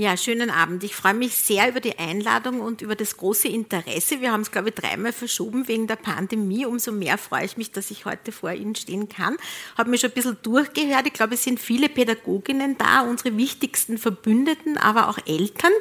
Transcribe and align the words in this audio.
Ja, 0.00 0.16
schönen 0.16 0.48
Abend. 0.48 0.82
Ich 0.82 0.96
freue 0.96 1.12
mich 1.12 1.34
sehr 1.34 1.68
über 1.68 1.80
die 1.80 1.98
Einladung 1.98 2.62
und 2.62 2.80
über 2.80 2.96
das 2.96 3.18
große 3.18 3.48
Interesse. 3.48 4.22
Wir 4.22 4.32
haben 4.32 4.40
es, 4.40 4.50
glaube 4.50 4.70
ich, 4.70 4.74
dreimal 4.74 5.12
verschoben 5.12 5.68
wegen 5.68 5.86
der 5.88 5.96
Pandemie. 5.96 6.64
Umso 6.64 6.90
mehr 6.90 7.18
freue 7.18 7.44
ich 7.44 7.58
mich, 7.58 7.70
dass 7.70 7.90
ich 7.90 8.06
heute 8.06 8.32
vor 8.32 8.50
Ihnen 8.50 8.74
stehen 8.74 9.10
kann. 9.10 9.36
Habe 9.76 9.90
mich 9.90 10.00
schon 10.00 10.08
ein 10.08 10.14
bisschen 10.14 10.38
durchgehört. 10.40 11.06
Ich 11.06 11.12
glaube, 11.12 11.34
es 11.34 11.44
sind 11.44 11.60
viele 11.60 11.90
Pädagoginnen 11.90 12.78
da, 12.78 13.02
unsere 13.02 13.36
wichtigsten 13.36 13.98
Verbündeten, 13.98 14.78
aber 14.78 15.10
auch 15.10 15.18
Eltern. 15.26 15.72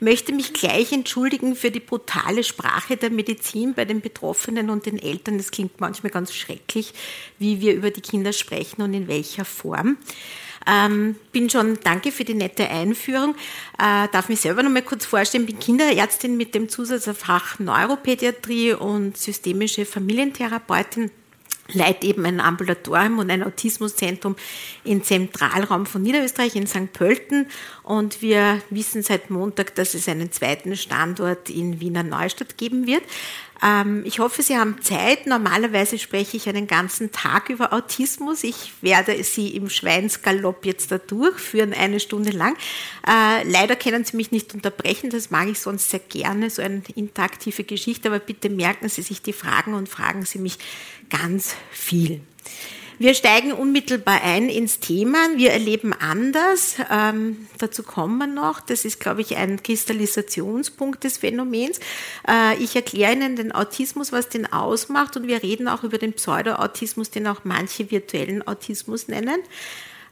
Möchte 0.00 0.34
mich 0.34 0.52
gleich 0.52 0.92
entschuldigen 0.92 1.56
für 1.56 1.70
die 1.70 1.80
brutale 1.80 2.44
Sprache 2.44 2.98
der 2.98 3.08
Medizin 3.08 3.72
bei 3.72 3.86
den 3.86 4.02
Betroffenen 4.02 4.68
und 4.68 4.84
den 4.84 4.98
Eltern. 4.98 5.36
Es 5.36 5.50
klingt 5.50 5.80
manchmal 5.80 6.12
ganz 6.12 6.34
schrecklich, 6.34 6.92
wie 7.38 7.62
wir 7.62 7.72
über 7.72 7.90
die 7.90 8.02
Kinder 8.02 8.34
sprechen 8.34 8.82
und 8.82 8.92
in 8.92 9.08
welcher 9.08 9.46
Form. 9.46 9.96
Ähm, 10.66 11.16
bin 11.32 11.50
schon, 11.50 11.78
danke 11.82 12.12
für 12.12 12.24
die 12.24 12.34
nette 12.34 12.68
Einführung. 12.68 13.34
Äh, 13.78 14.08
darf 14.12 14.28
mich 14.28 14.40
selber 14.40 14.62
noch 14.62 14.70
mal 14.70 14.82
kurz 14.82 15.06
vorstellen. 15.06 15.46
Bin 15.46 15.58
Kinderärztin 15.58 16.36
mit 16.36 16.54
dem 16.54 16.68
Zusatzfach 16.68 17.58
Neuropädiatrie 17.58 18.74
und 18.74 19.16
systemische 19.16 19.84
Familientherapeutin 19.84 21.10
leite 21.74 22.06
eben 22.06 22.24
ein 22.26 22.40
Ambulatorium 22.40 23.18
und 23.18 23.30
ein 23.30 23.42
Autismuszentrum 23.42 24.36
im 24.84 25.02
Zentralraum 25.02 25.86
von 25.86 26.02
Niederösterreich 26.02 26.56
in 26.56 26.66
St. 26.66 26.92
Pölten. 26.92 27.46
Und 27.82 28.22
wir 28.22 28.60
wissen 28.70 29.02
seit 29.02 29.30
Montag, 29.30 29.74
dass 29.74 29.94
es 29.94 30.08
einen 30.08 30.32
zweiten 30.32 30.76
Standort 30.76 31.50
in 31.50 31.80
Wiener 31.80 32.02
Neustadt 32.02 32.58
geben 32.58 32.86
wird. 32.86 33.02
Ähm, 33.62 34.02
ich 34.04 34.18
hoffe, 34.18 34.42
Sie 34.42 34.56
haben 34.56 34.82
Zeit. 34.82 35.26
Normalerweise 35.26 35.98
spreche 35.98 36.36
ich 36.36 36.48
einen 36.48 36.66
ganzen 36.66 37.12
Tag 37.12 37.48
über 37.48 37.72
Autismus. 37.72 38.42
Ich 38.44 38.72
werde 38.80 39.22
Sie 39.22 39.50
im 39.50 39.70
Schweinsgalopp 39.70 40.66
jetzt 40.66 40.90
da 40.90 40.98
durchführen, 40.98 41.72
eine 41.72 42.00
Stunde 42.00 42.30
lang. 42.30 42.56
Äh, 43.06 43.48
leider 43.48 43.76
können 43.76 44.04
Sie 44.04 44.16
mich 44.16 44.32
nicht 44.32 44.52
unterbrechen, 44.54 45.10
das 45.10 45.30
mag 45.30 45.48
ich 45.48 45.60
sonst 45.60 45.90
sehr 45.90 46.00
gerne, 46.00 46.50
so 46.50 46.62
eine 46.62 46.82
interaktive 46.94 47.64
Geschichte, 47.64 48.08
aber 48.08 48.18
bitte 48.18 48.50
merken 48.50 48.88
Sie 48.88 49.02
sich 49.02 49.22
die 49.22 49.32
Fragen 49.32 49.74
und 49.74 49.88
fragen 49.88 50.24
Sie 50.24 50.38
mich 50.38 50.58
ganz 51.10 51.54
viel. 51.70 52.20
Wir 52.98 53.14
steigen 53.14 53.52
unmittelbar 53.52 54.22
ein 54.22 54.48
ins 54.48 54.78
Thema. 54.78 55.18
Wir 55.36 55.50
erleben 55.50 55.92
anders. 55.92 56.76
Ähm, 56.90 57.48
dazu 57.58 57.82
kommen 57.82 58.18
wir 58.18 58.26
noch. 58.26 58.60
Das 58.60 58.84
ist, 58.84 59.00
glaube 59.00 59.22
ich, 59.22 59.36
ein 59.36 59.62
Kristallisationspunkt 59.62 61.02
des 61.04 61.18
Phänomens. 61.18 61.80
Äh, 62.28 62.56
ich 62.62 62.76
erkläre 62.76 63.12
Ihnen 63.12 63.36
den 63.36 63.52
Autismus, 63.52 64.12
was 64.12 64.28
den 64.28 64.52
ausmacht, 64.52 65.16
und 65.16 65.26
wir 65.26 65.42
reden 65.42 65.68
auch 65.68 65.82
über 65.82 65.98
den 65.98 66.12
Pseudo-Autismus, 66.12 67.10
den 67.10 67.26
auch 67.26 67.40
manche 67.44 67.90
virtuellen 67.90 68.46
Autismus 68.46 69.08
nennen. 69.08 69.40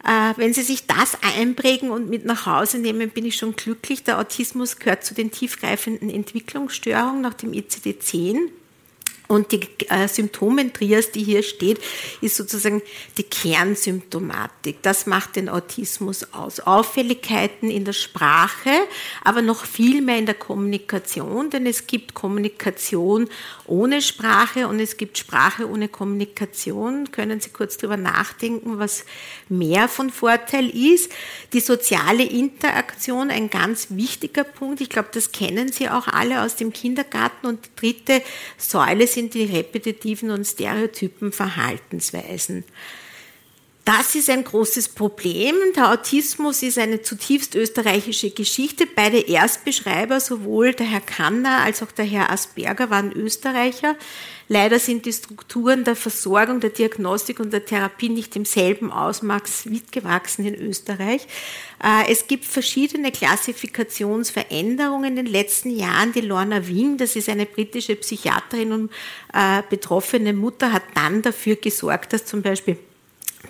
Äh, 0.04 0.32
wenn 0.36 0.54
Sie 0.54 0.62
sich 0.62 0.86
das 0.86 1.18
einprägen 1.22 1.90
und 1.90 2.08
mit 2.08 2.24
nach 2.24 2.46
Hause 2.46 2.78
nehmen, 2.78 3.10
bin 3.10 3.26
ich 3.26 3.36
schon 3.36 3.54
glücklich. 3.54 4.02
Der 4.04 4.18
Autismus 4.18 4.78
gehört 4.78 5.04
zu 5.04 5.14
den 5.14 5.30
tiefgreifenden 5.30 6.08
Entwicklungsstörungen 6.08 7.20
nach 7.20 7.34
dem 7.34 7.52
ICD-10. 7.52 8.50
Und 9.30 9.52
die 9.52 9.60
äh, 9.88 10.08
Symptomentrias, 10.08 11.12
die 11.12 11.22
hier 11.22 11.44
steht, 11.44 11.78
ist 12.20 12.34
sozusagen 12.34 12.82
die 13.16 13.22
Kernsymptomatik. 13.22 14.82
Das 14.82 15.06
macht 15.06 15.36
den 15.36 15.48
Autismus 15.48 16.34
aus. 16.34 16.58
Auffälligkeiten 16.58 17.70
in 17.70 17.84
der 17.84 17.92
Sprache, 17.92 18.70
aber 19.22 19.40
noch 19.40 19.66
viel 19.66 20.02
mehr 20.02 20.18
in 20.18 20.26
der 20.26 20.34
Kommunikation, 20.34 21.48
denn 21.48 21.66
es 21.66 21.86
gibt 21.86 22.12
Kommunikation 22.12 23.28
ohne 23.68 24.02
Sprache 24.02 24.66
und 24.66 24.80
es 24.80 24.96
gibt 24.96 25.16
Sprache 25.16 25.70
ohne 25.70 25.86
Kommunikation. 25.86 27.12
Können 27.12 27.40
Sie 27.40 27.50
kurz 27.50 27.76
darüber 27.76 27.96
nachdenken, 27.96 28.80
was 28.80 29.04
mehr 29.48 29.86
von 29.86 30.10
Vorteil 30.10 30.68
ist? 30.70 31.12
Die 31.52 31.60
soziale 31.60 32.24
Interaktion, 32.24 33.30
ein 33.30 33.48
ganz 33.48 33.86
wichtiger 33.90 34.42
Punkt. 34.42 34.80
Ich 34.80 34.88
glaube, 34.88 35.10
das 35.12 35.30
kennen 35.30 35.70
Sie 35.70 35.88
auch 35.88 36.08
alle 36.08 36.42
aus 36.42 36.56
dem 36.56 36.72
Kindergarten. 36.72 37.46
Und 37.46 37.64
die 37.64 37.80
dritte 37.80 38.22
Säule 38.58 39.06
sind 39.06 39.19
sind 39.20 39.34
die 39.34 39.44
repetitiven 39.44 40.30
und 40.30 40.46
stereotypen 40.46 41.30
Verhaltensweisen. 41.30 42.64
Das 43.98 44.14
ist 44.14 44.30
ein 44.30 44.44
großes 44.44 44.90
Problem. 44.90 45.56
Der 45.74 45.90
Autismus 45.90 46.62
ist 46.62 46.78
eine 46.78 47.02
zutiefst 47.02 47.56
österreichische 47.56 48.30
Geschichte. 48.30 48.86
Beide 48.86 49.18
Erstbeschreiber, 49.18 50.20
sowohl 50.20 50.74
der 50.74 50.86
Herr 50.86 51.00
Kanner 51.00 51.62
als 51.64 51.82
auch 51.82 51.90
der 51.90 52.04
Herr 52.04 52.30
Asperger, 52.30 52.88
waren 52.90 53.10
Österreicher. 53.10 53.96
Leider 54.46 54.78
sind 54.78 55.06
die 55.06 55.12
Strukturen 55.12 55.82
der 55.82 55.96
Versorgung, 55.96 56.60
der 56.60 56.70
Diagnostik 56.70 57.40
und 57.40 57.52
der 57.52 57.64
Therapie 57.64 58.10
nicht 58.10 58.36
im 58.36 58.44
selben 58.44 58.92
Ausmaß 58.92 59.64
mitgewachsen 59.64 60.46
in 60.46 60.54
Österreich. 60.54 61.26
Äh, 61.82 62.12
es 62.12 62.28
gibt 62.28 62.44
verschiedene 62.44 63.10
Klassifikationsveränderungen 63.10 65.16
in 65.16 65.16
den 65.16 65.26
letzten 65.26 65.76
Jahren. 65.76 66.12
Die 66.12 66.20
Lorna 66.20 66.68
Wing, 66.68 66.96
das 66.96 67.16
ist 67.16 67.28
eine 67.28 67.44
britische 67.44 67.96
Psychiaterin 67.96 68.70
und 68.70 68.92
äh, 69.34 69.64
betroffene 69.68 70.32
Mutter, 70.32 70.72
hat 70.72 70.84
dann 70.94 71.22
dafür 71.22 71.56
gesorgt, 71.56 72.12
dass 72.12 72.24
zum 72.24 72.42
Beispiel 72.42 72.78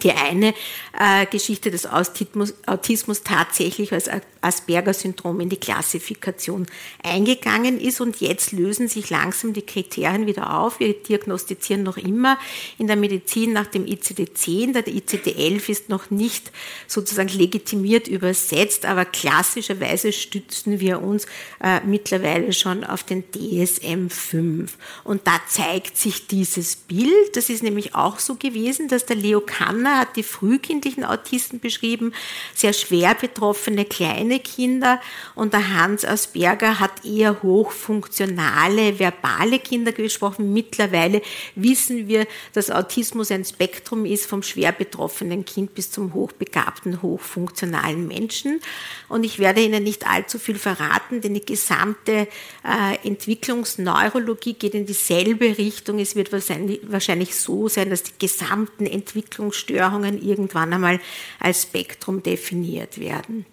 die 0.03 0.13
eine 0.13 0.55
äh, 0.99 1.27
Geschichte 1.27 1.71
des 1.71 1.87
Autismus, 1.87 2.55
Autismus 2.67 3.23
tatsächlich 3.23 3.93
als 3.93 4.09
Asperger-Syndrom 4.43 5.41
in 5.41 5.49
die 5.49 5.57
Klassifikation 5.57 6.67
eingegangen 7.03 7.79
ist 7.81 8.01
und 8.01 8.21
jetzt 8.21 8.53
lösen 8.53 8.89
sich 8.89 9.11
langsam 9.11 9.53
die 9.53 9.63
Kriterien 9.63 10.27
wieder 10.27 10.59
auf. 10.59 10.81
Wir 10.81 10.95
diagnostizieren 10.95 11.83
noch 11.83 11.97
immer 11.97 12.39
in 12.79 12.87
der 12.87 12.97
Medizin 12.97 13.53
nach 13.53 13.67
dem 13.67 13.85
ICD-10, 13.85 14.73
der 14.73 14.87
ICD-11 14.87 15.69
ist 15.69 15.89
noch 15.89 16.11
nicht 16.11 16.51
sozusagen 16.87 17.29
legitimiert 17.29 18.09
übersetzt, 18.09 18.87
aber 18.87 19.05
klassischerweise 19.05 20.13
stützen 20.13 20.81
wir 20.81 21.03
uns 21.03 21.27
äh, 21.63 21.81
mittlerweile 21.85 22.53
schon 22.53 22.85
auf 22.85 23.03
den 23.05 23.25
DSM-5 23.31 24.69
und 25.05 25.27
da 25.27 25.41
zeigt 25.49 25.97
sich 25.97 26.27
dieses 26.27 26.77
Bild. 26.77 27.37
Das 27.37 27.51
ist 27.51 27.63
nämlich 27.63 27.95
auch 27.95 28.19
so 28.19 28.37
gewesen, 28.37 28.89
dass 28.89 29.07
der 29.07 29.17
Leo 29.17 29.41
Kanner 29.41 29.90
Anna 29.91 30.01
hat 30.01 30.17
die 30.17 30.23
frühkindlichen 30.23 31.05
Autisten 31.05 31.61
beschrieben, 31.61 32.13
sehr 32.55 32.73
schwer 32.73 33.15
betroffene 33.15 33.85
kleine 33.85 34.39
Kinder 34.41 35.01
und 35.35 35.53
der 35.53 35.75
Hans 35.75 36.05
Asperger 36.05 36.81
hat 36.81 37.05
eher 37.05 37.43
hochfunktionale, 37.43 38.99
verbale 38.99 39.59
Kinder 39.59 39.93
gesprochen. 39.93 40.53
Mittlerweile 40.53 41.23
wissen 41.55 42.09
wir, 42.09 42.27
dass 42.53 42.71
Autismus 42.71 43.31
ein 43.31 43.45
Spektrum 43.45 44.05
ist 44.05 44.27
vom 44.27 44.43
schwer 44.43 44.73
betroffenen 44.73 45.45
Kind 45.45 45.75
bis 45.75 45.91
zum 45.91 46.15
hochbegabten, 46.15 47.03
hochfunktionalen 47.03 48.07
Menschen. 48.07 48.61
Und 49.09 49.25
ich 49.25 49.39
werde 49.39 49.63
Ihnen 49.63 49.83
nicht 49.83 50.07
allzu 50.07 50.39
viel 50.39 50.57
verraten, 50.57 51.21
denn 51.21 51.35
die 51.35 51.45
gesamte 51.45 52.29
äh, 52.65 53.07
Entwicklungsneurologie 53.07 54.55
geht 54.55 54.75
in 54.75 54.87
dieselbe 54.87 55.59
Richtung. 55.59 55.99
Es 55.99 56.15
wird 56.15 56.33
wahrscheinlich 56.33 57.35
so 57.35 57.69
sein, 57.69 57.91
dass 57.91 58.05
die 58.05 58.13
gesamten 58.19 58.87
Entwicklungsstörungen 58.87 59.80
Störungen 59.81 60.21
irgendwann 60.21 60.73
einmal 60.75 61.01
als 61.39 61.63
Spektrum 61.63 62.23
definiert 62.23 63.01
werden. 63.01 63.47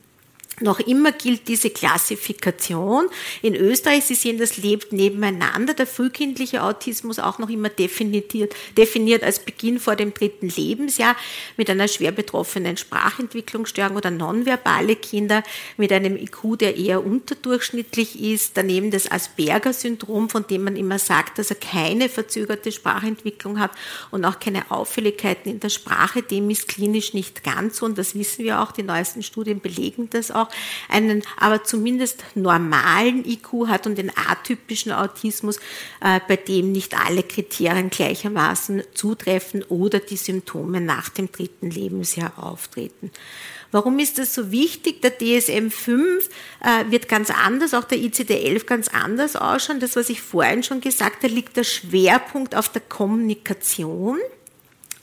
Noch 0.59 0.79
immer 0.79 1.11
gilt 1.11 1.47
diese 1.49 1.69
Klassifikation. 1.69 3.09
In 3.43 3.53
Österreich, 3.53 4.05
Sie 4.05 4.15
sehen, 4.15 4.39
das 4.39 4.57
lebt 4.57 4.91
nebeneinander. 4.91 5.75
Der 5.75 5.85
frühkindliche 5.85 6.63
Autismus 6.63 7.19
auch 7.19 7.37
noch 7.37 7.49
immer 7.49 7.69
definiert, 7.69 8.33
definiert 8.75 9.21
als 9.21 9.37
Beginn 9.37 9.79
vor 9.79 9.95
dem 9.95 10.15
dritten 10.15 10.49
Lebensjahr 10.49 11.15
mit 11.57 11.69
einer 11.69 11.87
schwer 11.87 12.11
betroffenen 12.11 12.75
Sprachentwicklungsstörung 12.75 13.97
oder 13.97 14.09
nonverbale 14.09 14.95
Kinder 14.95 15.43
mit 15.77 15.91
einem 15.93 16.17
IQ, 16.17 16.57
der 16.59 16.75
eher 16.75 17.05
unterdurchschnittlich 17.05 18.19
ist. 18.19 18.57
Daneben 18.57 18.89
das 18.89 19.11
Asperger-Syndrom, 19.11 20.27
von 20.27 20.47
dem 20.47 20.63
man 20.63 20.75
immer 20.75 20.97
sagt, 20.97 21.37
dass 21.37 21.51
er 21.51 21.57
keine 21.57 22.09
verzögerte 22.09 22.71
Sprachentwicklung 22.71 23.59
hat 23.59 23.69
und 24.09 24.25
auch 24.25 24.39
keine 24.39 24.71
Auffälligkeiten 24.71 25.51
in 25.51 25.59
der 25.59 25.69
Sprache. 25.69 26.23
Dem 26.23 26.49
ist 26.49 26.67
klinisch 26.67 27.13
nicht 27.13 27.43
ganz 27.43 27.77
so 27.77 27.85
und 27.85 27.99
das 27.99 28.15
wissen 28.15 28.43
wir 28.43 28.59
auch. 28.59 28.71
Die 28.71 28.81
neuesten 28.81 29.21
Studien 29.21 29.59
belegen 29.59 30.09
das 30.09 30.31
auch 30.31 30.46
auch 30.47 30.93
einen 30.93 31.23
aber 31.37 31.63
zumindest 31.63 32.23
normalen 32.35 33.25
IQ 33.25 33.67
hat 33.67 33.87
und 33.87 33.97
den 33.97 34.11
atypischen 34.15 34.91
Autismus, 34.91 35.57
äh, 36.01 36.19
bei 36.27 36.35
dem 36.35 36.71
nicht 36.71 36.97
alle 36.97 37.23
Kriterien 37.23 37.89
gleichermaßen 37.89 38.83
zutreffen 38.93 39.63
oder 39.63 39.99
die 39.99 40.17
Symptome 40.17 40.81
nach 40.81 41.09
dem 41.09 41.31
dritten 41.31 41.69
Lebensjahr 41.69 42.33
auftreten. 42.37 43.11
Warum 43.71 43.99
ist 43.99 44.17
das 44.17 44.33
so 44.33 44.51
wichtig? 44.51 45.01
Der 45.01 45.19
DSM-5 45.19 46.29
äh, 46.63 46.89
wird 46.89 47.09
ganz 47.09 47.29
anders, 47.29 47.73
auch 47.73 47.83
der 47.83 47.97
ICD-11 47.97 48.65
ganz 48.65 48.87
anders 48.87 49.35
ausschauen. 49.35 49.81
Das, 49.81 49.95
was 49.97 50.09
ich 50.09 50.21
vorhin 50.21 50.63
schon 50.63 50.79
gesagt 50.79 51.23
habe, 51.23 51.33
liegt 51.33 51.57
der 51.57 51.65
Schwerpunkt 51.65 52.55
auf 52.55 52.69
der 52.69 52.81
Kommunikation 52.81 54.17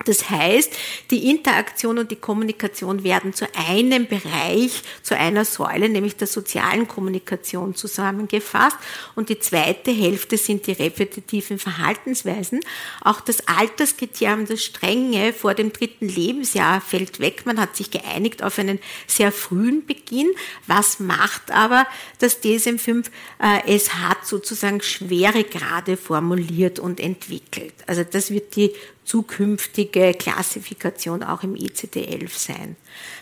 Das 0.05 0.31
heißt, 0.31 0.73
die 1.11 1.31
Interaktion 1.31 1.99
und 1.99 2.11
die 2.11 2.17
Kommunikation 2.17 3.05
werden 3.05 3.33
zu 3.33 3.47
einem 3.55 4.07
Bereich, 4.07 4.83
zu 5.03 5.17
einer 5.17 5.45
Säule, 5.45 5.89
nämlich 5.89 6.17
der 6.17 6.27
sozialen 6.27 6.87
Kommunikation 6.89 7.75
zusammengefasst. 7.75 8.77
Und 9.15 9.29
die 9.29 9.39
zweite 9.39 9.91
Hälfte 9.91 10.37
sind 10.37 10.67
die 10.67 10.73
repetitiven 10.73 11.59
Verhaltensweisen. 11.59 12.61
Auch 13.03 13.21
das 13.21 13.49
Alterskriterium, 13.49 14.47
das 14.47 14.63
Strenge 14.63 15.33
vor 15.33 15.55
dem 15.55 15.73
dritten 15.73 16.09
Lebensjahr 16.09 16.81
fällt 16.81 17.21
weg. 17.21 17.47
Man 17.47 17.61
hat 17.61 17.77
sich 17.77 17.91
geeinigt 17.91 18.43
auf 18.43 18.59
einen 18.59 18.79
sehr 19.07 19.33
frühen 19.33 19.87
Beginn. 19.87 20.31
Was 20.67 21.01
macht 21.01 21.51
aber 21.51 21.87
das 22.19 22.43
DSM-5? 22.43 23.07
Äh, 23.41 23.75
es 23.75 23.95
hat 23.95 24.27
sozusagen 24.27 24.81
schwere 24.81 25.45
Grade 25.45 25.97
formuliert 25.97 26.79
und 26.79 27.01
entwickelt. 27.01 27.75
Also 27.87 28.05
das 28.05 28.31
wird 28.31 28.57
die 28.57 28.73
zukünftige 29.05 30.15
Klassifikation 30.15 31.23
auch 31.23 31.43
im 31.43 31.55
ICD-11 31.55 32.29
sein. 32.39 32.77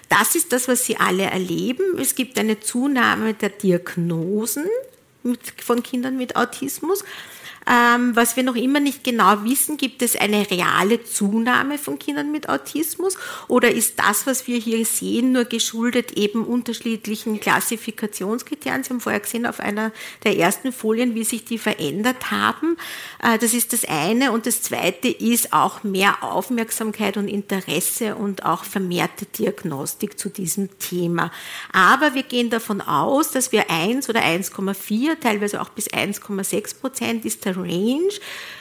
Das 0.09 0.35
ist 0.35 0.53
das, 0.53 0.69
was 0.69 0.85
Sie 0.85 0.97
alle 0.97 1.25
erleben. 1.25 1.99
Es 1.99 2.15
gibt 2.15 2.39
eine 2.39 2.61
Zunahme 2.61 3.35
der 3.35 3.49
Diagnosen 3.49 4.67
von 5.59 5.83
Kindern 5.83 6.17
mit 6.17 6.37
Autismus. 6.37 7.05
Ähm, 7.67 8.17
was 8.17 8.37
wir 8.37 8.43
noch 8.43 8.57
immer 8.57 8.81
nicht 8.81 9.05
genau 9.05 9.45
wissen, 9.45 9.77
gibt 9.77 10.03
es 10.03 10.17
eine 10.17 10.51
reale 10.51 11.05
Zunahme 11.05 11.79
von 11.79 11.99
Kindern 11.99 12.33
mit 12.33 12.49
Autismus 12.49 13.17
oder 13.49 13.71
ist 13.71 13.99
das, 13.99 14.27
was 14.27 14.47
wir 14.47 14.59
hier 14.59 14.85
sehen, 14.85 15.33
nur 15.33 15.45
geschuldet 15.45 16.13
eben 16.13 16.45
unterschiedlichen 16.45 17.39
Klassifikationskriterien? 17.39 18.83
Sie 18.83 18.91
haben 18.91 19.01
vorher 19.01 19.21
gesehen 19.21 19.47
auf 19.47 19.61
einer 19.61 19.93
der 20.25 20.37
ersten 20.37 20.73
Folien, 20.73 21.15
wie 21.15 21.25
sich 21.25 21.45
die 21.45 21.59
verändert 21.59 22.31
haben. 22.31 22.77
Äh, 23.23 23.39
das 23.39 23.55
ist 23.55 23.73
das 23.73 23.85
eine. 23.85 24.33
Und 24.33 24.47
das 24.47 24.63
zweite 24.63 25.09
ist 25.09 25.53
auch 25.53 25.85
mehr 25.85 26.23
Aufmerksamkeit 26.23 27.17
und 27.17 27.29
Interesse 27.29 28.17
und 28.17 28.45
auch 28.45 28.65
vermehrte 28.65 29.27
Diagnostik 29.27 30.19
zu 30.19 30.29
diesem 30.29 30.79
Thema. 30.79 31.31
Aber 31.73 32.15
wir 32.15 32.23
gehen 32.25 32.51
davon 32.51 32.81
aus, 32.81 33.31
dass 33.31 33.53
wir 33.53 33.71
1 33.71 34.09
oder 34.09 34.21
1,4, 34.21 35.21
teilweise 35.21 35.61
auch 35.61 35.69
bis 35.69 35.89
1,6 35.89 36.81
Prozent 36.81 37.25
ist 37.25 37.47
der 37.53 37.63
Range 37.63 38.13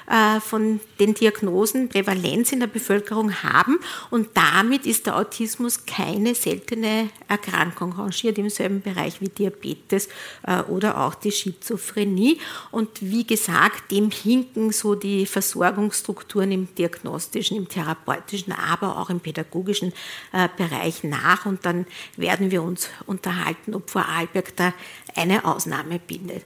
äh, 0.08 0.40
von 0.40 0.80
den 1.00 1.14
Diagnosen 1.14 1.90
Prävalenz 1.90 2.52
in 2.52 2.60
der 2.60 2.68
Bevölkerung 2.68 3.44
haben 3.44 3.80
und 4.10 4.30
damit 4.34 4.86
ist 4.86 5.06
der 5.06 5.18
Autismus 5.18 5.86
keine 5.86 6.36
seltene 6.36 7.10
Erkrankung, 7.28 7.94
rangiert 7.94 8.38
im 8.38 8.50
selben 8.50 8.82
Bereich 8.82 9.22
wie 9.22 9.30
Diabetes 9.30 10.10
äh, 10.46 10.62
oder 10.64 11.02
auch 11.02 11.16
die 11.16 11.32
Schizophrenie. 11.32 12.40
Und 12.72 12.90
wie 13.02 13.26
gesagt, 13.26 13.92
dem 13.92 14.12
hinken 14.12 14.72
so 14.72 14.96
die 14.96 15.26
Versorgungsstrukturen 15.26 16.52
im 16.52 16.76
diagnostischen, 16.76 17.58
im 17.58 17.70
therapeutischen, 17.70 18.54
aber 18.54 18.98
auch 18.98 19.10
im 19.10 19.20
pädagogischen 19.20 19.94
äh, 20.34 20.50
Bereich 20.58 21.04
nach 21.04 21.46
und 21.46 21.66
dann 21.66 21.86
werden 22.18 22.52
wir 22.52 22.64
uns 22.64 22.90
unterhalten, 23.06 23.74
ob 23.76 23.90
Vorarlberg 23.90 24.56
da 24.56 24.74
eine 25.16 25.46
Ausnahme 25.46 26.00
bildet. 26.00 26.44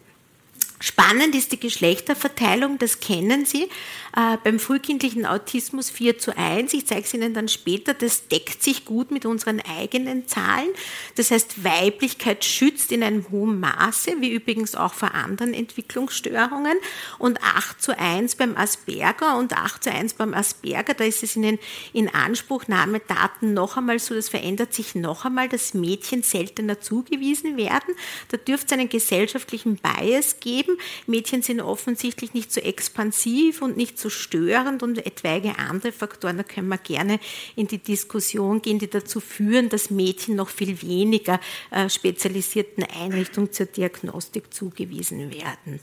Spannend 0.86 1.34
ist 1.34 1.52
die 1.52 1.60
Geschlechterverteilung, 1.60 2.78
das 2.78 3.00
kennen 3.00 3.44
Sie 3.48 3.64
äh, 3.64 4.38
beim 4.44 4.60
frühkindlichen 4.60 5.26
Autismus 5.26 5.90
4 5.90 6.20
zu 6.20 6.38
1. 6.38 6.76
Ich 6.76 6.86
zeige 6.86 7.02
es 7.02 7.14
Ihnen 7.16 7.34
dann 7.34 7.48
später, 7.48 7.96
das 7.96 8.28
deckt 8.28 8.62
sich 8.62 8.86
gut 8.86 9.10
mit 9.10 9.26
unseren 9.26 9.62
eigenen 9.62 10.28
Zahlen. 10.28 10.70
Das 11.16 11.32
heißt, 11.32 11.64
Weiblichkeit 11.64 12.46
schützt 12.46 12.92
in 12.92 13.02
einem 13.02 13.26
hohen 13.32 13.60
Maße, 13.60 14.18
wie 14.20 14.30
übrigens 14.30 14.76
auch 14.76 14.94
vor 14.94 15.16
anderen 15.16 15.56
Entwicklungsstörungen. 15.56 16.78
Und 17.18 17.42
8 17.42 17.82
zu 17.82 17.98
1 17.98 18.36
beim 18.36 18.56
Asperger 18.56 19.40
und 19.40 19.58
8 19.58 19.86
zu 19.86 19.92
1 19.92 20.14
beim 20.14 20.36
Asperger, 20.36 20.94
da 20.94 21.04
ist 21.04 21.24
es 21.24 21.36
in 21.36 21.42
den 21.42 21.60
Inanspruchnahmedaten 21.94 23.56
noch 23.56 23.76
einmal 23.76 23.98
so, 23.98 24.14
das 24.14 24.30
verändert 24.30 24.76
sich 24.76 24.94
noch 24.94 25.26
einmal, 25.26 25.50
dass 25.50 25.74
Mädchen 25.74 26.22
seltener 26.22 26.80
zugewiesen 26.80 27.58
werden. 27.58 27.96
Da 28.30 28.38
dürfte 28.38 28.68
es 28.68 28.80
einen 28.80 28.90
gesellschaftlichen 28.90 29.78
Bias 29.78 30.40
geben 30.40 30.75
Mädchen 31.07 31.42
sind 31.42 31.62
offensichtlich 31.62 32.33
nicht 32.33 32.51
so 32.51 32.62
expansiv 32.62 33.62
und 33.62 33.77
nicht 33.77 34.00
so 34.00 34.10
störend 34.10 34.83
und 34.83 35.06
etwaige 35.06 35.57
andere 35.57 35.92
Faktoren, 35.92 36.38
da 36.38 36.44
können 36.44 36.68
wir 36.68 36.77
gerne 36.77 37.19
in 37.56 37.68
die 37.68 37.77
Diskussion 37.77 38.62
gehen, 38.62 38.80
die 38.80 38.89
dazu 38.89 39.19
führen, 39.19 39.69
dass 39.69 39.89
Mädchen 39.89 40.36
noch 40.36 40.50
viel 40.50 40.81
weniger 40.81 41.39
äh, 41.72 41.89
spezialisierten 41.89 42.83
Einrichtungen 42.83 43.51
zur 43.51 43.66
Diagnostik 43.66 44.54
zugewiesen 44.54 45.33
werden. 45.33 45.80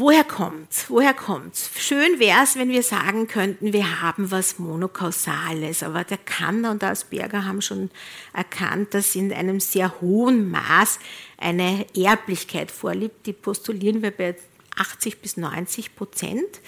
Woher 0.00 0.24
kommt's? 0.24 0.86
Woher 0.88 1.12
kommt's? 1.12 1.68
Schön 1.76 2.18
wäre 2.18 2.44
es, 2.44 2.56
wenn 2.56 2.70
wir 2.70 2.82
sagen 2.82 3.26
könnten, 3.26 3.74
wir 3.74 4.00
haben 4.00 4.30
was 4.30 4.58
Monokausales, 4.58 5.82
aber 5.82 6.04
der 6.04 6.16
Kanner 6.16 6.70
und 6.70 6.80
der 6.80 6.92
Asperger 6.92 7.44
haben 7.44 7.60
schon 7.60 7.90
erkannt, 8.32 8.94
dass 8.94 9.14
in 9.14 9.30
einem 9.30 9.60
sehr 9.60 10.00
hohen 10.00 10.50
Maß 10.50 11.00
eine 11.36 11.84
Erblichkeit 11.94 12.70
vorliegt. 12.70 13.26
Die 13.26 13.34
postulieren 13.34 14.00
wir 14.00 14.10
bei 14.10 14.36
80 14.78 15.20
bis 15.20 15.36
90 15.36 15.94
Prozent. 15.94 16.60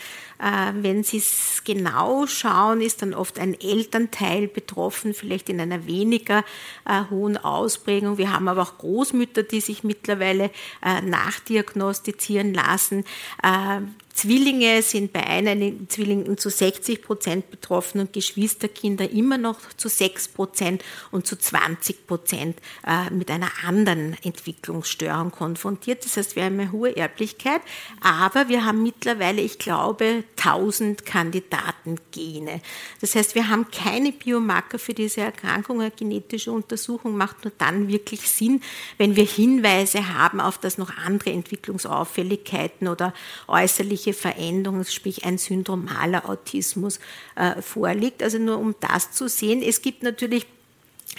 Äh, 0.43 0.73
wenn 0.83 1.05
Sie 1.05 1.19
es 1.19 1.63
genau 1.65 2.27
schauen, 2.27 2.81
ist 2.81 3.03
dann 3.03 3.15
oft 3.15 3.39
ein 3.39 3.59
Elternteil 3.61 4.49
betroffen, 4.49 5.15
vielleicht 5.15 5.49
in 5.49 5.61
einer 5.61 5.87
weniger 5.87 6.45
äh, 6.85 7.05
hohen 7.11 7.37
Ausprägung. 7.37 8.19
Wir 8.19 8.33
haben 8.33 8.49
aber 8.49 8.63
auch 8.63 8.79
Großmütter, 8.79 9.45
die 9.45 9.61
sich 9.61 9.85
mittlerweile 9.85 10.51
äh, 10.85 11.01
nachdiagnostizieren 11.01 12.53
lassen. 12.53 13.05
Zwillinge 14.15 14.83
sind 14.83 15.13
bei 15.13 15.27
einem 15.27 15.89
Zwillingen 15.89 16.37
zu 16.39 16.51
60 16.51 17.03
Prozent 17.03 17.51
betroffen 17.51 18.01
und 18.01 18.13
Geschwisterkinder 18.13 19.11
immer 19.11 19.39
noch 19.39 19.59
zu 19.77 19.89
6 19.89 20.29
Prozent 20.29 20.85
und 21.11 21.27
zu 21.27 21.37
20 21.37 22.07
Prozent 22.07 22.59
äh, 22.87 23.11
mit 23.11 23.31
einer 23.31 23.51
anderen 23.67 24.17
Entwicklungsstörung 24.23 25.31
konfrontiert. 25.31 26.05
Das 26.05 26.17
heißt, 26.17 26.37
wir 26.37 26.45
haben 26.45 26.61
eine 26.61 26.73
hohe 26.73 26.97
Erblichkeit, 26.97 27.63
aber 28.01 28.49
wir 28.49 28.65
haben 28.65 28.83
mittlerweile, 28.83 29.41
ich 29.41 29.59
glaube, 29.59 30.25
1000 30.37 31.05
Kandidatengene. 31.85 32.61
Das 33.01 33.15
heißt, 33.15 33.35
wir 33.35 33.49
haben 33.49 33.71
keine 33.71 34.13
Biomarker 34.13 34.79
für 34.79 34.95
diese 34.95 35.21
Erkrankung. 35.23 35.81
Eine 35.81 35.91
genetische 35.91 36.53
Untersuchung 36.53 37.17
macht 37.17 37.45
nur 37.45 37.53
dann 37.57 37.89
wirklich 37.89 38.29
Sinn, 38.29 38.63
wenn 38.99 39.17
wir 39.17 39.25
Hinweise 39.25 40.15
haben 40.15 40.41
auf 40.41 40.59
das 40.59 40.77
noch 40.77 40.97
andere 40.97 41.31
Entwicklungsauffälligkeiten 41.31 42.89
oder 42.89 43.15
äußerliche 43.49 44.03
körperliche 44.03 44.13
Veränderung, 44.13 44.85
sprich 44.85 45.25
ein 45.25 45.39
syndromaler 45.39 46.29
Autismus 46.29 46.99
äh, 47.37 47.61
vorliegt. 47.61 48.23
Also 48.23 48.39
nur 48.39 48.59
um 48.59 48.75
das 48.81 49.13
zu 49.13 49.29
sehen. 49.29 49.63
Es 49.63 49.83
gibt 49.83 50.03
natürlich 50.03 50.47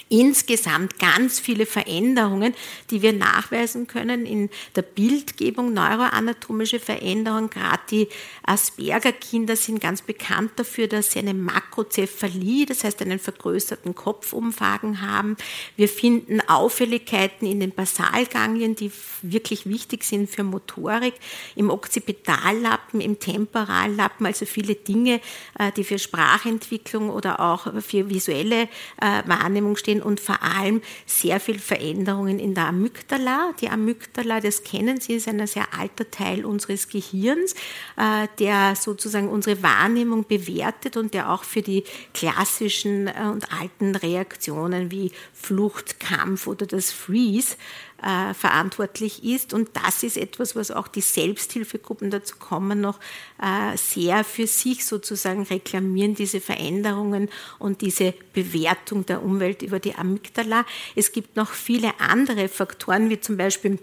insgesamt 0.08 0.98
ganz 0.98 1.40
viele 1.40 1.66
Veränderungen, 1.66 2.54
die 2.90 3.02
wir 3.02 3.12
nachweisen 3.12 3.86
können 3.86 4.26
in 4.26 4.50
der 4.76 4.82
Bildgebung, 4.82 5.72
neuroanatomische 5.72 6.78
Veränderungen. 6.78 7.50
Gerade 7.50 7.80
die 7.90 8.08
Asperger-Kinder 8.44 9.56
sind 9.56 9.80
ganz 9.80 10.02
bekannt 10.02 10.52
dafür, 10.56 10.88
dass 10.88 11.12
sie 11.12 11.20
eine 11.20 11.34
Makrozephalie, 11.34 12.66
das 12.66 12.84
heißt 12.84 13.00
einen 13.02 13.18
vergrößerten 13.18 13.94
Kopfumfang 13.94 15.00
haben. 15.00 15.36
Wir 15.76 15.88
finden 15.88 16.40
Auffälligkeiten 16.42 17.46
in 17.46 17.60
den 17.60 17.72
Basalganglien, 17.72 18.74
die 18.74 18.92
wirklich 19.22 19.66
wichtig 19.66 20.04
sind 20.04 20.28
für 20.28 20.44
Motorik, 20.44 21.14
im 21.56 21.70
Occipitallappen, 21.70 23.00
im 23.00 23.18
Temporallappen, 23.18 24.26
also 24.26 24.44
viele 24.44 24.74
Dinge, 24.74 25.20
äh, 25.58 25.72
die 25.72 25.84
für 25.84 25.98
Sprachentwicklung 25.98 27.10
oder 27.10 27.40
auch 27.40 27.72
für 27.82 28.10
visuelle 28.10 28.68
äh, 29.00 29.22
Wahrnehmung 29.26 29.76
stehen 29.84 30.02
und 30.02 30.18
vor 30.18 30.42
allem 30.42 30.80
sehr 31.06 31.38
viel 31.40 31.58
Veränderungen 31.58 32.38
in 32.38 32.54
der 32.54 32.68
Amygdala. 32.68 33.52
Die 33.60 33.68
Amygdala, 33.68 34.40
das 34.40 34.64
kennen 34.64 35.00
Sie, 35.00 35.14
ist 35.14 35.28
ein 35.28 35.46
sehr 35.46 35.66
alter 35.78 36.10
Teil 36.10 36.44
unseres 36.44 36.88
Gehirns, 36.88 37.54
äh, 37.96 38.26
der 38.38 38.76
sozusagen 38.76 39.28
unsere 39.28 39.62
Wahrnehmung 39.62 40.26
bewertet 40.26 40.96
und 40.96 41.12
der 41.12 41.30
auch 41.30 41.44
für 41.44 41.62
die 41.62 41.84
klassischen 42.14 43.08
äh, 43.08 43.28
und 43.30 43.52
alten 43.52 43.94
Reaktionen 43.94 44.90
wie 44.90 45.12
Flucht, 45.34 46.00
Kampf 46.00 46.46
oder 46.46 46.66
das 46.66 46.90
Freeze 46.90 47.56
äh, 48.04 48.34
verantwortlich 48.34 49.24
ist. 49.24 49.54
Und 49.54 49.70
das 49.72 50.02
ist 50.02 50.18
etwas, 50.18 50.54
was 50.54 50.70
auch 50.70 50.88
die 50.88 51.00
Selbsthilfegruppen 51.00 52.10
dazu 52.10 52.36
kommen, 52.36 52.80
noch 52.80 53.00
äh, 53.42 53.76
sehr 53.76 54.24
für 54.24 54.46
sich 54.46 54.84
sozusagen 54.84 55.44
reklamieren, 55.44 56.14
diese 56.14 56.40
Veränderungen 56.40 57.30
und 57.58 57.80
diese 57.80 58.12
Bewertung 58.34 59.06
der 59.06 59.22
Umwelt 59.22 59.62
über 59.62 59.78
die 59.78 59.94
Amygdala. 59.94 60.66
Es 60.94 61.12
gibt 61.12 61.36
noch 61.36 61.50
viele 61.50 61.98
andere 61.98 62.48
Faktoren, 62.48 63.08
wie 63.08 63.20
zum 63.20 63.36
Beispiel 63.38 63.78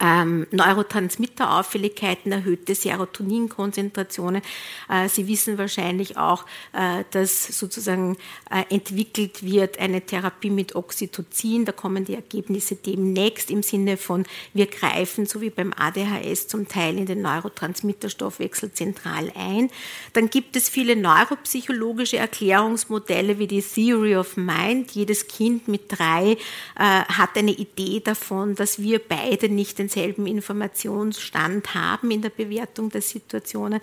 ähm, 0.00 0.46
Neurotransmitterauffälligkeiten, 0.50 2.32
erhöhte 2.32 2.74
Serotoninkonzentrationen. 2.74 4.42
Äh, 4.88 5.08
Sie 5.08 5.28
wissen 5.28 5.58
wahrscheinlich 5.58 6.16
auch, 6.16 6.44
äh, 6.72 7.04
dass 7.10 7.46
sozusagen 7.58 8.16
äh, 8.50 8.64
entwickelt 8.74 9.42
wird 9.42 9.78
eine 9.78 10.00
Therapie 10.02 10.50
mit 10.50 10.74
Oxytocin. 10.74 11.64
Da 11.64 11.72
kommen 11.72 12.04
die 12.04 12.14
Ergebnisse 12.14 12.76
demnächst 12.76 13.50
im 13.50 13.62
Sinne 13.62 13.96
von, 13.96 14.24
wir 14.52 14.66
greifen, 14.66 15.26
so 15.26 15.40
wie 15.40 15.50
beim 15.50 15.72
ADHS, 15.76 16.48
zum 16.48 16.68
Teil 16.68 16.98
in 16.98 17.06
den 17.06 17.22
Neurotransmitterstoffwechsel 17.22 18.72
zentral 18.72 19.32
ein. 19.34 19.70
Dann 20.12 20.30
gibt 20.30 20.56
es 20.56 20.68
viele 20.68 20.96
neuropsychologische 20.96 22.16
Erklärungsmodelle 22.16 23.38
wie 23.38 23.46
die 23.46 23.62
Theory 23.62 24.16
of 24.16 24.36
Mind. 24.36 24.92
Jedes 24.92 25.28
Kind 25.28 25.68
mit 25.68 25.82
drei 25.88 26.32
äh, 26.32 26.36
hat 26.78 27.36
eine 27.36 27.52
Idee 27.52 28.00
davon, 28.00 28.54
dass 28.54 28.78
wir 28.78 28.98
beide 28.98 29.48
nicht 29.48 29.73
nicht 29.74 29.78
denselben 29.78 30.26
Informationsstand 30.26 31.74
haben 31.74 32.10
in 32.10 32.22
der 32.22 32.30
Bewertung 32.30 32.90
der 32.90 33.02
Situationen. 33.02 33.80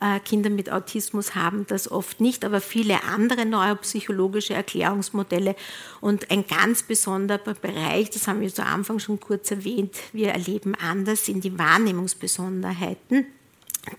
Äh, 0.00 0.20
Kinder 0.20 0.50
mit 0.50 0.70
Autismus 0.70 1.34
haben 1.34 1.66
das 1.66 1.90
oft 1.90 2.20
nicht, 2.20 2.44
aber 2.44 2.60
viele 2.60 3.02
andere 3.04 3.44
neuropsychologische 3.44 4.54
Erklärungsmodelle. 4.54 5.56
Und 6.00 6.30
ein 6.30 6.46
ganz 6.46 6.84
besonderer 6.84 7.54
Bereich, 7.54 8.10
das 8.10 8.28
haben 8.28 8.40
wir 8.40 8.52
zu 8.52 8.64
Anfang 8.64 8.98
schon 8.98 9.18
kurz 9.18 9.50
erwähnt, 9.50 9.96
wir 10.12 10.28
erleben 10.28 10.74
anders, 10.74 11.26
sind 11.26 11.44
die 11.44 11.58
Wahrnehmungsbesonderheiten 11.58 13.26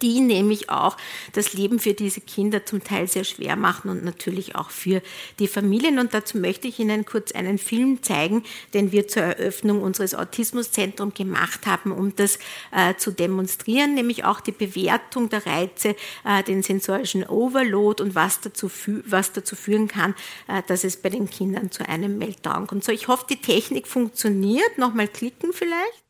die 0.02 0.22
nämlich 0.22 0.70
auch 0.70 0.96
das 1.34 1.54
Leben 1.54 1.80
für 1.80 1.94
diese 1.94 2.22
Kinder 2.22 2.66
zum 2.66 2.84
Teil 2.84 3.08
sehr 3.08 3.26
schwer 3.26 3.56
machen 3.56 3.90
und 3.90 4.04
natürlich 4.04 4.56
auch 4.56 4.70
für 4.70 5.02
die 5.40 5.48
Familien. 5.48 6.00
Und 6.00 6.14
dazu 6.14 6.38
möchte 6.38 6.68
ich 6.68 6.80
Ihnen 6.80 7.06
kurz 7.06 7.34
einen 7.34 7.58
Film 7.58 8.02
zeigen, 8.02 8.44
den 8.74 8.92
wir 8.92 9.08
zur 9.08 9.24
Eröffnung 9.24 9.82
unseres 9.82 10.16
Autismuszentrums 10.16 11.16
gemacht 11.16 11.66
haben, 11.66 11.92
um 11.92 12.16
das 12.16 12.40
äh, 12.72 12.96
zu 12.96 13.12
demonstrieren, 13.12 13.94
nämlich 13.94 14.24
auch 14.24 14.40
die 14.40 14.52
Bewertung 14.52 15.30
der 15.30 15.46
Reize, 15.46 15.96
äh, 16.24 16.44
den 16.44 16.64
sensorischen 16.64 17.26
Overload 17.26 18.02
und 18.02 18.16
was 18.16 18.40
dazu, 18.40 18.72
was 19.06 19.34
dazu 19.34 19.56
führen 19.56 19.88
kann, 19.90 20.16
äh, 20.48 20.62
dass 20.68 20.84
es 20.84 20.98
bei 20.98 21.10
den 21.10 21.30
Kindern 21.30 21.72
zu 21.72 21.88
einem 21.88 22.18
Meltdown 22.18 22.68
kommt. 22.68 22.84
So, 22.86 22.92
ich 22.92 23.10
hoffe, 23.10 23.26
die 23.30 23.42
Technik 23.42 23.88
funktioniert. 23.88 24.78
Nochmal 24.78 25.08
klicken 25.10 25.52
vielleicht. 25.52 26.03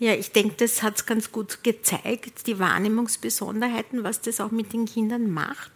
Ja, 0.00 0.14
ich 0.14 0.30
denke, 0.30 0.54
das 0.58 0.82
hat 0.82 0.96
es 0.96 1.06
ganz 1.06 1.32
gut 1.32 1.64
gezeigt, 1.64 2.46
die 2.46 2.58
Wahrnehmungsbesonderheiten, 2.58 4.04
was 4.04 4.20
das 4.20 4.40
auch 4.40 4.52
mit 4.52 4.72
den 4.72 4.86
Kindern 4.86 5.30
macht 5.30 5.72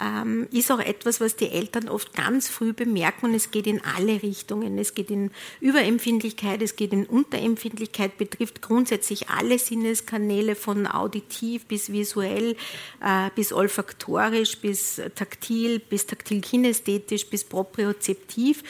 ähm, 0.00 0.46
ist 0.50 0.70
auch 0.70 0.78
etwas, 0.78 1.20
was 1.20 1.36
die 1.36 1.48
Eltern 1.48 1.88
oft 1.88 2.14
ganz 2.14 2.48
früh 2.48 2.72
bemerken 2.72 3.26
und 3.26 3.34
es 3.34 3.50
geht 3.50 3.66
in 3.66 3.80
alle 3.96 4.22
Richtungen. 4.22 4.78
Es 4.78 4.94
geht 4.94 5.10
in 5.10 5.30
Überempfindlichkeit, 5.60 6.62
es 6.62 6.76
geht 6.76 6.92
in 6.92 7.06
Unterempfindlichkeit, 7.06 8.18
betrifft 8.18 8.62
grundsätzlich 8.62 9.28
alle 9.30 9.58
Sinneskanäle 9.58 10.54
von 10.54 10.86
auditiv 10.86 11.66
bis 11.66 11.92
visuell, 11.92 12.56
äh, 13.00 13.30
bis 13.34 13.52
olfaktorisch, 13.52 14.58
bis 14.58 15.00
taktil, 15.14 15.78
bis 15.78 16.06
taktil-kinästhetisch, 16.06 17.28
bis 17.28 17.44
propriozeptiv. 17.44 18.62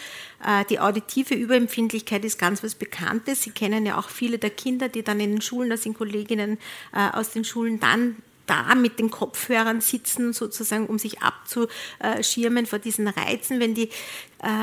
Äh, 0.45 0.65
die 0.67 0.79
auditive 0.79 1.35
Überempfindlichkeit 1.35 2.25
ist 2.25 2.39
ganz 2.39 2.63
was 2.63 2.75
Bekanntes. 2.75 3.43
Sie 3.43 3.51
kennen 3.51 3.87
ja 3.87 3.99
auch 3.99 4.11
viele 4.11 4.39
der 4.39 4.51
Kinder, 4.51 4.89
die 4.89 5.03
dann 5.03 5.21
in 5.21 5.31
den 5.33 5.41
Schulen, 5.41 5.71
das 5.71 5.83
sind 5.83 5.97
Kolleginnen 5.97 6.59
äh, 6.95 7.11
aus 7.13 7.31
den 7.31 7.45
Schulen, 7.45 7.81
dann 7.81 8.17
da 8.47 8.75
mit 8.75 8.99
den 8.99 9.11
Kopfhörern 9.11 9.81
sitzen, 9.81 10.33
sozusagen, 10.33 10.87
um 10.87 10.99
sich 10.99 11.23
abzuschirmen 11.23 12.67
vor 12.67 12.79
diesen 12.79 13.09
Reizen. 13.09 13.61
Wenn 13.61 13.75
die 13.75 13.91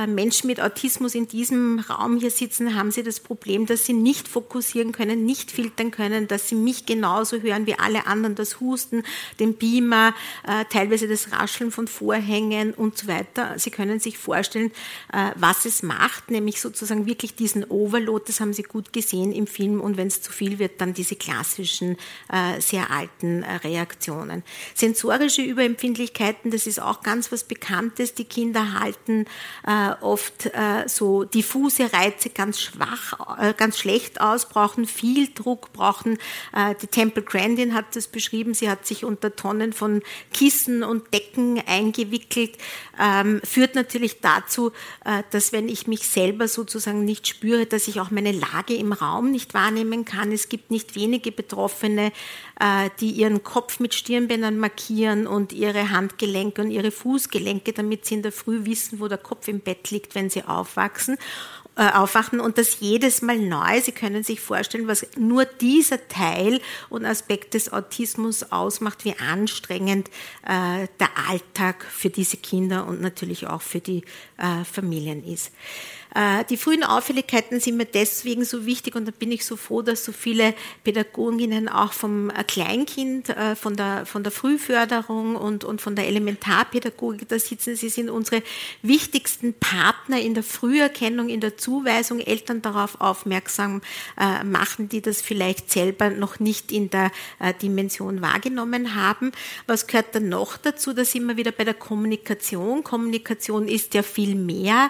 Menschen 0.07 0.47
mit 0.47 0.61
Autismus 0.61 1.15
in 1.15 1.27
diesem 1.27 1.79
Raum 1.79 2.17
hier 2.17 2.29
sitzen, 2.29 2.75
haben 2.75 2.91
sie 2.91 3.01
das 3.01 3.19
Problem, 3.19 3.65
dass 3.65 3.85
sie 3.85 3.93
nicht 3.93 4.27
fokussieren 4.27 4.91
können, 4.91 5.25
nicht 5.25 5.51
filtern 5.51 5.89
können, 5.89 6.27
dass 6.27 6.47
sie 6.47 6.55
mich 6.55 6.85
genauso 6.85 7.41
hören 7.41 7.65
wie 7.65 7.77
alle 7.79 8.05
anderen, 8.05 8.35
das 8.35 8.59
Husten, 8.59 9.03
den 9.39 9.55
Beamer, 9.55 10.13
äh, 10.47 10.65
teilweise 10.69 11.07
das 11.07 11.31
Rascheln 11.31 11.71
von 11.71 11.87
Vorhängen 11.87 12.73
und 12.73 12.99
so 12.99 13.07
weiter. 13.07 13.57
Sie 13.57 13.71
können 13.71 13.99
sich 13.99 14.19
vorstellen, 14.19 14.71
äh, 15.11 15.31
was 15.35 15.65
es 15.65 15.81
macht, 15.81 16.29
nämlich 16.29 16.61
sozusagen 16.61 17.07
wirklich 17.07 17.35
diesen 17.35 17.63
Overload, 17.63 18.25
das 18.27 18.39
haben 18.39 18.53
Sie 18.53 18.63
gut 18.63 18.93
gesehen 18.93 19.31
im 19.31 19.47
Film 19.47 19.81
und 19.81 19.97
wenn 19.97 20.07
es 20.07 20.21
zu 20.21 20.31
viel 20.31 20.59
wird, 20.59 20.81
dann 20.81 20.93
diese 20.93 21.15
klassischen, 21.15 21.97
sehr 22.59 22.91
alten 22.91 23.43
Reaktionen. 23.43 24.43
Sensorische 24.73 25.41
Überempfindlichkeiten, 25.41 26.51
das 26.51 26.67
ist 26.67 26.79
auch 26.79 27.01
ganz 27.01 27.31
was 27.31 27.43
Bekanntes. 27.43 28.13
Die 28.13 28.25
Kinder 28.25 28.79
halten 28.79 29.25
äh, 29.65 29.91
oft 30.01 30.47
äh, 30.47 30.87
so 30.87 31.23
diffuse 31.23 31.91
Reize 31.93 32.29
ganz 32.29 32.59
schwach, 32.61 33.39
äh, 33.39 33.53
ganz 33.53 33.79
schlecht 33.79 34.21
aus, 34.21 34.49
brauchen 34.49 34.85
viel 34.85 35.29
Druck, 35.33 35.73
brauchen, 35.73 36.17
äh, 36.53 36.75
die 36.81 36.87
Temple 36.87 37.23
Grandin 37.23 37.73
hat 37.73 37.95
das 37.95 38.07
beschrieben, 38.07 38.53
sie 38.53 38.69
hat 38.69 38.85
sich 38.85 39.05
unter 39.05 39.35
Tonnen 39.35 39.73
von 39.73 40.01
Kissen 40.33 40.83
und 40.83 41.13
Decken 41.13 41.61
eingewickelt, 41.65 42.57
ähm, 42.99 43.41
führt 43.43 43.75
natürlich 43.75 44.19
dazu, 44.21 44.71
äh, 45.05 45.23
dass 45.31 45.51
wenn 45.51 45.69
ich 45.69 45.87
mich 45.87 46.07
selber 46.07 46.47
sozusagen 46.47 47.05
nicht 47.05 47.27
spüre, 47.27 47.65
dass 47.65 47.87
ich 47.87 47.99
auch 47.99 48.11
meine 48.11 48.31
Lage 48.31 48.75
im 48.75 48.93
Raum 48.93 49.31
nicht 49.31 49.53
wahrnehmen 49.53 50.05
kann. 50.05 50.31
Es 50.31 50.49
gibt 50.49 50.71
nicht 50.71 50.95
wenige 50.95 51.31
Betroffene, 51.31 52.11
die 52.99 53.09
ihren 53.09 53.43
Kopf 53.43 53.79
mit 53.79 53.93
Stirnbändern 53.93 54.57
markieren 54.57 55.27
und 55.27 55.53
ihre 55.53 55.89
Handgelenke 55.89 56.61
und 56.61 56.71
ihre 56.71 56.91
Fußgelenke, 56.91 57.73
damit 57.73 58.05
sie 58.05 58.15
in 58.15 58.21
der 58.21 58.31
Früh 58.31 58.65
wissen, 58.65 58.99
wo 58.99 59.07
der 59.07 59.17
Kopf 59.17 59.47
im 59.47 59.59
Bett 59.59 59.89
liegt, 59.89 60.15
wenn 60.15 60.29
sie 60.29 60.43
aufwachsen 60.43 61.17
äh, 61.75 61.89
aufwachen 61.91 62.39
und 62.39 62.59
das 62.59 62.79
jedes 62.81 63.23
Mal 63.23 63.39
neu. 63.39 63.81
Sie 63.81 63.93
können 63.93 64.23
sich 64.23 64.39
vorstellen, 64.39 64.87
was 64.87 65.07
nur 65.17 65.45
dieser 65.45 66.07
Teil 66.07 66.61
und 66.89 67.03
Aspekt 67.03 67.55
des 67.55 67.73
Autismus 67.73 68.51
ausmacht, 68.51 69.05
wie 69.05 69.15
anstrengend 69.17 70.09
äh, 70.43 70.87
der 70.99 71.09
Alltag 71.27 71.83
für 71.83 72.11
diese 72.11 72.37
Kinder 72.37 72.85
und 72.85 73.01
natürlich 73.01 73.47
auch 73.47 73.63
für 73.63 73.79
die 73.79 74.03
äh, 74.37 74.63
Familien 74.71 75.23
ist. 75.23 75.51
Äh, 76.13 76.45
die 76.45 76.57
frühen 76.57 76.83
Auffälligkeiten 76.83 77.59
sind 77.59 77.77
mir 77.77 77.85
deswegen 77.85 78.45
so 78.45 78.65
wichtig 78.65 78.95
und 78.95 79.07
da 79.07 79.11
bin 79.11 79.31
ich 79.31 79.45
so 79.45 79.55
froh, 79.55 79.81
dass 79.81 80.05
so 80.05 80.11
viele 80.11 80.53
Pädagoginnen 80.83 81.69
auch 81.69 81.93
vom 81.93 82.29
äh, 82.29 82.43
Kleinkind, 82.43 83.29
äh, 83.29 83.55
von 83.55 83.75
der, 83.75 84.05
von 84.05 84.23
der 84.23 84.31
Frühförderung 84.31 85.35
und, 85.35 85.63
und 85.63 85.81
von 85.81 85.95
der 85.95 86.07
Elementarpädagogik 86.07 87.27
da 87.27 87.39
sitzen. 87.39 87.75
Sie 87.75 87.89
sind 87.89 88.09
unsere 88.09 88.43
wichtigsten 88.81 89.53
Partner 89.53 90.19
in 90.19 90.33
der 90.33 90.43
Früherkennung, 90.43 91.29
in 91.29 91.41
der 91.41 91.57
Zuweisung, 91.57 92.19
Eltern 92.19 92.61
darauf 92.61 93.01
aufmerksam 93.01 93.81
machen, 94.45 94.89
die 94.89 95.01
das 95.01 95.21
vielleicht 95.21 95.71
selber 95.71 96.09
noch 96.09 96.39
nicht 96.39 96.71
in 96.71 96.89
der 96.89 97.11
Dimension 97.61 98.21
wahrgenommen 98.21 98.95
haben. 98.95 99.31
Was 99.67 99.87
gehört 99.87 100.13
dann 100.15 100.29
noch 100.29 100.57
dazu? 100.57 100.93
Da 100.93 101.05
sind 101.05 101.25
wir 101.25 101.37
wieder 101.37 101.51
bei 101.51 101.63
der 101.63 101.73
Kommunikation. 101.73 102.83
Kommunikation 102.83 103.67
ist 103.67 103.93
ja 103.93 104.03
viel 104.03 104.35
mehr 104.35 104.89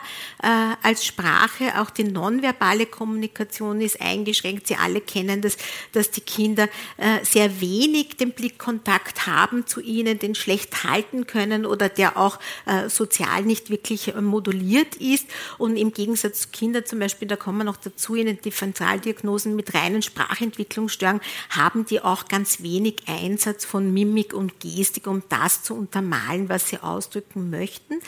als 0.81 1.05
Sprache, 1.13 1.79
auch 1.79 1.91
die 1.91 2.03
nonverbale 2.03 2.85
Kommunikation 2.85 3.81
ist 3.81 4.01
eingeschränkt. 4.01 4.67
Sie 4.67 4.75
alle 4.75 4.99
kennen 4.99 5.41
das, 5.41 5.57
dass 5.91 6.09
die 6.09 6.21
Kinder 6.21 6.67
äh, 6.97 7.23
sehr 7.23 7.61
wenig 7.61 8.17
den 8.17 8.31
Blickkontakt 8.31 9.27
haben 9.27 9.67
zu 9.67 9.79
ihnen, 9.79 10.17
den 10.17 10.33
schlecht 10.33 10.83
halten 10.83 11.27
können 11.27 11.65
oder 11.65 11.89
der 11.89 12.17
auch 12.17 12.39
äh, 12.65 12.89
sozial 12.89 13.43
nicht 13.43 13.69
wirklich 13.69 14.13
moduliert 14.15 14.95
ist. 14.95 15.27
Und 15.57 15.77
im 15.77 15.93
Gegensatz 15.93 16.41
zu 16.41 16.47
Kindern 16.49 16.85
zum 16.85 16.99
Beispiel, 16.99 17.27
da 17.27 17.35
kommen 17.35 17.59
wir 17.59 17.63
noch 17.63 17.77
dazu, 17.77 18.15
in 18.15 18.25
den 18.25 18.41
Differentialdiagnosen 18.41 19.55
mit 19.55 19.73
reinen 19.75 20.01
Sprachentwicklungsstörungen 20.01 21.21
haben 21.49 21.85
die 21.85 22.01
auch 22.01 22.27
ganz 22.27 22.63
wenig 22.63 23.03
Einsatz 23.07 23.65
von 23.65 23.93
Mimik 23.93 24.33
und 24.33 24.59
Gestik, 24.59 25.07
um 25.07 25.21
das 25.29 25.63
zu 25.63 25.75
untermalen, 25.75 26.49
was 26.49 26.69
sie 26.69 26.79
ausdrücken 26.79 27.51
möchten. 27.51 27.99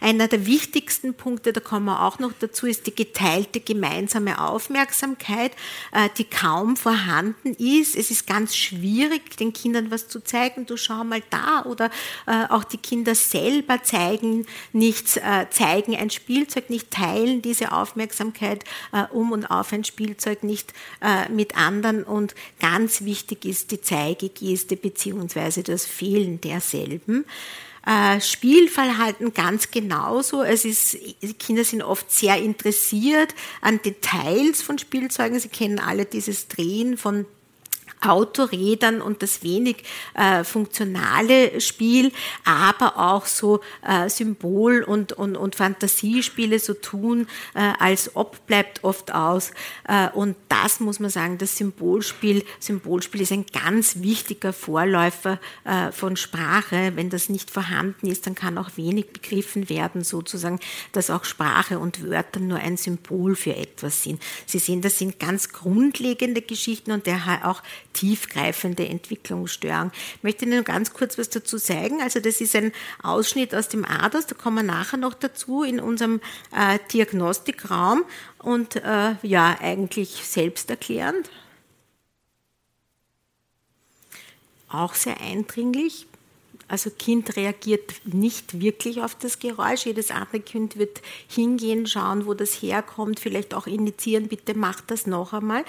Einer 0.00 0.28
der 0.28 0.46
wichtigsten 0.46 1.14
Punkte, 1.14 1.52
da 1.52 1.60
kommen 1.60 1.86
wir 1.86 2.02
auch 2.02 2.18
noch 2.18 2.32
dazu, 2.38 2.51
dazu 2.52 2.66
ist 2.66 2.86
die 2.86 2.94
geteilte 2.94 3.60
gemeinsame 3.60 4.38
Aufmerksamkeit, 4.38 5.52
äh, 5.92 6.08
die 6.18 6.24
kaum 6.24 6.76
vorhanden 6.76 7.54
ist. 7.54 7.96
Es 7.96 8.10
ist 8.10 8.26
ganz 8.26 8.54
schwierig, 8.54 9.36
den 9.38 9.54
Kindern 9.54 9.90
was 9.90 10.08
zu 10.08 10.22
zeigen. 10.22 10.66
Du 10.66 10.76
schau 10.76 11.02
mal 11.02 11.22
da 11.30 11.64
oder 11.64 11.90
äh, 12.26 12.44
auch 12.50 12.64
die 12.64 12.76
Kinder 12.76 13.14
selber 13.14 13.82
zeigen 13.82 14.46
nichts, 14.72 15.16
äh, 15.16 15.46
zeigen 15.48 15.96
ein 15.96 16.10
Spielzeug 16.10 16.68
nicht, 16.68 16.90
teilen 16.90 17.40
diese 17.40 17.72
Aufmerksamkeit 17.72 18.64
um 19.12 19.32
und 19.32 19.46
auf 19.46 19.72
ein 19.72 19.84
Spielzeug 19.84 20.42
nicht 20.42 20.72
mit 21.30 21.56
anderen. 21.56 22.04
Und 22.04 22.34
ganz 22.60 23.02
wichtig 23.04 23.44
ist 23.44 23.70
die 23.70 23.80
Zeigegeste 23.80 24.76
beziehungsweise 24.76 25.62
das 25.62 25.86
Fehlen 25.86 26.40
derselben. 26.40 27.24
Äh, 27.84 28.20
Spielverhalten 28.20 29.34
ganz 29.34 29.70
genauso. 29.70 30.42
Es 30.42 30.64
ist, 30.64 30.96
Kinder 31.38 31.64
sind 31.64 31.82
oft 31.82 32.10
sehr 32.12 32.36
interessiert 32.36 33.34
an 33.60 33.80
Details 33.82 34.62
von 34.62 34.78
Spielzeugen. 34.78 35.38
Sie 35.40 35.48
kennen 35.48 35.80
alle 35.80 36.04
dieses 36.04 36.46
Drehen 36.46 36.96
von 36.96 37.26
Autorädern 38.02 39.00
und 39.00 39.22
das 39.22 39.42
wenig 39.42 39.84
äh, 40.14 40.44
funktionale 40.44 41.60
Spiel, 41.60 42.12
aber 42.44 42.98
auch 42.98 43.26
so 43.26 43.60
äh, 43.86 44.08
Symbol- 44.08 44.82
und, 44.82 45.12
und, 45.12 45.36
und 45.36 45.56
Fantasiespiele 45.56 46.58
so 46.58 46.74
tun, 46.74 47.26
äh, 47.54 47.72
als 47.78 48.14
ob 48.14 48.46
bleibt 48.46 48.84
oft 48.84 49.14
aus. 49.14 49.50
Äh, 49.88 50.08
und 50.10 50.36
das 50.48 50.80
muss 50.80 51.00
man 51.00 51.10
sagen, 51.10 51.38
das 51.38 51.56
Symbolspiel, 51.56 52.44
Symbolspiel 52.60 53.22
ist 53.22 53.32
ein 53.32 53.46
ganz 53.46 54.00
wichtiger 54.00 54.52
Vorläufer 54.52 55.38
äh, 55.64 55.92
von 55.92 56.16
Sprache. 56.16 56.92
Wenn 56.94 57.10
das 57.10 57.28
nicht 57.28 57.50
vorhanden 57.50 58.06
ist, 58.06 58.26
dann 58.26 58.34
kann 58.34 58.58
auch 58.58 58.70
wenig 58.76 59.10
begriffen 59.12 59.68
werden, 59.68 60.04
sozusagen, 60.04 60.60
dass 60.92 61.10
auch 61.10 61.24
Sprache 61.24 61.78
und 61.78 62.08
Wörter 62.08 62.40
nur 62.40 62.58
ein 62.58 62.76
Symbol 62.76 63.36
für 63.36 63.56
etwas 63.56 64.02
sind. 64.02 64.22
Sie 64.46 64.58
sehen, 64.58 64.82
das 64.82 64.98
sind 64.98 65.18
ganz 65.18 65.50
grundlegende 65.50 66.42
Geschichten 66.42 66.92
und 66.92 67.06
der 67.06 67.22
auch 67.44 67.62
tiefgreifende 67.92 68.88
Entwicklungsstörung. 68.88 69.90
Ich 70.16 70.22
möchte 70.22 70.44
Ihnen 70.44 70.64
ganz 70.64 70.92
kurz 70.92 71.18
was 71.18 71.30
dazu 71.30 71.58
zeigen. 71.58 72.00
Also 72.00 72.20
das 72.20 72.40
ist 72.40 72.56
ein 72.56 72.72
Ausschnitt 73.02 73.54
aus 73.54 73.68
dem 73.68 73.84
ADAS, 73.84 74.26
da 74.26 74.34
kommen 74.34 74.56
wir 74.56 74.62
nachher 74.74 74.98
noch 74.98 75.14
dazu 75.14 75.62
in 75.62 75.80
unserem 75.80 76.20
äh, 76.56 76.78
Diagnostikraum 76.92 78.04
und 78.38 78.76
äh, 78.76 79.14
ja, 79.22 79.56
eigentlich 79.60 80.10
selbsterklärend. 80.24 81.30
Auch 84.68 84.94
sehr 84.94 85.20
eindringlich. 85.20 86.06
Also 86.72 86.88
Kind 86.88 87.36
reagiert 87.36 87.92
nicht 88.04 88.60
wirklich 88.60 89.02
auf 89.02 89.14
das 89.14 89.38
Geräusch. 89.38 89.84
Jedes 89.84 90.10
andere 90.10 90.40
Kind 90.40 90.78
wird 90.78 91.02
hingehen, 91.28 91.86
schauen, 91.86 92.24
wo 92.24 92.32
das 92.32 92.62
herkommt, 92.62 93.20
vielleicht 93.20 93.52
auch 93.52 93.66
initiieren, 93.66 94.28
bitte 94.28 94.56
macht 94.56 94.90
das 94.90 95.06
noch 95.06 95.34
einmal. 95.34 95.66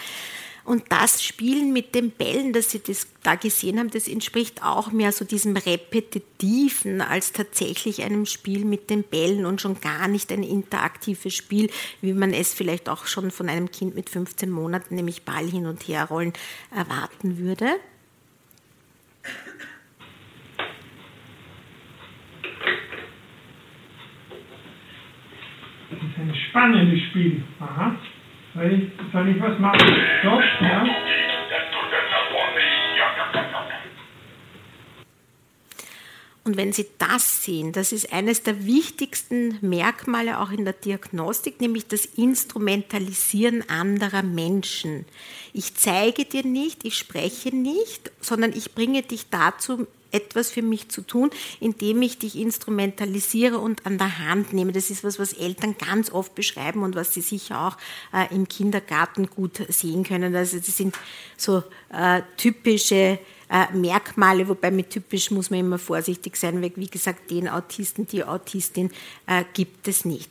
Und 0.65 0.84
das 0.89 1.22
Spielen 1.22 1.74
mit 1.74 1.93
den 1.93 2.12
Bällen, 2.12 2.53
das 2.53 2.72
Sie 2.72 2.82
das 2.82 3.08
da 3.22 3.36
gesehen 3.36 3.79
haben, 3.79 3.89
das 3.89 4.08
entspricht 4.08 4.63
auch 4.63 4.93
mehr 4.93 5.12
so 5.12 5.25
diesem 5.25 5.58
Repetitiven 5.58 7.01
als 7.01 7.34
tatsächlich 7.34 8.01
einem 8.03 8.25
Spiel 8.25 8.63
mit 8.63 8.89
den 8.89 9.03
Bällen 9.03 9.46
und 9.46 9.60
schon 9.60 9.82
gar 9.82 10.08
nicht 10.08 10.32
ein 10.32 10.43
interaktives 10.43 11.36
Spiel, 11.36 11.70
wie 12.00 12.13
man 12.13 12.34
es 12.34 12.53
vielleicht 12.53 12.88
auch 12.88 13.08
schon 13.08 13.29
von 13.29 13.50
einem 13.50 13.72
Kind 13.72 13.93
mit 13.96 14.10
15 14.10 14.50
Monaten, 14.50 14.96
nämlich 14.96 15.24
Ball 15.24 15.46
hin 15.46 15.65
und 15.65 15.86
her 15.88 16.05
rollen, 16.05 16.32
erwarten 16.74 17.38
würde. 17.39 17.67
Das 25.89 26.00
ist 26.00 26.17
ein 26.17 26.36
spannendes 26.50 27.01
Spiel. 27.10 27.43
Aha. 27.60 27.98
Soll 28.53 28.72
ich, 28.72 29.12
soll 29.12 29.29
ich 29.29 29.41
was 29.41 29.60
machen? 29.60 29.79
Stopp, 30.19 30.41
ja. 30.62 30.86
Und 36.45 36.57
wenn 36.57 36.74
Sie 36.74 36.86
das 37.00 37.43
sehen, 37.43 37.72
das 37.72 37.93
ist 37.93 38.12
eines 38.12 38.43
der 38.43 38.65
wichtigsten 38.65 39.57
Merkmale 39.62 40.39
auch 40.39 40.51
in 40.51 40.65
der 40.65 40.74
Diagnostik, 40.74 41.62
nämlich 41.62 41.88
das 41.88 42.05
Instrumentalisieren 42.05 43.67
anderer 43.69 44.24
Menschen. 44.24 45.05
Ich 45.53 45.75
zeige 45.75 46.25
dir 46.25 46.45
nicht, 46.45 46.83
ich 46.83 46.98
spreche 46.98 47.55
nicht, 47.55 48.12
sondern 48.19 48.51
ich 48.51 48.75
bringe 48.75 49.03
dich 49.03 49.29
dazu, 49.29 49.88
etwas 50.13 50.51
für 50.51 50.62
mich 50.62 50.89
zu 50.89 51.01
tun, 51.01 51.29
indem 51.60 52.01
ich 52.01 52.20
dich 52.20 52.38
instrumentalisiere 52.38 53.60
und 53.60 53.86
an 53.86 53.98
der 53.98 54.20
Hand 54.20 54.53
nehme. 54.53 54.72
Das 54.72 54.89
ist 54.89 55.03
was, 55.03 55.20
was 55.20 55.34
Eltern 55.34 55.75
ganz 55.77 56.12
oft 56.12 56.36
beschreiben 56.36 56.84
und 56.84 56.96
was 56.96 57.13
sie 57.13 57.22
sicher 57.22 57.67
auch 57.67 57.77
äh, 58.13 58.34
im 58.34 58.48
Kindergarten 58.48 59.27
gut 59.27 59.62
sehen 59.70 60.03
können. 60.03 60.36
Also 60.36 60.58
das 60.58 60.77
sind 60.77 60.96
so 61.38 61.63
äh, 61.91 62.22
typische 62.38 63.20
äh, 63.53 63.72
Merkmale, 63.72 64.48
wobei 64.50 64.72
mit 64.72 64.89
typisch 64.89 65.29
muss 65.29 65.51
man 65.51 65.60
immer 65.60 65.77
vorsichtig 65.77 66.36
sein, 66.38 66.62
weil 66.62 66.72
wie 66.75 66.88
gesagt, 66.88 67.29
den 67.29 67.48
Autisten, 67.48 68.07
die 68.07 68.24
Autistin 68.24 68.89
äh, 69.27 69.43
gibt 69.53 69.88
es 69.88 70.05
nicht. 70.05 70.29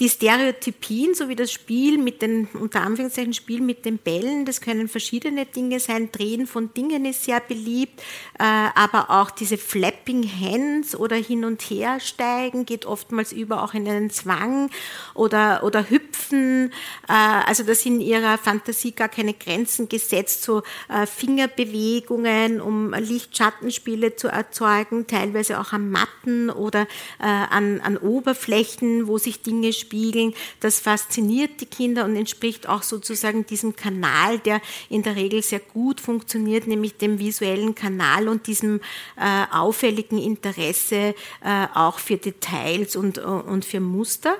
Die 0.00 0.08
Stereotypien, 0.08 1.14
so 1.14 1.28
wie 1.28 1.36
das 1.36 1.52
Spiel 1.52 1.98
mit 1.98 2.22
den, 2.22 2.48
unter 2.54 2.80
Anführungszeichen 2.80 3.34
Spiel 3.34 3.60
mit 3.60 3.84
den 3.84 3.98
Bällen, 3.98 4.46
das 4.46 4.62
können 4.62 4.88
verschiedene 4.88 5.44
Dinge 5.44 5.80
sein. 5.80 6.10
Drehen 6.10 6.46
von 6.46 6.72
Dingen 6.72 7.04
ist 7.04 7.24
sehr 7.24 7.40
beliebt, 7.40 8.00
äh, 8.38 8.42
aber 8.42 9.10
auch 9.10 9.30
diese 9.30 9.58
Flapping 9.58 10.26
Hands 10.40 10.96
oder 10.96 11.16
hin 11.16 11.44
und 11.44 11.60
her 11.60 12.00
steigen 12.00 12.64
geht 12.64 12.86
oftmals 12.86 13.32
über 13.32 13.62
auch 13.62 13.74
in 13.74 13.86
einen 13.86 14.08
Zwang 14.08 14.70
oder, 15.14 15.62
oder 15.62 15.90
hüpfen. 15.90 16.72
Äh, 17.06 17.12
also 17.12 17.64
da 17.64 17.74
sind 17.74 18.00
ihrer 18.00 18.38
Fantasie 18.38 18.92
gar 18.92 19.10
keine 19.10 19.34
Grenzen 19.34 19.90
gesetzt, 19.90 20.42
so 20.42 20.62
äh, 20.88 21.04
Fingerbewegungen 21.06 22.61
um 22.62 22.92
Lichtschattenspiele 22.92 24.16
zu 24.16 24.28
erzeugen, 24.28 25.06
teilweise 25.06 25.60
auch 25.60 25.72
an 25.72 25.90
Matten 25.90 26.50
oder 26.50 26.82
äh, 27.20 27.24
an, 27.24 27.80
an 27.80 27.96
Oberflächen, 27.96 29.06
wo 29.06 29.18
sich 29.18 29.42
Dinge 29.42 29.72
spiegeln. 29.72 30.34
Das 30.60 30.80
fasziniert 30.80 31.60
die 31.60 31.66
Kinder 31.66 32.04
und 32.04 32.16
entspricht 32.16 32.68
auch 32.68 32.82
sozusagen 32.82 33.46
diesem 33.46 33.76
Kanal, 33.76 34.38
der 34.38 34.60
in 34.88 35.02
der 35.02 35.16
Regel 35.16 35.42
sehr 35.42 35.60
gut 35.60 36.00
funktioniert, 36.00 36.66
nämlich 36.66 36.96
dem 36.96 37.18
visuellen 37.18 37.74
Kanal 37.74 38.28
und 38.28 38.46
diesem 38.46 38.80
äh, 39.16 39.44
auffälligen 39.52 40.18
Interesse 40.18 41.14
äh, 41.44 41.66
auch 41.74 41.98
für 41.98 42.16
Details 42.16 42.96
und, 42.96 43.18
und 43.18 43.64
für 43.64 43.80
Muster. 43.80 44.36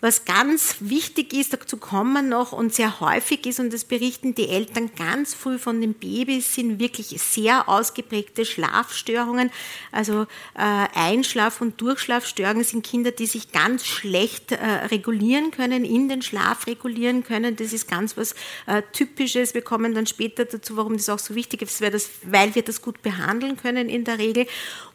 Was 0.00 0.24
ganz 0.24 0.76
wichtig 0.80 1.34
ist, 1.34 1.52
dazu 1.52 1.76
kommen 1.76 2.30
noch 2.30 2.52
und 2.52 2.74
sehr 2.74 3.00
häufig 3.00 3.44
ist, 3.46 3.60
und 3.60 3.72
das 3.72 3.84
berichten 3.84 4.34
die 4.34 4.48
Eltern 4.48 4.90
ganz 4.96 5.34
früh 5.34 5.58
von 5.58 5.80
den 5.80 5.92
Babys, 5.92 6.54
sind 6.54 6.80
wirklich 6.80 7.08
sehr 7.20 7.68
ausgeprägte 7.68 8.46
Schlafstörungen. 8.46 9.50
Also 9.92 10.22
äh, 10.54 10.88
Einschlaf- 10.94 11.60
und 11.60 11.80
Durchschlafstörungen 11.80 12.64
sind 12.64 12.86
Kinder, 12.86 13.10
die 13.10 13.26
sich 13.26 13.52
ganz 13.52 13.84
schlecht 13.84 14.52
äh, 14.52 14.56
regulieren 14.90 15.50
können, 15.50 15.84
in 15.84 16.08
den 16.08 16.22
Schlaf 16.22 16.66
regulieren 16.66 17.22
können. 17.22 17.56
Das 17.56 17.74
ist 17.74 17.86
ganz 17.86 18.16
was 18.16 18.34
äh, 18.66 18.82
Typisches. 18.92 19.52
Wir 19.52 19.62
kommen 19.62 19.94
dann 19.94 20.06
später 20.06 20.46
dazu, 20.46 20.78
warum 20.78 20.96
das 20.96 21.10
auch 21.10 21.18
so 21.18 21.34
wichtig 21.34 21.60
ist, 21.60 21.82
weil, 21.82 21.90
das, 21.90 22.08
weil 22.24 22.54
wir 22.54 22.62
das 22.62 22.80
gut 22.80 23.02
behandeln 23.02 23.58
können 23.58 23.90
in 23.90 24.04
der 24.04 24.18
Regel. 24.18 24.46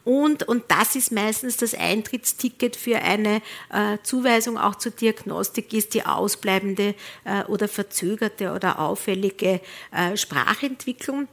Und, 0.03 0.47
und 0.47 0.65
das 0.67 0.95
ist 0.95 1.11
meistens 1.11 1.57
das 1.57 1.73
Eintrittsticket 1.73 2.75
für 2.75 2.99
eine 2.99 3.41
äh, 3.71 3.97
Zuweisung 4.03 4.57
auch 4.57 4.75
zur 4.75 4.94
Diagnostik, 4.95 5.73
ist 5.73 5.93
die 5.93 6.05
ausbleibende 6.05 6.95
äh, 7.23 7.43
oder 7.47 7.67
verzögerte 7.67 8.51
oder 8.53 8.79
auffällige 8.79 9.61
äh, 9.91 10.17
Sprachentwicklung. 10.17 11.27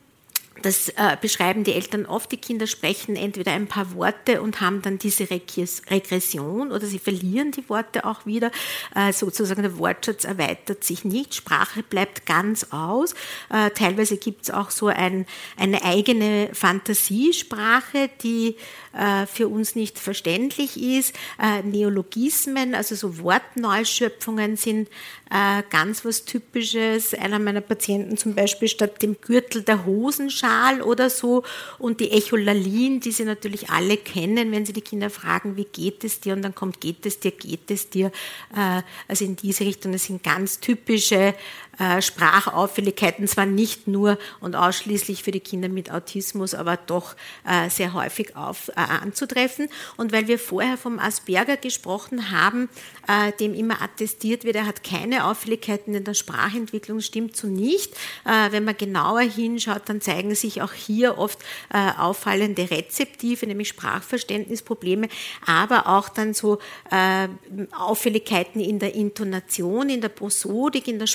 Das 0.63 0.89
äh, 0.91 1.17
beschreiben 1.21 1.65
die 1.65 1.73
Eltern 1.73 2.07
oft. 2.07 2.33
Die 2.33 2.37
Kinder 2.37 2.67
sprechen 2.67 3.17
entweder 3.17 3.53
ein 3.53 3.67
paar 3.67 3.95
Worte 3.95 4.41
und 4.41 4.61
haben 4.61 4.83
dann 4.83 4.99
diese 4.99 5.29
Regression 5.31 6.73
oder 6.73 6.87
sie 6.87 6.99
verlieren 6.99 7.51
die 7.51 7.69
Worte 7.69 8.05
auch 8.05 8.25
wieder. 8.27 8.51
Äh, 8.95 9.13
sozusagen 9.13 9.63
der 9.63 9.79
Wortschatz 9.79 10.25
erweitert 10.25 10.85
sich 10.85 11.05
nicht, 11.05 11.35
Sprache 11.35 11.83
bleibt 11.83 12.27
ganz 12.27 12.69
aus. 12.71 13.15
Äh, 13.51 13.71
teilweise 13.71 14.17
gibt 14.17 14.45
es 14.45 14.51
auch 14.51 14.71
so 14.71 14.87
ein, 14.87 15.27
eine 15.57 15.85
eigene 15.85 16.51
Fantasiesprache, 16.53 18.11
die 18.23 18.57
äh, 18.93 19.27
für 19.27 19.49
uns 19.49 19.75
nicht 19.75 19.99
verständlich 19.99 20.81
ist. 20.81 21.15
Äh, 21.41 21.63
Neologismen, 21.63 22.75
also 22.75 22.95
so 22.95 23.19
Wortneuschöpfungen 23.19 24.57
sind 24.57 24.89
äh, 25.31 25.63
ganz 25.71 26.05
was 26.05 26.25
Typisches. 26.25 27.15
Einer 27.15 27.39
meiner 27.39 27.63
Patienten 27.63 28.17
zum 28.19 28.35
Beispiel 28.35 28.69
statt 28.69 29.01
dem 29.01 29.19
Gürtel 29.21 29.63
der 29.63 29.87
Hosenschal 30.53 30.83
oder 30.83 31.11
so 31.11 31.43
und 31.79 32.01
die 32.01 32.11
Echolalien, 32.11 33.01
die 33.01 33.13
Sie 33.13 33.25
natürlich 33.25 33.71
alle 33.71 33.97
kennen, 33.97 34.53
wenn 34.53 34.67
Sie 34.67 34.73
die 34.73 34.81
Kinder 34.81 35.11
fragen, 35.11 35.57
wie 35.57 35.65
geht 35.65 36.05
es 36.05 36.21
dir 36.21 36.35
und 36.35 36.43
dann 36.43 36.55
kommt, 36.55 36.81
geht 36.81 37.05
es 37.07 37.21
dir, 37.21 37.33
geht 37.33 37.71
es 37.71 37.91
dir. 37.91 38.13
Also 39.09 39.25
in 39.25 39.37
diese 39.37 39.65
Richtung, 39.65 39.93
das 39.93 40.05
sind 40.05 40.23
ganz 40.23 40.61
typische 40.61 41.35
Sprachauffälligkeiten, 42.01 43.27
zwar 43.27 43.47
nicht 43.47 43.89
nur 43.89 44.19
und 44.41 44.55
ausschließlich 44.55 45.23
für 45.23 45.31
die 45.31 45.41
Kinder 45.41 45.69
mit 45.69 45.91
Autismus, 45.91 46.55
aber 46.55 46.77
doch 46.77 47.17
sehr 47.71 47.93
häufig 47.95 48.37
auf, 48.37 48.71
anzutreffen. 48.77 49.69
Und 49.97 50.13
weil 50.13 50.29
wir 50.29 50.39
vorher 50.39 50.77
vom 50.77 50.99
Asperger 50.99 51.57
gesprochen 51.57 52.31
haben, 52.31 52.69
äh, 53.09 53.33
dem 53.33 53.55
immer 53.55 53.83
attestiert 53.83 54.45
wird, 54.45 54.57
er 54.57 54.67
hat 54.67 54.85
keine 54.85 55.27
Auffälligkeiten 55.27 55.95
in 55.95 56.05
der 56.05 56.15
Sprachentwicklung, 56.15 57.01
stimmt 57.01 57.37
so 57.37 57.47
nicht. 57.47 57.95
Äh, 58.25 58.53
wenn 58.53 58.65
man 58.65 58.77
genauer 58.77 59.21
hinschaut, 59.21 59.83
dann 59.87 60.01
zeigen 60.01 60.35
sich 60.35 60.63
auch 60.63 60.73
hier 60.73 61.19
oft 61.19 61.39
äh, 61.73 61.91
auffallende 61.99 62.71
Rezeptive, 62.71 63.47
nämlich 63.47 63.69
Sprachverständnisprobleme, 63.69 65.09
aber 65.47 65.89
auch 65.89 66.09
dann 66.09 66.35
so 66.35 66.59
äh, 66.91 67.29
Auffälligkeiten 67.77 68.61
in 68.61 68.79
der 68.79 68.95
Intonation, 68.95 69.89
in 69.89 70.01
der 70.01 70.09
Prosodik, 70.09 70.89
in 70.89 70.99
der 70.99 71.07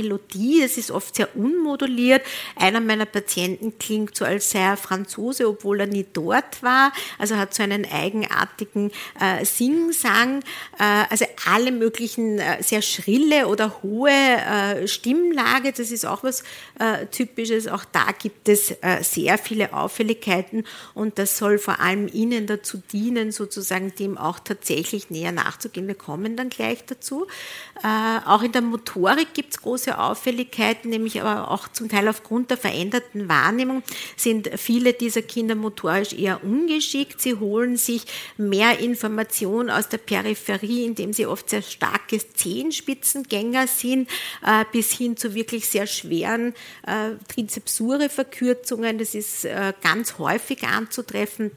Sprachmelodie. 0.00 0.60
Das 0.62 0.76
ist 0.76 0.90
oft 0.90 1.14
sehr 1.14 1.34
unmoduliert. 1.36 2.22
Einer 2.56 2.80
meiner 2.80 3.06
Patienten 3.06 3.78
klingt 3.78 4.16
so, 4.16 4.24
als 4.24 4.50
sei 4.50 4.60
er 4.60 4.76
Franzose, 4.76 5.48
obwohl 5.48 5.80
er 5.80 5.86
nie 5.86 6.06
dort 6.12 6.62
war. 6.62 6.92
Also 7.18 7.36
hat 7.36 7.54
so 7.54 7.62
einen 7.62 7.86
eigenartigen 7.90 8.90
äh, 9.20 9.44
Singsang. 9.44 10.40
Äh, 10.78 11.04
also 11.10 11.26
alle 11.46 11.72
möglichen 11.72 12.38
äh, 12.38 12.62
sehr 12.62 12.82
schrille 12.82 13.46
oder 13.46 13.82
hohe 13.82 14.10
äh, 14.10 14.88
Stimmlage. 14.88 15.72
Das 15.72 15.90
ist 15.90 16.04
auch 16.06 16.22
was 16.24 16.42
äh, 16.78 17.06
Typisches. 17.06 17.68
Auch 17.68 17.84
da 17.84 18.06
gibt 18.18 18.48
es 18.48 18.70
äh, 18.70 19.02
sehr 19.02 19.38
viele 19.38 19.72
Auffälligkeiten 19.72 20.64
und 20.94 21.18
das 21.18 21.38
soll 21.38 21.58
vor 21.58 21.80
allem 21.80 22.08
Ihnen 22.08 22.46
dazu 22.46 22.82
dienen, 22.92 23.32
sozusagen 23.32 23.94
dem 23.94 24.18
auch 24.18 24.38
tatsächlich 24.38 25.10
näher 25.10 25.32
nachzugehen. 25.32 25.86
Wir 25.86 25.94
kommen 25.94 26.36
dann 26.36 26.50
gleich 26.50 26.84
dazu. 26.84 27.26
Äh, 27.82 28.26
auch 28.26 28.42
in 28.42 28.52
der 28.52 28.62
Motorik 28.62 29.34
gibt 29.34 29.52
es 29.54 29.62
große 29.62 29.89
Auffälligkeiten, 29.98 30.90
nämlich 30.90 31.20
aber 31.20 31.50
auch 31.50 31.68
zum 31.68 31.88
Teil 31.88 32.08
aufgrund 32.08 32.50
der 32.50 32.56
veränderten 32.56 33.28
Wahrnehmung 33.28 33.82
sind 34.16 34.50
viele 34.56 34.92
dieser 34.92 35.22
Kinder 35.22 35.54
motorisch 35.54 36.12
eher 36.12 36.44
ungeschickt. 36.44 37.20
Sie 37.20 37.34
holen 37.34 37.76
sich 37.76 38.04
mehr 38.36 38.78
Information 38.80 39.70
aus 39.70 39.88
der 39.88 39.98
Peripherie, 39.98 40.84
indem 40.84 41.12
sie 41.12 41.26
oft 41.26 41.50
sehr 41.50 41.62
starke 41.62 42.18
Zehenspitzengänger 42.18 43.66
sind, 43.66 44.08
äh, 44.44 44.64
bis 44.72 44.92
hin 44.92 45.16
zu 45.16 45.34
wirklich 45.34 45.68
sehr 45.68 45.86
schweren 45.86 46.54
äh, 46.86 47.12
Trizepsure-Verkürzungen. 47.28 48.98
Das 48.98 49.14
ist 49.14 49.44
äh, 49.44 49.72
ganz 49.82 50.18
häufig 50.18 50.64
anzutreffen 50.64 51.50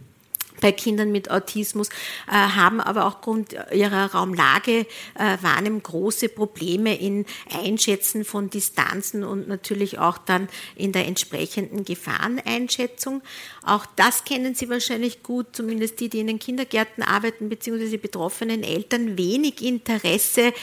bei 0.62 0.72
Kindern 0.72 1.12
mit 1.12 1.32
Autismus, 1.32 1.90
äh, 2.28 2.32
haben 2.32 2.80
aber 2.80 3.06
auch 3.06 3.24
aufgrund 3.24 3.56
ihrer 3.72 4.14
Raumlage 4.14 4.86
äh, 5.16 5.38
Wahrnehmung 5.42 5.82
große 5.82 6.28
Probleme 6.28 6.94
in 7.00 7.26
Einschätzen 7.64 8.26
von 8.26 8.50
Distanzen 8.50 9.24
und 9.24 9.48
natürlich 9.48 9.98
auch 9.98 10.18
dann 10.18 10.50
in 10.76 10.92
der 10.92 11.08
entsprechenden 11.08 11.86
Gefahreneinschätzung. 11.86 13.22
Auch 13.66 13.86
das 13.96 14.24
kennen 14.24 14.56
Sie 14.56 14.70
wahrscheinlich 14.70 15.24
gut, 15.24 15.48
zumindest 15.54 16.00
die, 16.00 16.10
die 16.10 16.20
in 16.20 16.28
den 16.28 16.40
Kindergärten 16.40 17.04
arbeiten, 17.04 17.50
beziehungsweise 17.50 17.98
betroffenen 17.98 18.64
Eltern, 18.64 19.18
wenig 19.18 19.62
Interesse 19.62 20.42
äh, 20.42 20.54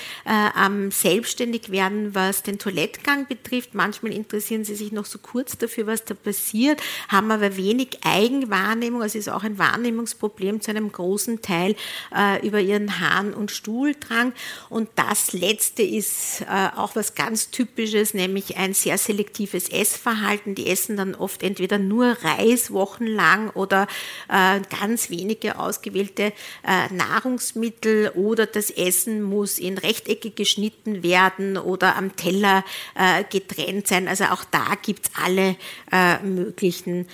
am 0.55 0.91
Selbstständigwerden, 0.91 2.15
was 2.15 2.43
den 2.43 2.59
Toilettgang 2.59 3.27
betrifft. 3.27 3.75
Manchmal 3.75 4.13
interessieren 4.13 4.65
sie 4.65 4.75
sich 4.75 4.93
noch 4.93 5.07
so 5.07 5.19
kurz 5.19 5.59
dafür, 5.59 5.87
was 5.87 6.05
da 6.05 6.15
passiert, 6.15 6.83
haben 7.09 7.31
aber 7.31 7.57
wenig 7.57 7.99
Eigenwahrnehmung, 8.03 9.03
also 9.03 9.19
ist 9.19 9.29
auch 9.29 9.45
ein 9.45 9.59
Wahrnehmung 9.59 9.91
Wahrnehmungsproblem 9.91 10.61
zu 10.61 10.71
einem 10.71 10.93
großen 10.93 11.43
Teil 11.43 11.75
äh, 12.15 12.47
über 12.47 12.61
ihren 12.61 13.01
Harn- 13.01 13.35
und 13.35 13.51
Stuhldrang. 13.51 14.33
Und 14.69 14.89
das 14.97 15.33
Letzte 15.33 15.83
ist 15.83 16.43
äh, 16.43 16.69
auch 16.77 16.97
was 16.97 17.15
ganz 17.15 17.51
Typisches, 17.51 18.15
nämlich 18.15 18.57
ein 18.57 18.75
sehr 18.75 18.99
selektives 18.99 19.69
Essverhalten. 19.69 20.55
Die 20.55 20.69
essen 20.69 20.97
dann 20.97 21.15
oft 21.15 21.43
entweder 21.43 21.79
nur 21.79 22.17
Reis 22.23 22.73
wochenlang 22.91 23.51
oder 23.51 23.87
äh, 24.29 24.61
ganz 24.81 25.11
wenige 25.11 25.59
ausgewählte 25.59 26.33
äh, 26.67 26.93
Nahrungsmittel 26.93 28.11
oder 28.15 28.47
das 28.47 28.71
Essen 28.71 29.23
muss 29.23 29.59
in 29.59 29.79
Rechtecke 29.79 30.31
geschnitten 30.31 31.03
werden 31.03 31.57
oder 31.57 31.97
am 31.97 32.17
Teller 32.17 32.65
äh, 32.95 33.25
getrennt 33.25 33.87
sein. 33.87 34.09
Also 34.09 34.25
auch 34.25 34.45
da 34.45 34.75
gibt 34.83 35.07
es 35.07 35.13
alle 35.23 35.57
äh, 35.93 36.19
möglichen 36.23 37.07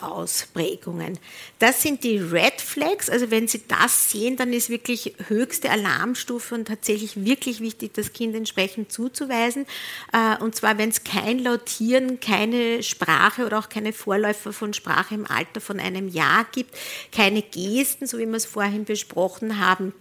Ausprägungen. 0.00 1.18
Das 1.58 1.82
sind 1.82 2.04
die 2.04 2.18
Red 2.18 2.60
Flags. 2.60 3.08
Also 3.08 3.30
wenn 3.30 3.48
Sie 3.48 3.62
das 3.66 4.10
sehen, 4.10 4.36
dann 4.36 4.52
ist 4.52 4.68
wirklich 4.68 5.14
höchste 5.28 5.70
Alarmstufe 5.70 6.54
und 6.54 6.68
tatsächlich 6.68 7.24
wirklich 7.24 7.60
wichtig, 7.60 7.94
das 7.94 8.12
Kind 8.12 8.34
entsprechend 8.34 8.92
zuzuweisen. 8.92 9.66
Äh, 10.12 10.42
und 10.42 10.54
zwar, 10.54 10.78
wenn 10.78 10.90
es 10.90 11.04
kein 11.04 11.38
Lautieren, 11.38 12.20
keine 12.20 12.82
Sprache 12.82 13.46
oder 13.46 13.58
auch 13.58 13.68
keine 13.68 13.92
Vorläufer 13.92 14.52
von 14.52 14.74
Sprache 14.74 15.15
im 15.16 15.26
Alter 15.26 15.60
von 15.60 15.80
einem 15.80 16.08
Jahr 16.08 16.46
gibt, 16.52 16.76
keine 17.12 17.42
Gesten, 17.42 18.06
so 18.06 18.18
wie 18.18 18.26
wir 18.26 18.34
es 18.34 18.46
vorhin 18.46 18.84
besprochen 18.84 19.58
haben, 19.58 19.92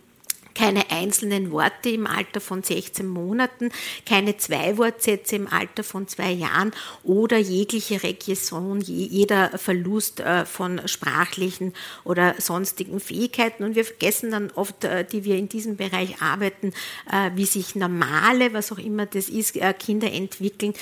keine 0.56 0.89
einzelnen 0.89 1.52
Worte 1.52 1.89
im 1.89 2.08
Alter 2.08 2.41
von 2.41 2.63
16 2.63 3.08
Monaten, 3.08 3.70
keine 4.06 4.38
Zweiwortsätze 4.38 5.36
im 5.36 5.48
Alter 5.48 5.84
von 5.84 6.08
zwei 6.08 6.32
Jahren 6.32 6.72
oder 7.04 7.38
jegliche 7.38 8.02
Regression, 8.02 8.82
jeder 8.82 9.58
Verlust 9.58 10.22
äh, 10.22 10.46
von 10.46 10.88
sprachlichen 10.88 11.74
oder 12.04 12.36
sonstigen 12.39 13.00
Fähigkeiten. 13.00 13.63
Und 13.63 13.76
wir 13.76 13.86
vergessen 13.86 14.32
dann 14.32 14.52
oft, 14.52 14.84
äh, 14.86 15.06
die 15.06 15.26
wir 15.26 15.36
in 15.36 15.50
diesem 15.50 15.76
Bereich 15.76 16.22
arbeiten, 16.22 16.74
äh, 17.12 17.32
wie 17.36 17.46
sich 17.46 17.76
normale, 17.76 18.54
was 18.54 18.72
auch 18.72 18.80
immer 18.80 19.06
das 19.06 19.30
ist, 19.30 19.60
Kinder 19.80 20.12
entwickeln 20.12 20.74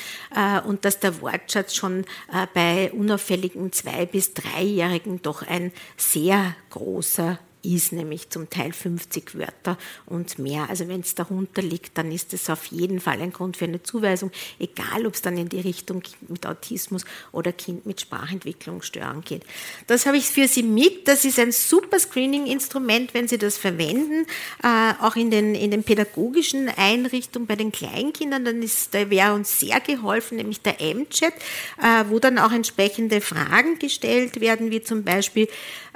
und 0.67 0.85
dass 0.85 0.99
der 0.99 1.21
Wortschatz 1.21 1.75
schon 1.75 2.05
bei 2.53 2.91
unauffälligen 2.91 3.71
Zwei- 3.71 4.05
bis 4.05 4.33
Dreijährigen 4.33 5.21
doch 5.21 5.41
ein 5.41 5.71
sehr 5.97 6.55
großer 6.69 7.39
ist, 7.63 7.93
nämlich 7.93 8.29
zum 8.29 8.49
Teil 8.49 8.73
50 8.73 9.37
Wörter 9.37 9.77
und 10.05 10.37
mehr. 10.37 10.69
Also 10.69 10.87
wenn 10.87 11.01
es 11.01 11.15
darunter 11.15 11.61
liegt, 11.61 11.97
dann 11.97 12.11
ist 12.11 12.33
es 12.33 12.49
auf 12.49 12.65
jeden 12.65 12.99
Fall 12.99 13.21
ein 13.21 13.31
Grund 13.31 13.57
für 13.57 13.65
eine 13.65 13.81
Zuweisung, 13.81 14.31
egal 14.59 15.05
ob 15.05 15.13
es 15.15 15.21
dann 15.21 15.37
in 15.37 15.49
die 15.49 15.61
Richtung 15.61 16.01
Kind 16.01 16.29
mit 16.29 16.45
Autismus 16.45 17.05
oder 17.31 17.51
Kind 17.51 17.85
mit 17.85 18.01
Sprachentwicklungsstörung 18.01 19.21
geht. 19.21 19.43
Das 19.87 20.05
habe 20.05 20.17
ich 20.17 20.25
für 20.25 20.47
Sie 20.47 20.63
mit. 20.63 21.07
Das 21.07 21.25
ist 21.25 21.39
ein 21.39 21.51
super 21.51 21.99
Screening-Instrument, 21.99 23.13
wenn 23.13 23.27
Sie 23.27 23.37
das 23.37 23.57
verwenden, 23.57 24.25
äh, 24.61 24.93
auch 25.01 25.15
in 25.15 25.31
den, 25.31 25.55
in 25.55 25.71
den 25.71 25.83
pädagogischen 25.83 26.69
Einrichtungen 26.69 27.47
bei 27.47 27.55
den 27.55 27.71
Kleinkindern. 27.71 28.45
Dann 28.45 28.63
da 28.91 29.09
wäre 29.09 29.33
uns 29.33 29.59
sehr 29.59 29.79
geholfen, 29.79 30.37
nämlich 30.37 30.61
der 30.61 30.81
M-Chat, 30.81 31.33
äh, 31.81 32.05
wo 32.09 32.19
dann 32.19 32.37
auch 32.37 32.51
entsprechende 32.51 33.21
Fragen 33.21 33.79
gestellt 33.79 34.41
werden, 34.41 34.71
wie 34.71 34.81
zum 34.81 35.03
Beispiel, 35.03 35.47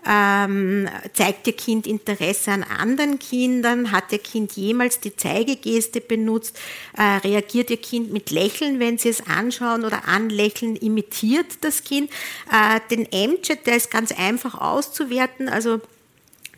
ähm, 0.05 0.87
zeigt 1.13 1.47
Ihr 1.47 1.55
Kind 1.55 1.87
Interesse 1.87 2.51
an 2.51 2.63
anderen 2.63 3.19
Kindern? 3.19 3.91
Hat 3.91 4.11
Ihr 4.11 4.19
Kind 4.19 4.53
jemals 4.53 4.99
die 4.99 5.15
Zeigegeste 5.15 6.01
benutzt? 6.01 6.59
Äh, 6.97 7.01
reagiert 7.27 7.69
Ihr 7.69 7.77
Kind 7.77 8.11
mit 8.11 8.31
Lächeln, 8.31 8.79
wenn 8.79 8.97
Sie 8.97 9.09
es 9.09 9.25
anschauen 9.27 9.85
oder 9.85 10.07
anlächeln? 10.07 10.75
Imitiert 10.75 11.57
das 11.61 11.83
Kind? 11.83 12.09
Äh, 12.51 12.79
den 12.91 13.11
M-Chat, 13.11 13.65
der 13.65 13.77
ist 13.77 13.91
ganz 13.91 14.11
einfach 14.11 14.55
auszuwerten. 14.55 15.49
Also 15.49 15.81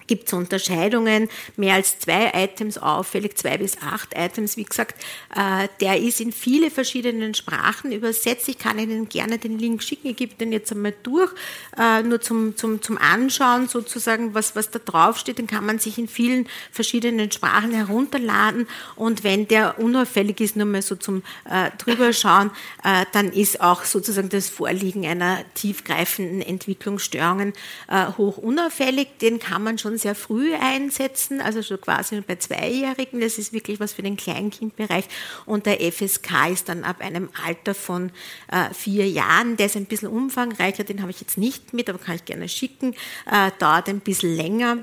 gibt 0.10 0.28
es 0.28 0.34
Unterscheidungen, 0.34 1.30
mehr 1.56 1.76
als 1.76 2.00
zwei 2.00 2.32
Items 2.34 2.80
auffällig, 2.80 3.38
zwei 3.38 3.60
bis 3.60 3.78
acht 3.78 4.15
Items, 4.15 4.58
wie 4.58 4.63
gesagt, 4.63 5.00
äh, 5.36 5.67
der 5.82 6.00
ist 6.00 6.19
in 6.19 6.32
viele 6.32 6.72
verschiedene 6.72 7.32
Sprachen 7.36 7.91
übersetzt. 7.91 8.50
Ich 8.50 8.58
kann 8.58 8.80
Ihnen 8.80 9.08
gerne 9.08 9.38
den 9.38 9.60
Link 9.60 9.84
schicken, 9.84 10.08
ich 10.08 10.17
gebe 10.17 10.34
den 10.34 10.52
jetzt 10.52 10.72
einmal 10.72 10.95
durch, 11.04 11.32
äh, 11.78 12.02
nur 12.02 12.19
zum, 12.22 12.58
zum, 12.58 12.82
zum 12.82 12.98
Anschauen 12.98 13.67
sozusagen, 13.67 14.34
was, 14.34 14.56
was 14.56 14.72
da 14.72 14.80
draufsteht, 14.80 15.38
den 15.38 15.45
kann 15.45 15.63
man 15.63 15.78
sich 15.78 16.00
in 16.00 16.08
vielen 16.08 16.48
verschiedenen 16.72 17.32
Sprachen 17.32 17.72
herunterladen. 17.72 18.67
Und 18.95 19.24
wenn 19.24 19.48
der 19.48 19.78
unauffällig 19.78 20.41
ist, 20.41 20.56
nur 20.56 20.65
mal 20.65 20.82
so 20.82 20.95
zum 20.95 21.22
äh, 21.45 21.69
drüberschauen, 21.78 22.50
äh, 22.84 23.06
dann 23.12 23.32
ist 23.32 23.62
auch 23.62 23.84
sozusagen 23.84 24.30
das 24.30 24.50
Vorliegen 24.50 25.06
einer 25.06 25.43
tiefgreifenden 25.54 26.41
Entwicklungsstörungen 26.41 27.54
äh, 27.88 28.08
hoch 28.17 28.38
unauffällig, 28.38 29.19
den 29.22 29.38
kann 29.38 29.62
man 29.62 29.78
schon 29.78 29.98
sehr 29.99 30.15
früh 30.15 30.55
einsetzen, 30.55 31.41
also 31.41 31.62
schon 31.62 31.79
quasi 31.79 32.21
bei 32.21 32.35
Zweijährigen. 32.35 33.19
Das 33.19 33.38
ist 33.38 33.53
wirklich 33.53 33.79
was 33.79 33.93
für 33.93 34.01
den 34.01 34.17
Kleinkindbereich. 34.17 35.05
Und 35.45 35.65
der 35.65 35.79
FSK 35.91 36.49
ist 36.51 36.69
dann 36.69 36.83
ab 36.83 37.01
einem 37.01 37.29
Alter 37.45 37.75
von 37.75 38.12
äh, 38.51 38.73
vier 38.73 39.07
Jahren. 39.07 39.57
Der 39.57 39.67
ist 39.67 39.75
ein 39.75 39.85
bisschen 39.85 40.09
umfangreicher, 40.09 40.83
den 40.83 41.01
habe 41.01 41.12
ich 41.12 41.21
jetzt 41.21 41.38
nicht 41.38 41.73
mit, 41.73 41.89
aber 41.89 41.99
kann 41.99 42.15
ich 42.15 42.25
gerne 42.25 42.49
schicken. 42.49 42.95
Äh, 43.29 43.51
dauert 43.59 43.89
ein 43.89 43.99
bisschen 43.99 44.35
länger. 44.35 44.79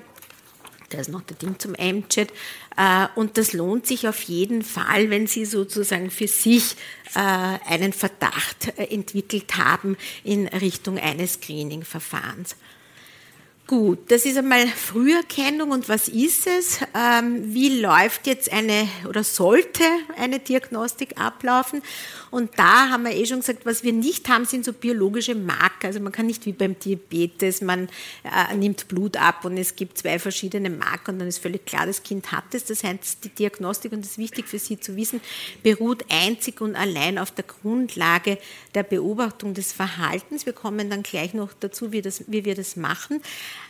Da 0.90 0.98
ist 0.98 1.10
noch 1.10 1.22
der 1.22 1.36
Ding 1.36 1.58
zum 1.58 1.74
M-Chat. 1.74 2.30
Äh, 2.76 3.08
und 3.16 3.38
das 3.38 3.52
lohnt 3.52 3.86
sich 3.86 4.06
auf 4.06 4.22
jeden 4.22 4.62
Fall, 4.62 5.10
wenn 5.10 5.26
Sie 5.26 5.44
sozusagen 5.44 6.10
für 6.10 6.28
sich 6.28 6.76
äh, 7.14 7.18
einen 7.18 7.92
Verdacht 7.92 8.78
äh, 8.78 8.84
entwickelt 8.84 9.56
haben 9.56 9.96
in 10.22 10.46
Richtung 10.46 10.98
eines 10.98 11.34
Screening-Verfahrens. 11.34 12.56
Gut, 13.66 14.12
das 14.12 14.26
ist 14.26 14.38
einmal 14.38 14.64
Früherkennung 14.68 15.72
und 15.72 15.88
was 15.88 16.06
ist 16.06 16.46
es? 16.46 16.78
Ähm, 16.94 17.52
wie 17.52 17.80
läuft 17.80 18.28
jetzt 18.28 18.52
eine 18.52 18.88
oder 19.08 19.24
sollte 19.24 19.82
eine 20.16 20.38
Diagnostik 20.38 21.20
ablaufen? 21.20 21.82
Und 22.36 22.50
da 22.58 22.90
haben 22.90 23.04
wir 23.04 23.12
eh 23.12 23.24
schon 23.24 23.40
gesagt, 23.40 23.64
was 23.64 23.82
wir 23.82 23.94
nicht 23.94 24.28
haben, 24.28 24.44
sind 24.44 24.66
so 24.66 24.74
biologische 24.74 25.34
Marker. 25.34 25.86
Also 25.86 26.00
man 26.00 26.12
kann 26.12 26.26
nicht 26.26 26.44
wie 26.44 26.52
beim 26.52 26.78
Diabetes, 26.78 27.62
man 27.62 27.88
äh, 28.24 28.54
nimmt 28.54 28.88
Blut 28.88 29.16
ab 29.16 29.46
und 29.46 29.56
es 29.56 29.74
gibt 29.74 29.96
zwei 29.96 30.18
verschiedene 30.18 30.68
Marker 30.68 31.12
und 31.12 31.18
dann 31.18 31.28
ist 31.28 31.38
völlig 31.38 31.64
klar, 31.64 31.86
das 31.86 32.02
Kind 32.02 32.32
hat 32.32 32.44
es. 32.52 32.66
Das 32.66 32.84
heißt, 32.84 33.24
die 33.24 33.30
Diagnostik, 33.30 33.92
und 33.92 34.02
das 34.02 34.10
ist 34.10 34.18
wichtig 34.18 34.48
für 34.48 34.58
Sie 34.58 34.78
zu 34.78 34.96
wissen, 34.96 35.22
beruht 35.62 36.04
einzig 36.10 36.60
und 36.60 36.76
allein 36.76 37.16
auf 37.16 37.30
der 37.30 37.46
Grundlage 37.46 38.36
der 38.74 38.82
Beobachtung 38.82 39.54
des 39.54 39.72
Verhaltens. 39.72 40.44
Wir 40.44 40.52
kommen 40.52 40.90
dann 40.90 41.02
gleich 41.02 41.32
noch 41.32 41.54
dazu, 41.58 41.90
wie, 41.90 42.02
das, 42.02 42.24
wie 42.26 42.44
wir 42.44 42.54
das 42.54 42.76
machen. 42.76 43.22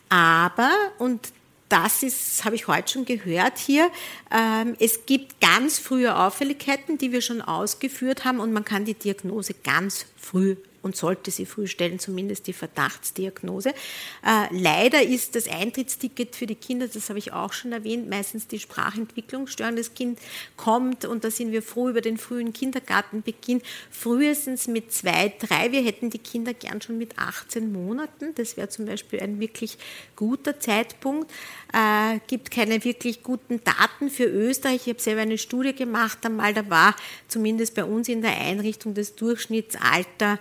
Aber, 0.08 0.72
und 0.98 1.20
das 1.68 2.02
ist, 2.02 2.44
habe 2.44 2.54
ich 2.54 2.68
heute 2.68 2.92
schon 2.92 3.04
gehört 3.04 3.58
hier, 3.58 3.90
ähm, 4.30 4.76
es 4.78 5.06
gibt 5.06 5.40
ganz 5.40 5.78
frühe 5.78 6.16
Auffälligkeiten, 6.16 6.98
die 6.98 7.12
wir 7.12 7.20
schon 7.20 7.42
ausgeführt 7.42 8.24
haben 8.24 8.40
und 8.40 8.52
man 8.52 8.64
kann 8.64 8.84
die 8.84 8.94
Diagnose 8.94 9.54
ganz 9.54 10.06
früh 10.16 10.56
und 10.86 10.96
sollte 10.96 11.30
sie 11.30 11.44
früh 11.46 11.66
stellen, 11.66 11.98
zumindest 11.98 12.46
die 12.46 12.52
Verdachtsdiagnose. 12.52 13.70
Äh, 13.70 14.46
leider 14.50 15.02
ist 15.02 15.34
das 15.34 15.48
Eintrittsticket 15.48 16.36
für 16.36 16.46
die 16.46 16.54
Kinder, 16.54 16.86
das 16.86 17.08
habe 17.08 17.18
ich 17.18 17.32
auch 17.32 17.52
schon 17.52 17.72
erwähnt, 17.72 18.08
meistens 18.08 18.46
die 18.46 18.60
Sprachentwicklungsstörung. 18.60 19.76
Das 19.76 19.94
Kind 19.94 20.20
kommt 20.56 21.04
und 21.04 21.24
da 21.24 21.30
sind 21.30 21.50
wir 21.50 21.62
froh 21.62 21.88
über 21.88 22.00
den 22.00 22.18
frühen 22.18 22.52
Kindergartenbeginn, 22.52 23.62
frühestens 23.90 24.68
mit 24.68 24.92
zwei, 24.92 25.32
drei. 25.38 25.72
Wir 25.72 25.82
hätten 25.82 26.10
die 26.10 26.18
Kinder 26.18 26.54
gern 26.54 26.80
schon 26.80 26.98
mit 26.98 27.18
18 27.18 27.72
Monaten. 27.72 28.34
Das 28.36 28.56
wäre 28.56 28.68
zum 28.68 28.86
Beispiel 28.86 29.20
ein 29.20 29.40
wirklich 29.40 29.78
guter 30.14 30.60
Zeitpunkt. 30.60 31.30
Äh, 31.72 32.20
gibt 32.28 32.52
keine 32.52 32.84
wirklich 32.84 33.24
guten 33.24 33.60
Daten 33.64 34.08
für 34.08 34.24
Österreich. 34.24 34.82
Ich 34.86 34.88
habe 34.88 35.00
selber 35.00 35.22
eine 35.22 35.38
Studie 35.38 35.74
gemacht 35.74 36.24
einmal, 36.24 36.54
da 36.54 36.70
war 36.70 36.94
zumindest 37.26 37.74
bei 37.74 37.84
uns 37.84 38.08
in 38.08 38.22
der 38.22 38.38
Einrichtung 38.40 38.94
das 38.94 39.16
Durchschnittsalter 39.16 40.38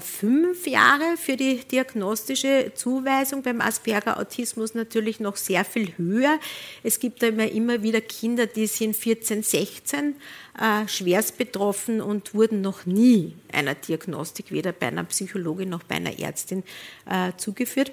fünf 0.00 0.66
Jahre 0.66 1.16
für 1.16 1.36
die 1.36 1.60
diagnostische 1.60 2.72
Zuweisung, 2.74 3.42
beim 3.42 3.60
Asperger-Autismus 3.60 4.74
natürlich 4.74 5.20
noch 5.20 5.36
sehr 5.36 5.64
viel 5.64 5.92
höher. 5.96 6.38
Es 6.82 6.98
gibt 6.98 7.22
da 7.22 7.28
immer, 7.28 7.48
immer 7.50 7.82
wieder 7.82 8.00
Kinder, 8.00 8.46
die 8.46 8.66
sind 8.66 8.96
14, 8.96 9.42
16 9.42 10.16
äh, 10.58 10.88
schwerst 10.88 11.38
betroffen 11.38 12.00
und 12.00 12.34
wurden 12.34 12.60
noch 12.60 12.86
nie 12.86 13.36
einer 13.52 13.74
Diagnostik, 13.74 14.50
weder 14.50 14.72
bei 14.72 14.88
einer 14.88 15.04
Psychologin 15.04 15.68
noch 15.68 15.84
bei 15.84 15.96
einer 15.96 16.18
Ärztin 16.18 16.64
äh, 17.08 17.32
zugeführt. 17.36 17.92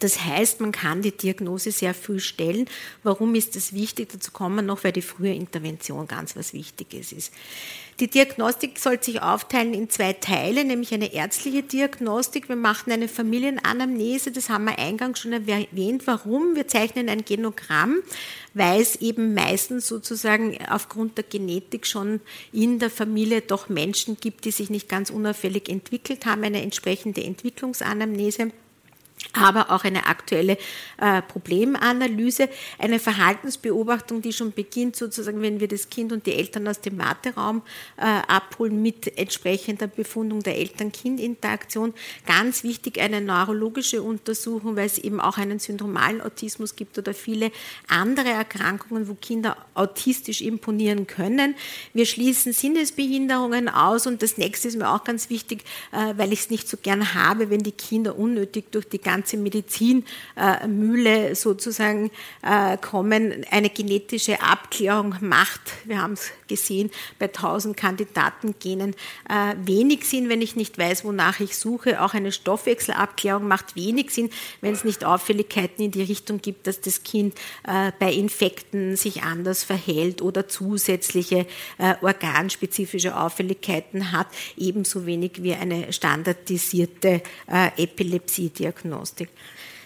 Das 0.00 0.24
heißt, 0.24 0.60
man 0.60 0.72
kann 0.72 1.02
die 1.02 1.16
Diagnose 1.16 1.72
sehr 1.72 1.94
früh 1.94 2.20
stellen. 2.20 2.66
Warum 3.02 3.34
ist 3.34 3.56
das 3.56 3.72
wichtig? 3.72 4.10
Dazu 4.12 4.32
kommen 4.32 4.66
noch, 4.66 4.84
weil 4.84 4.92
die 4.92 5.02
frühe 5.02 5.34
Intervention 5.34 6.06
ganz 6.06 6.36
was 6.36 6.52
Wichtiges 6.52 7.12
ist. 7.12 7.32
Die 8.00 8.08
Diagnostik 8.08 8.80
soll 8.80 9.00
sich 9.00 9.22
aufteilen 9.22 9.72
in 9.72 9.88
zwei 9.88 10.14
Teile, 10.14 10.64
nämlich 10.64 10.92
eine 10.92 11.14
ärztliche 11.14 11.62
Diagnostik. 11.62 12.48
Wir 12.48 12.56
machen 12.56 12.90
eine 12.90 13.06
Familienanamnese, 13.06 14.32
das 14.32 14.48
haben 14.48 14.64
wir 14.64 14.80
eingangs 14.80 15.20
schon 15.20 15.32
erwähnt. 15.32 16.04
Warum? 16.06 16.56
Wir 16.56 16.66
zeichnen 16.66 17.08
ein 17.08 17.24
Genogramm, 17.24 17.98
weil 18.52 18.80
es 18.80 18.96
eben 18.96 19.32
meistens 19.34 19.86
sozusagen 19.86 20.58
aufgrund 20.68 21.18
der 21.18 21.24
Genetik 21.24 21.86
schon 21.86 22.20
in 22.52 22.80
der 22.80 22.90
Familie 22.90 23.42
doch 23.42 23.68
Menschen 23.68 24.16
gibt, 24.20 24.44
die 24.44 24.50
sich 24.50 24.70
nicht 24.70 24.88
ganz 24.88 25.10
unauffällig 25.10 25.68
entwickelt 25.68 26.26
haben, 26.26 26.42
eine 26.42 26.62
entsprechende 26.62 27.22
Entwicklungsanamnese 27.22 28.50
aber 29.34 29.70
auch 29.70 29.84
eine 29.84 30.06
aktuelle 30.06 30.58
äh, 30.98 31.22
Problemanalyse, 31.22 32.48
eine 32.78 32.98
Verhaltensbeobachtung, 32.98 34.22
die 34.22 34.32
schon 34.32 34.52
beginnt, 34.52 34.96
sozusagen, 34.96 35.42
wenn 35.42 35.60
wir 35.60 35.68
das 35.68 35.90
Kind 35.90 36.12
und 36.12 36.26
die 36.26 36.34
Eltern 36.34 36.68
aus 36.68 36.80
dem 36.80 36.98
Warteraum 36.98 37.62
äh, 37.96 38.02
abholen 38.02 38.80
mit 38.80 39.18
entsprechender 39.18 39.86
Befundung 39.86 40.42
der 40.42 40.56
Eltern-Kind-Interaktion. 40.56 41.94
Ganz 42.26 42.62
wichtig 42.64 43.00
eine 43.00 43.20
neurologische 43.20 44.02
Untersuchung, 44.02 44.76
weil 44.76 44.86
es 44.86 44.98
eben 44.98 45.20
auch 45.20 45.38
einen 45.38 45.58
syndromalen 45.58 46.20
Autismus 46.20 46.76
gibt 46.76 46.98
oder 46.98 47.14
viele 47.14 47.50
andere 47.88 48.28
Erkrankungen, 48.28 49.08
wo 49.08 49.14
Kinder 49.14 49.56
autistisch 49.74 50.40
imponieren 50.40 51.06
können. 51.06 51.54
Wir 51.92 52.06
schließen 52.06 52.52
Sinnesbehinderungen 52.52 53.68
aus 53.68 54.06
und 54.06 54.22
das 54.22 54.38
nächste 54.38 54.68
ist 54.68 54.76
mir 54.76 54.90
auch 54.90 55.04
ganz 55.04 55.30
wichtig, 55.30 55.64
äh, 55.92 56.14
weil 56.16 56.32
ich 56.32 56.40
es 56.40 56.50
nicht 56.50 56.68
so 56.68 56.76
gern 56.76 57.14
habe, 57.14 57.50
wenn 57.50 57.62
die 57.62 57.72
Kinder 57.72 58.18
unnötig 58.18 58.70
durch 58.70 58.88
die 58.88 59.00
ganze 59.00 59.23
ganze 59.24 59.38
Medizinmühle 59.38 61.34
sozusagen 61.34 62.10
äh, 62.42 62.76
kommen, 62.76 63.46
eine 63.50 63.70
genetische 63.70 64.42
Abklärung 64.42 65.14
macht, 65.20 65.60
wir 65.84 66.02
haben 66.02 66.12
es 66.12 66.30
gesehen, 66.48 66.90
bei 67.18 67.26
1000 67.26 67.76
Kandidatengenen 67.76 68.94
äh, 69.28 69.54
wenig 69.64 70.06
Sinn, 70.06 70.28
wenn 70.28 70.42
ich 70.42 70.56
nicht 70.56 70.78
weiß, 70.78 71.04
wonach 71.04 71.40
ich 71.40 71.56
suche. 71.56 72.02
Auch 72.02 72.14
eine 72.14 72.32
Stoffwechselabklärung 72.32 73.46
macht 73.46 73.76
wenig 73.76 74.10
Sinn, 74.10 74.30
wenn 74.60 74.74
es 74.74 74.84
nicht 74.84 75.04
Auffälligkeiten 75.04 75.84
in 75.84 75.90
die 75.90 76.02
Richtung 76.02 76.40
gibt, 76.40 76.66
dass 76.66 76.80
das 76.80 77.02
Kind 77.02 77.34
äh, 77.66 77.92
bei 77.98 78.12
Infekten 78.12 78.96
sich 78.96 79.22
anders 79.22 79.64
verhält 79.64 80.22
oder 80.22 80.48
zusätzliche 80.48 81.46
organspezifische 82.02 83.16
Auffälligkeiten 83.16 84.12
hat, 84.12 84.26
ebenso 84.56 85.06
wenig 85.06 85.42
wie 85.42 85.54
eine 85.54 85.92
standardisierte 85.92 87.22
Epilepsie-Diagnostik. 87.76 89.28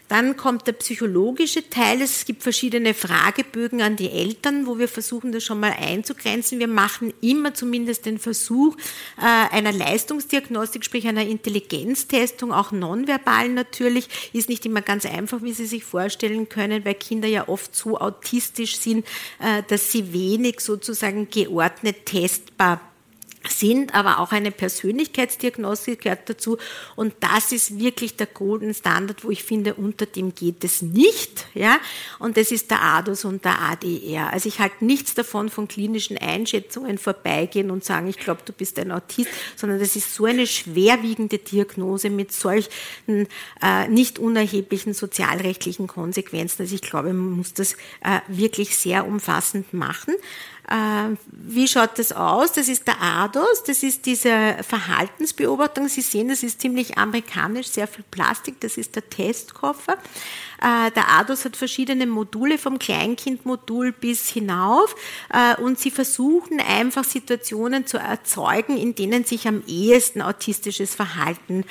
Dann 0.08 0.36
kommt 0.36 0.66
der 0.66 0.72
psychologische 0.72 1.68
Teil. 1.68 2.00
Es 2.00 2.24
gibt 2.24 2.42
verschiedene 2.42 2.94
Fragebögen 2.94 3.82
an 3.82 3.96
die 3.96 4.10
Eltern, 4.10 4.66
wo 4.66 4.78
wir 4.78 4.88
versuchen, 4.88 5.32
das 5.32 5.44
schon 5.44 5.60
mal 5.60 5.72
einzugrenzen. 5.78 6.58
Wir 6.58 6.68
machen 6.68 7.12
immer 7.20 7.54
zumindest 7.54 8.06
den 8.06 8.18
Versuch 8.18 8.76
äh, 9.18 9.54
einer 9.54 9.72
Leistungsdiagnostik, 9.72 10.84
sprich 10.84 11.06
einer 11.06 11.26
Intelligenztestung, 11.26 12.52
auch 12.52 12.72
nonverbal 12.72 13.50
natürlich. 13.50 14.08
Ist 14.32 14.48
nicht 14.48 14.64
immer 14.64 14.80
ganz 14.80 15.04
einfach, 15.04 15.42
wie 15.42 15.52
Sie 15.52 15.66
sich 15.66 15.84
vorstellen 15.84 16.48
können, 16.48 16.84
weil 16.84 16.94
Kinder 16.94 17.28
ja 17.28 17.48
oft 17.48 17.76
so 17.76 17.98
autistisch 17.98 18.78
sind, 18.78 19.06
äh, 19.40 19.62
dass 19.68 19.92
sie 19.92 20.12
wenig 20.12 20.60
sozusagen 20.60 21.28
geordnet 21.30 22.06
testbar 22.06 22.80
sind, 23.50 23.94
aber 23.94 24.20
auch 24.20 24.32
eine 24.32 24.50
Persönlichkeitsdiagnostik 24.50 26.02
gehört 26.02 26.28
dazu. 26.28 26.58
Und 26.96 27.14
das 27.20 27.52
ist 27.52 27.78
wirklich 27.78 28.16
der 28.16 28.26
Golden 28.26 28.74
Standard, 28.74 29.24
wo 29.24 29.30
ich 29.30 29.44
finde, 29.44 29.74
unter 29.74 30.06
dem 30.06 30.34
geht 30.34 30.64
es 30.64 30.82
nicht. 30.82 31.46
Ja? 31.54 31.78
Und 32.18 32.36
das 32.36 32.50
ist 32.50 32.70
der 32.70 32.82
ADOS 32.82 33.24
und 33.24 33.44
der 33.44 33.60
ADR. 33.60 34.32
Also 34.32 34.48
ich 34.48 34.58
halte 34.58 34.84
nichts 34.84 35.14
davon 35.14 35.48
von 35.48 35.68
klinischen 35.68 36.18
Einschätzungen 36.18 36.98
vorbeigehen 36.98 37.70
und 37.70 37.84
sagen, 37.84 38.08
ich 38.08 38.18
glaube, 38.18 38.42
du 38.44 38.52
bist 38.52 38.78
ein 38.78 38.92
Autist, 38.92 39.30
sondern 39.56 39.78
das 39.78 39.96
ist 39.96 40.14
so 40.14 40.24
eine 40.24 40.46
schwerwiegende 40.46 41.38
Diagnose 41.38 42.10
mit 42.10 42.32
solchen 42.32 42.68
äh, 43.62 43.88
nicht 43.88 44.18
unerheblichen 44.18 44.94
sozialrechtlichen 44.94 45.86
Konsequenzen. 45.86 46.62
Also 46.62 46.74
ich 46.74 46.82
glaube, 46.82 47.12
man 47.12 47.32
muss 47.32 47.54
das 47.54 47.74
äh, 48.02 48.20
wirklich 48.28 48.76
sehr 48.76 49.06
umfassend 49.06 49.72
machen. 49.72 50.14
Äh, 50.68 51.16
wie 51.30 51.66
schaut 51.66 51.98
das 51.98 52.12
aus? 52.12 52.52
Das 52.52 52.68
ist 52.68 52.86
der 52.86 53.00
ADOS, 53.00 53.37
das 53.66 53.82
ist 53.82 54.06
diese 54.06 54.56
Verhaltensbeobachtung. 54.66 55.88
Sie 55.88 56.00
sehen, 56.00 56.28
das 56.28 56.42
ist 56.42 56.60
ziemlich 56.60 56.98
amerikanisch, 56.98 57.68
sehr 57.68 57.86
viel 57.86 58.04
Plastik, 58.10 58.60
das 58.60 58.76
ist 58.76 58.96
der 58.96 59.08
Testkoffer. 59.08 59.94
Äh, 60.62 60.90
der 60.92 61.08
ADOS 61.10 61.44
hat 61.44 61.56
verschiedene 61.56 62.06
Module, 62.06 62.58
vom 62.58 62.78
Kleinkindmodul 62.78 63.92
bis 63.92 64.28
hinauf 64.28 64.94
äh, 65.32 65.60
und 65.60 65.78
sie 65.78 65.90
versuchen 65.90 66.60
einfach 66.60 67.04
Situationen 67.04 67.86
zu 67.86 67.98
erzeugen, 67.98 68.76
in 68.76 68.94
denen 68.94 69.24
sich 69.24 69.46
am 69.46 69.62
ehesten 69.66 70.22
autistisches 70.22 70.94
Verhalten 70.94 71.64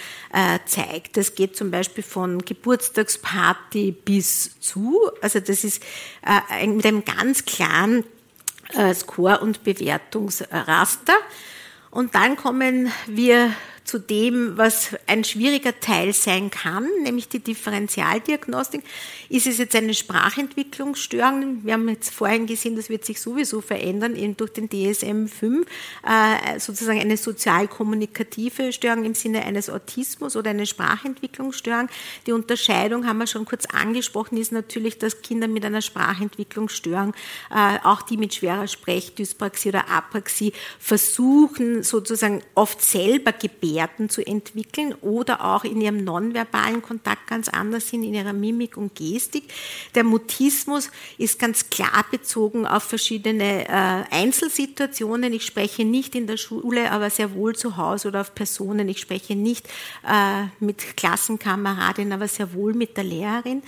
zeigt. 0.66 1.18
Das 1.18 1.36
geht 1.36 1.56
zum 1.56 1.72
Beispiel 1.72 2.04
von 2.04 2.44
Geburtstagsparty 2.44 3.92
bis 3.92 4.60
zu, 4.60 5.00
also 5.22 5.40
das 5.40 5.64
ist 5.64 5.82
mit 6.66 6.86
einem 6.86 7.04
ganz 7.06 7.46
klaren 7.46 8.04
äh, 8.74 8.94
Score- 8.94 9.40
und 9.40 9.64
Bewertungsraster. 9.64 11.16
Und 11.98 12.14
dann 12.14 12.36
kommen 12.36 12.92
wir 13.08 13.52
zu 13.88 14.00
dem, 14.00 14.58
was 14.58 14.90
ein 15.08 15.24
schwieriger 15.24 15.80
Teil 15.80 16.12
sein 16.12 16.52
kann, 16.52 16.88
nämlich 17.04 17.30
die 17.30 17.40
Differentialdiagnostik. 17.40 18.84
Ist 19.30 19.48
es 19.48 19.60
jetzt 19.60 19.76
eine 19.78 19.94
Sprachentwicklungsstörung? 19.94 21.64
Wir 21.64 21.74
haben 21.74 21.88
jetzt 21.88 22.14
vorhin 22.14 22.48
gesehen, 22.48 22.76
das 22.76 22.90
wird 22.90 23.06
sich 23.06 23.22
sowieso 23.22 23.62
verändern, 23.62 24.18
eben 24.18 24.36
durch 24.36 24.52
den 24.52 24.68
DSM-5, 24.70 25.66
äh, 26.06 26.60
sozusagen 26.60 27.00
eine 27.00 27.16
sozial-kommunikative 27.16 28.74
Störung 28.74 29.06
im 29.06 29.16
Sinne 29.16 29.46
eines 29.46 29.70
Autismus 29.70 30.36
oder 30.36 30.50
eine 30.50 30.66
Sprachentwicklungsstörung. 30.66 31.88
Die 32.26 32.34
Unterscheidung 32.34 33.08
haben 33.08 33.20
wir 33.20 33.28
schon 33.28 33.46
kurz 33.46 33.68
angesprochen, 33.68 34.38
ist 34.38 34.52
natürlich, 34.52 34.98
dass 34.98 35.22
Kinder 35.22 35.48
mit 35.48 35.64
einer 35.64 35.82
Sprachentwicklungsstörung, 35.82 37.14
äh, 37.52 37.78
auch 37.86 38.02
die 38.02 38.18
mit 38.18 38.36
schwerer 38.36 38.68
Sprechdyspraxie 38.68 39.70
oder 39.70 39.90
Apraxie, 39.90 40.52
versuchen 40.78 41.84
sozusagen 41.84 42.42
oft 42.54 42.82
selber 42.82 43.32
Gebärden 43.32 43.77
Werten 43.78 44.10
zu 44.10 44.26
entwickeln 44.26 44.96
oder 45.02 45.46
auch 45.46 45.64
in 45.64 45.80
ihrem 45.80 46.04
nonverbalen 46.04 46.82
Kontakt 46.82 47.28
ganz 47.28 47.48
anders 47.48 47.90
sind, 47.90 48.04
in 48.04 48.16
ihrer 48.16 48.34
Mimik 48.34 48.76
und 48.76 48.96
Gestik. 48.96 49.54
Der 49.94 50.04
Mutismus 50.04 50.90
ist 51.20 51.38
ganz 51.38 51.70
klar 51.70 52.06
bezogen 52.10 52.66
auf 52.66 52.84
verschiedene 52.84 53.68
äh, 53.68 54.04
Einzelsituationen. 54.10 55.32
Ich 55.34 55.46
spreche 55.46 55.86
nicht 55.86 56.16
in 56.16 56.26
der 56.26 56.38
Schule, 56.38 56.92
aber 56.92 57.12
sehr 57.12 57.36
wohl 57.36 57.56
zu 57.56 57.78
Hause 57.78 58.08
oder 58.08 58.22
auf 58.22 58.34
Personen. 58.34 58.90
Ich 58.90 59.00
spreche 59.00 59.36
nicht 59.36 59.68
äh, 60.08 60.46
mit 60.60 60.98
Klassenkameradinnen, 60.98 62.14
aber 62.14 62.28
sehr 62.28 62.54
wohl 62.54 62.74
mit 62.74 62.98
der 62.98 63.04
Lehrerin. 63.04 63.62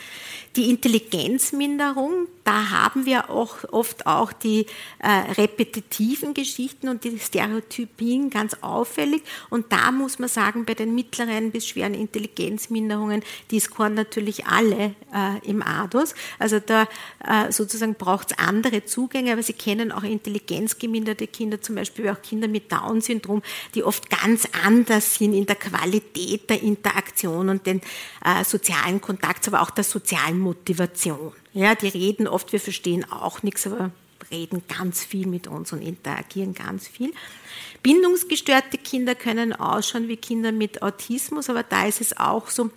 Die 0.56 0.72
Intelligenzminderung, 0.72 2.28
da 2.44 2.72
haben 2.72 3.06
wir 3.06 3.30
auch 3.30 3.58
oft 3.72 4.08
auch 4.08 4.34
die 4.34 4.66
äh, 4.98 5.32
repetitiven 5.38 6.34
Geschichten 6.34 6.90
und 6.90 7.04
die 7.04 7.20
Stereotypien 7.20 8.32
ganz 8.32 8.56
auffällig. 8.62 9.22
Und 9.50 9.72
da 9.72 9.92
muss 10.00 10.18
man 10.18 10.30
sagen, 10.30 10.66
bei 10.66 10.74
den 10.74 10.96
mittleren 10.96 11.52
bis 11.52 11.68
schweren 11.68 11.94
Intelligenzminderungen, 11.94 13.24
die 13.52 13.60
scoren 13.60 13.94
natürlich 13.94 14.48
alle 14.48 14.96
äh, 15.14 15.48
im 15.48 15.62
ADOS. 15.62 16.16
Also 16.40 16.60
da 16.60 16.88
äh, 17.24 17.52
sozusagen 17.52 17.96
braucht 17.96 18.32
es 18.32 18.38
andere 18.40 18.86
Zugänge, 18.86 19.34
aber 19.34 19.44
Sie 19.44 19.54
kennen 19.54 19.92
auch 19.92 20.04
intelligenzgeminderte 20.04 21.28
Kinder, 21.28 21.62
zum 21.62 21.76
Beispiel 21.76 22.10
auch 22.10 22.22
Kinder 22.22 22.48
mit 22.48 22.72
Down-Syndrom, 22.72 23.44
die 23.76 23.84
oft 23.84 24.10
ganz 24.10 24.48
anders 24.66 25.16
sind 25.16 25.34
in 25.34 25.46
der 25.46 25.56
Qualität 25.56 26.50
der 26.50 26.64
Interaktion 26.64 27.50
und 27.50 27.68
den 27.68 27.82
äh, 28.26 28.44
sozialen 28.44 29.02
Kontakts, 29.02 29.48
aber 29.48 29.62
auch 29.62 29.70
der 29.70 29.84
sozialen 29.84 30.40
Motivation. 30.40 31.34
Ja, 31.54 31.76
die 31.76 31.88
reden 31.88 32.28
oft, 32.28 32.52
wir 32.54 32.60
verstehen 32.60 33.12
auch 33.12 33.44
nichts, 33.44 33.68
aber 33.68 33.92
reden 34.32 34.64
ganz 34.68 35.04
viel 35.04 35.28
mit 35.28 35.48
uns 35.48 35.74
und 35.74 35.82
interagieren 35.82 36.54
ganz 36.54 36.88
viel. 36.88 37.14
Bindungsgestörte 37.84 38.78
Kinder 38.78 39.16
können 39.16 39.54
ausschauen 39.54 40.08
wie 40.08 40.18
Kinder 40.18 40.52
mit 40.52 40.82
Autismus, 40.82 41.50
aber 41.50 41.64
da 41.64 41.88
ist 41.88 42.02
es 42.02 42.18
auch 42.18 42.50
so, 42.50 42.72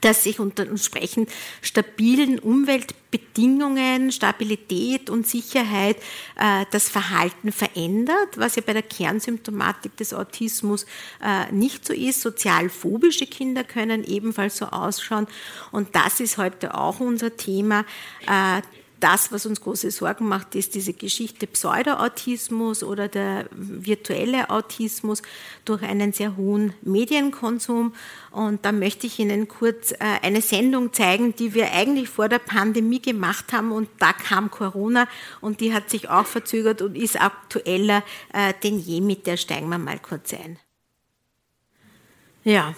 dass 0.00 0.24
sich 0.24 0.40
unter 0.40 0.66
entsprechend 0.66 1.30
stabilen 1.62 2.38
Umweltbedingungen, 2.38 4.12
Stabilität 4.12 5.10
und 5.10 5.26
Sicherheit 5.26 5.96
äh, 6.38 6.64
das 6.70 6.88
Verhalten 6.88 7.52
verändert, 7.52 8.36
was 8.36 8.56
ja 8.56 8.62
bei 8.64 8.72
der 8.72 8.82
Kernsymptomatik 8.82 9.96
des 9.96 10.14
Autismus 10.14 10.86
äh, 11.22 11.50
nicht 11.52 11.84
so 11.84 11.92
ist. 11.92 12.22
Sozialphobische 12.22 13.26
Kinder 13.26 13.64
können 13.64 14.04
ebenfalls 14.04 14.56
so 14.58 14.66
ausschauen 14.66 15.26
und 15.72 15.94
das 15.94 16.20
ist 16.20 16.38
heute 16.38 16.74
auch 16.74 17.00
unser 17.00 17.36
Thema. 17.36 17.84
Äh, 18.26 18.62
das, 19.00 19.32
was 19.32 19.46
uns 19.46 19.60
große 19.60 19.90
Sorgen 19.90 20.28
macht, 20.28 20.54
ist 20.54 20.74
diese 20.74 20.92
Geschichte 20.92 21.46
Pseudo-Autismus 21.46 22.82
oder 22.82 23.08
der 23.08 23.46
virtuelle 23.52 24.50
Autismus 24.50 25.22
durch 25.64 25.82
einen 25.82 26.12
sehr 26.12 26.36
hohen 26.36 26.74
Medienkonsum. 26.82 27.94
Und 28.30 28.64
da 28.64 28.72
möchte 28.72 29.06
ich 29.06 29.18
Ihnen 29.18 29.48
kurz 29.48 29.92
äh, 29.92 29.96
eine 30.22 30.42
Sendung 30.42 30.92
zeigen, 30.92 31.34
die 31.34 31.54
wir 31.54 31.72
eigentlich 31.72 32.08
vor 32.08 32.28
der 32.28 32.38
Pandemie 32.38 33.02
gemacht 33.02 33.52
haben 33.52 33.72
und 33.72 33.88
da 33.98 34.12
kam 34.12 34.50
Corona 34.50 35.08
und 35.40 35.60
die 35.60 35.74
hat 35.74 35.90
sich 35.90 36.08
auch 36.08 36.26
verzögert 36.26 36.82
und 36.82 36.96
ist 36.96 37.20
aktueller 37.20 38.02
äh, 38.32 38.52
denn 38.62 38.78
je. 38.78 39.00
Mit 39.00 39.26
der 39.26 39.36
steigen 39.36 39.68
wir 39.68 39.78
mal 39.78 39.98
kurz 39.98 40.32
ein. 40.34 40.58
Ja, 42.44 42.74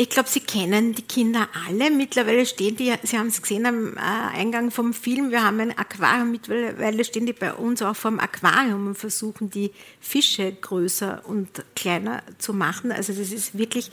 ich 0.00 0.10
glaube, 0.10 0.28
Sie 0.28 0.38
kennen 0.38 0.94
die 0.94 1.02
Kinder 1.02 1.48
alle. 1.66 1.90
Mittlerweile 1.90 2.46
stehen 2.46 2.76
die, 2.76 2.94
Sie 3.02 3.18
haben 3.18 3.26
es 3.26 3.42
gesehen 3.42 3.66
am 3.66 3.96
äh, 3.96 4.00
Eingang 4.00 4.70
vom 4.70 4.94
Film, 4.94 5.32
wir 5.32 5.42
haben 5.42 5.58
ein 5.58 5.76
Aquarium, 5.76 6.30
mittlerweile 6.30 7.02
stehen 7.02 7.26
die 7.26 7.32
bei 7.32 7.52
uns 7.52 7.82
auch 7.82 7.96
vom 7.96 8.20
Aquarium 8.20 8.86
und 8.86 8.94
versuchen 8.94 9.50
die 9.50 9.72
Fische 10.00 10.52
größer 10.52 11.22
und 11.26 11.48
kleiner 11.74 12.22
zu 12.38 12.54
machen. 12.54 12.92
Also 12.92 13.12
das 13.12 13.32
ist 13.32 13.58
wirklich, 13.58 13.90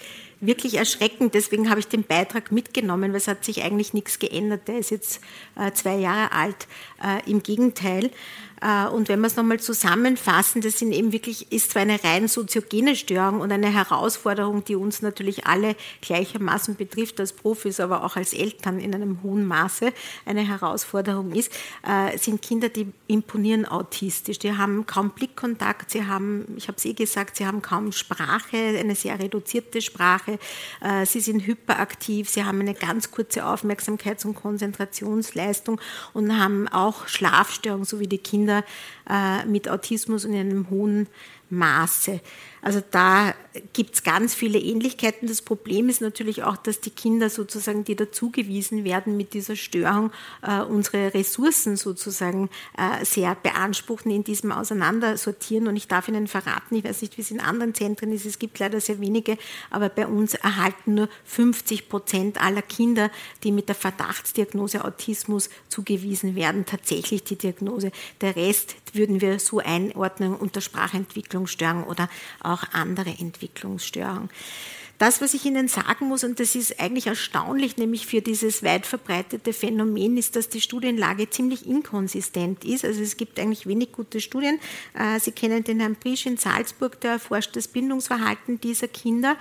wirklich 0.47 0.75
erschreckend. 0.75 1.33
Deswegen 1.33 1.69
habe 1.69 1.79
ich 1.79 1.87
den 1.87 2.03
Beitrag 2.03 2.51
mitgenommen, 2.51 3.11
weil 3.11 3.17
es 3.17 3.27
hat 3.27 3.45
sich 3.45 3.63
eigentlich 3.63 3.93
nichts 3.93 4.19
geändert. 4.19 4.67
Der 4.67 4.79
ist 4.79 4.91
jetzt 4.91 5.21
äh, 5.55 5.71
zwei 5.71 5.95
Jahre 5.95 6.31
alt. 6.31 6.67
Äh, 7.03 7.29
Im 7.29 7.43
Gegenteil. 7.43 8.11
Äh, 8.61 8.87
und 8.87 9.09
wenn 9.09 9.19
wir 9.19 9.27
es 9.27 9.35
nochmal 9.35 9.59
zusammenfassen, 9.59 10.61
das 10.61 10.79
sind 10.79 10.91
eben 10.91 11.11
wirklich, 11.11 11.51
ist 11.51 11.71
zwar 11.71 11.83
eine 11.83 12.03
rein 12.03 12.27
soziogene 12.27 12.95
Störung 12.95 13.41
und 13.41 13.51
eine 13.51 13.71
Herausforderung, 13.71 14.63
die 14.63 14.75
uns 14.75 15.01
natürlich 15.01 15.45
alle 15.45 15.75
gleichermaßen 16.01 16.75
betrifft, 16.75 17.19
als 17.19 17.33
Profis, 17.33 17.79
aber 17.79 18.03
auch 18.03 18.15
als 18.15 18.33
Eltern 18.33 18.79
in 18.79 18.95
einem 18.95 19.21
hohen 19.23 19.45
Maße 19.45 19.91
eine 20.25 20.47
Herausforderung 20.47 21.33
ist, 21.33 21.51
äh, 21.87 22.17
sind 22.17 22.41
Kinder, 22.41 22.69
die 22.69 22.87
imponieren 23.07 23.65
autistisch. 23.65 24.39
Die 24.39 24.53
haben 24.53 24.85
kaum 24.85 25.11
Blickkontakt, 25.11 25.91
sie 25.91 26.05
haben, 26.05 26.45
ich 26.57 26.67
habe 26.67 26.77
es 26.77 26.85
eh 26.85 26.93
gesagt, 26.93 27.37
sie 27.37 27.45
haben 27.45 27.61
kaum 27.61 27.91
Sprache, 27.91 28.57
eine 28.57 28.95
sehr 28.95 29.19
reduzierte 29.19 29.81
Sprache, 29.81 30.34
äh, 30.81 31.05
sie 31.05 31.19
sind 31.19 31.45
hyperaktiv, 31.45 32.29
sie 32.29 32.43
haben 32.43 32.59
eine 32.59 32.73
ganz 32.73 33.11
kurze 33.11 33.45
Aufmerksamkeits- 33.45 34.25
und 34.25 34.35
Konzentrationsleistung 34.35 35.79
und 36.13 36.37
haben 36.37 36.67
auch 36.67 37.07
Schlafstörungen, 37.07 37.85
so 37.85 37.99
wie 37.99 38.07
die 38.07 38.17
Kinder 38.17 38.63
äh, 39.09 39.45
mit 39.45 39.69
Autismus 39.69 40.25
und 40.25 40.33
in 40.33 40.51
einem 40.51 40.69
hohen 40.69 41.07
Maße. 41.49 42.21
Also 42.65 42.81
da 42.89 43.35
gibt 43.73 43.93
es 43.93 44.01
ganz 44.01 44.33
viele 44.33 44.57
Ähnlichkeiten. 44.57 45.27
Das 45.27 45.43
Problem 45.43 45.87
ist 45.87 46.01
natürlich 46.01 46.41
auch, 46.41 46.57
dass 46.57 46.81
die 46.81 46.89
Kinder 46.89 47.29
sozusagen, 47.29 47.83
die 47.83 47.95
dazugewiesen 47.95 48.83
werden 48.83 49.15
mit 49.17 49.35
dieser 49.35 49.55
Störung, 49.55 50.11
äh, 50.41 50.61
unsere 50.61 51.13
Ressourcen 51.13 51.77
sozusagen 51.77 52.49
äh, 52.75 53.05
sehr 53.05 53.35
beanspruchen, 53.35 54.11
in 54.11 54.23
diesem 54.23 54.51
Auseinandersortieren. 54.51 55.67
Und 55.67 55.75
ich 55.75 55.87
darf 55.87 56.07
Ihnen 56.07 56.25
verraten, 56.25 56.75
ich 56.75 56.83
weiß 56.83 57.03
nicht, 57.03 57.17
wie 57.17 57.21
es 57.21 57.29
in 57.29 57.39
anderen 57.39 57.75
Zentren 57.75 58.11
ist, 58.11 58.25
es 58.25 58.39
gibt 58.39 58.57
leider 58.57 58.81
sehr 58.81 58.99
wenige, 58.99 59.37
aber 59.69 59.89
bei 59.89 60.07
uns 60.07 60.33
erhalten 60.33 60.95
nur 60.95 61.09
50 61.25 61.87
Prozent 61.87 62.41
aller 62.43 62.63
Kinder, 62.63 63.11
die 63.43 63.51
mit 63.51 63.67
der 63.67 63.75
Verdachtsdiagnose 63.75 64.83
Autismus 64.83 65.51
zugewiesen 65.69 66.35
werden, 66.35 66.65
tatsächlich 66.65 67.23
die 67.23 67.35
Diagnose. 67.35 67.91
Der 68.21 68.35
Rest 68.35 68.75
würden 68.93 69.21
wir 69.21 69.39
so 69.39 69.59
einordnen 69.59 70.33
unter 70.35 70.61
Sprachentwicklungsstörung 70.61 71.83
oder 71.83 72.09
auch 72.41 72.54
andere 72.71 73.11
Entwicklungsstörungen. 73.17 74.29
Das, 74.97 75.19
was 75.19 75.33
ich 75.33 75.45
Ihnen 75.45 75.67
sagen 75.67 76.07
muss, 76.07 76.23
und 76.23 76.39
das 76.39 76.55
ist 76.55 76.79
eigentlich 76.79 77.07
erstaunlich, 77.07 77.75
nämlich 77.75 78.07
für 78.07 78.21
dieses 78.21 78.63
weit 78.63 78.85
verbreitete 78.85 79.51
Phänomen, 79.51 80.15
ist, 80.15 80.37
dass 80.37 80.47
die 80.47 80.61
Studienlage 80.61 81.29
ziemlich 81.29 81.67
inkonsistent 81.67 82.63
ist. 82.63 82.85
Also 82.85 83.01
es 83.01 83.17
gibt 83.17 83.37
eigentlich 83.39 83.67
wenig 83.67 83.91
gute 83.91 84.21
Studien. 84.21 84.57
Äh, 84.93 85.19
Sie 85.19 85.33
kennen 85.33 85.65
den 85.65 85.81
Herrn 85.81 85.97
Prisch 85.97 86.25
in 86.25 86.37
Salzburg, 86.37 87.01
der 87.01 87.11
erforscht 87.11 87.57
das 87.57 87.67
Bindungsverhalten 87.67 88.61
dieser 88.61 88.87
Kinder. 88.87 89.35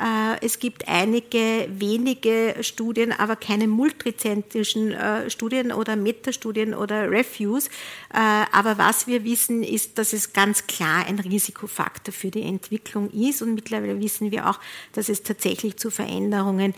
Äh, 0.00 0.44
es 0.44 0.58
gibt 0.58 0.88
einige 0.88 1.68
wenige 1.70 2.56
Studien, 2.62 3.12
aber 3.12 3.36
keine 3.36 3.68
multizentrischen 3.68 4.90
äh, 4.90 5.30
Studien 5.30 5.70
oder 5.70 5.94
Metastudien 5.94 6.74
oder 6.74 7.08
Reviews. 7.10 7.70
Aber 8.10 8.78
was 8.78 9.06
wir 9.06 9.24
wissen, 9.24 9.62
ist, 9.62 9.98
dass 9.98 10.14
es 10.14 10.32
ganz 10.32 10.66
klar 10.66 11.04
ein 11.06 11.18
Risikofaktor 11.18 12.14
für 12.14 12.30
die 12.30 12.42
Entwicklung 12.42 13.10
ist. 13.10 13.42
Und 13.42 13.54
mittlerweile 13.54 14.00
wissen 14.00 14.30
wir 14.30 14.48
auch, 14.48 14.58
dass 14.96 15.08
es 15.08 15.22
tatsächlich 15.22 15.76
zu 15.76 15.90
Veränderungen 15.90 16.74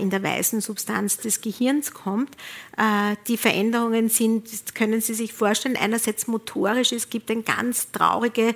in 0.00 0.10
der 0.10 0.22
weißen 0.22 0.60
Substanz 0.60 1.18
des 1.18 1.40
Gehirns 1.40 1.92
kommt. 1.92 2.36
Die 3.26 3.36
Veränderungen 3.36 4.08
sind, 4.08 4.74
können 4.74 5.00
Sie 5.00 5.14
sich 5.14 5.32
vorstellen, 5.32 5.76
einerseits 5.76 6.26
motorisch. 6.26 6.92
Es 6.92 7.10
gibt 7.10 7.30
ein 7.30 7.44
ganz 7.44 7.90
traurige 7.90 8.54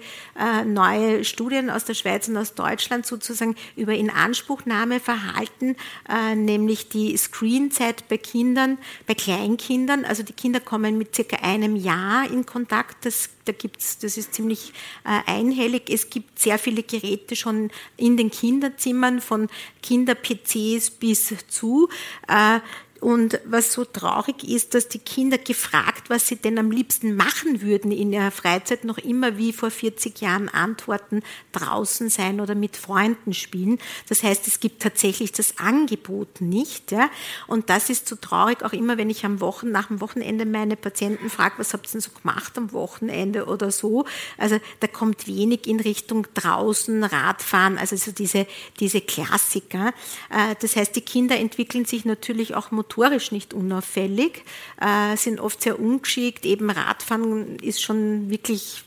neue 0.65 1.25
Studien 1.25 1.71
aus 1.71 1.85
der 1.85 1.95
Schweiz 1.95 2.29
und 2.29 2.37
aus 2.37 2.55
Deutschland 2.55 3.07
sozusagen 3.07 3.57
über 3.77 3.95
Inanspruchnahmeverhalten, 3.95 5.77
äh, 6.09 6.35
nämlich 6.35 6.89
die 6.89 7.17
Screenzeit 7.17 8.09
bei 8.09 8.19
Kindern, 8.19 8.79
bei 9.07 9.15
Kleinkindern. 9.15 10.05
Also 10.05 10.23
die 10.23 10.33
Kinder 10.33 10.61
kommen 10.61 10.99
mit 10.99 11.15
circa 11.15 11.37
einem 11.37 11.77
Jahr 11.77 12.31
in 12.31 12.47
Kontakt. 12.47 13.05
Das, 13.05 13.31
da 13.45 13.53
gibt's, 13.53 13.99
das 13.99 14.17
ist 14.17 14.35
ziemlich 14.35 14.73
äh, 15.05 15.31
einhellig. 15.31 15.91
Es 15.91 16.11
gibt 16.11 16.39
sehr 16.39 16.59
viele 16.59 16.83
Geräte 16.83 17.37
schon 17.37 17.71
in 17.97 18.17
den 18.17 18.31
Kinderzimmern, 18.31 19.02
von 19.21 19.49
Kinder-PCs 19.83 20.91
bis 20.91 21.35
zu. 21.49 21.89
Äh, 22.29 22.61
und 23.03 23.41
was 23.45 23.73
so 23.73 23.85
traurig 23.85 24.45
ist, 24.45 24.75
dass 24.75 24.87
die 24.87 25.01
Kinder 25.01 25.37
gefragt, 25.37 26.09
was 26.09 26.29
sie 26.29 26.37
denn 26.37 26.57
am 26.57 26.71
liebsten 26.71 27.17
machen 27.17 27.61
würden 27.61 27.91
in 27.91 28.13
ihrer 28.13 28.31
Freizeit, 28.31 28.85
noch 28.85 28.97
immer 28.97 29.37
wie 29.37 29.53
vor 29.53 29.73
40 29.73 30.21
Jahren 30.21 30.49
antworten, 30.49 31.23
draußen 31.51 32.11
sein 32.11 32.41
oder 32.41 32.55
mit 32.55 32.77
Freunden 32.77 33.35
spielen. 33.35 33.81
Das 34.09 34.23
heißt, 34.23 34.47
es 34.47 34.61
gibt 34.61 34.83
tatsächlich 34.83 35.33
das 35.33 35.59
Angebot 35.59 36.41
nicht. 36.41 36.93
Ja? 36.93 37.11
Und 37.49 37.71
das 37.71 37.91
ist 37.91 38.07
so 38.07 38.15
traurig, 38.15 38.63
auch 38.63 38.73
immer, 38.73 38.99
wenn 38.99 39.11
ich 39.11 39.25
am 39.25 39.41
Wochen, 39.41 39.73
nach 39.73 39.89
dem 39.89 40.01
Wochenende 40.01 40.47
meine 40.47 40.77
Patienten 40.77 41.29
frage, 41.29 41.55
was 41.59 41.73
habt 41.73 41.89
ihr 41.89 41.93
denn 41.93 42.01
so 42.03 42.13
gemacht 42.13 42.57
am 42.57 42.71
Wochenende 42.71 43.47
oder 43.47 43.73
so. 43.73 44.05
Also 44.39 44.61
da 44.79 44.87
kommt 44.87 45.27
wenig 45.27 45.67
in 45.67 45.81
Richtung 45.81 46.29
draußen, 46.35 47.03
Radfahren, 47.03 47.79
also 47.79 47.97
so 47.97 48.13
diese, 48.13 48.47
diese 48.79 49.01
Klassiker. 49.01 49.93
Äh, 50.31 50.55
das 50.61 50.77
heißt, 50.77 50.95
die 50.95 51.01
Kinder 51.01 51.37
entwickeln 51.37 51.85
sich 51.85 52.05
natürlich 52.05 52.55
auch 52.55 52.71
motorisch 52.71 52.92
motorisch 52.93 53.33
nicht 53.33 53.55
unauffällig, 53.55 54.45
äh, 54.81 55.17
sind 55.17 55.41
oft 55.41 55.63
sehr 55.63 55.79
ungeschickt. 55.79 56.45
Eben 56.45 56.71
Radfahren 56.71 57.57
ist 57.59 57.83
schon 57.83 58.31
wirklich 58.31 58.85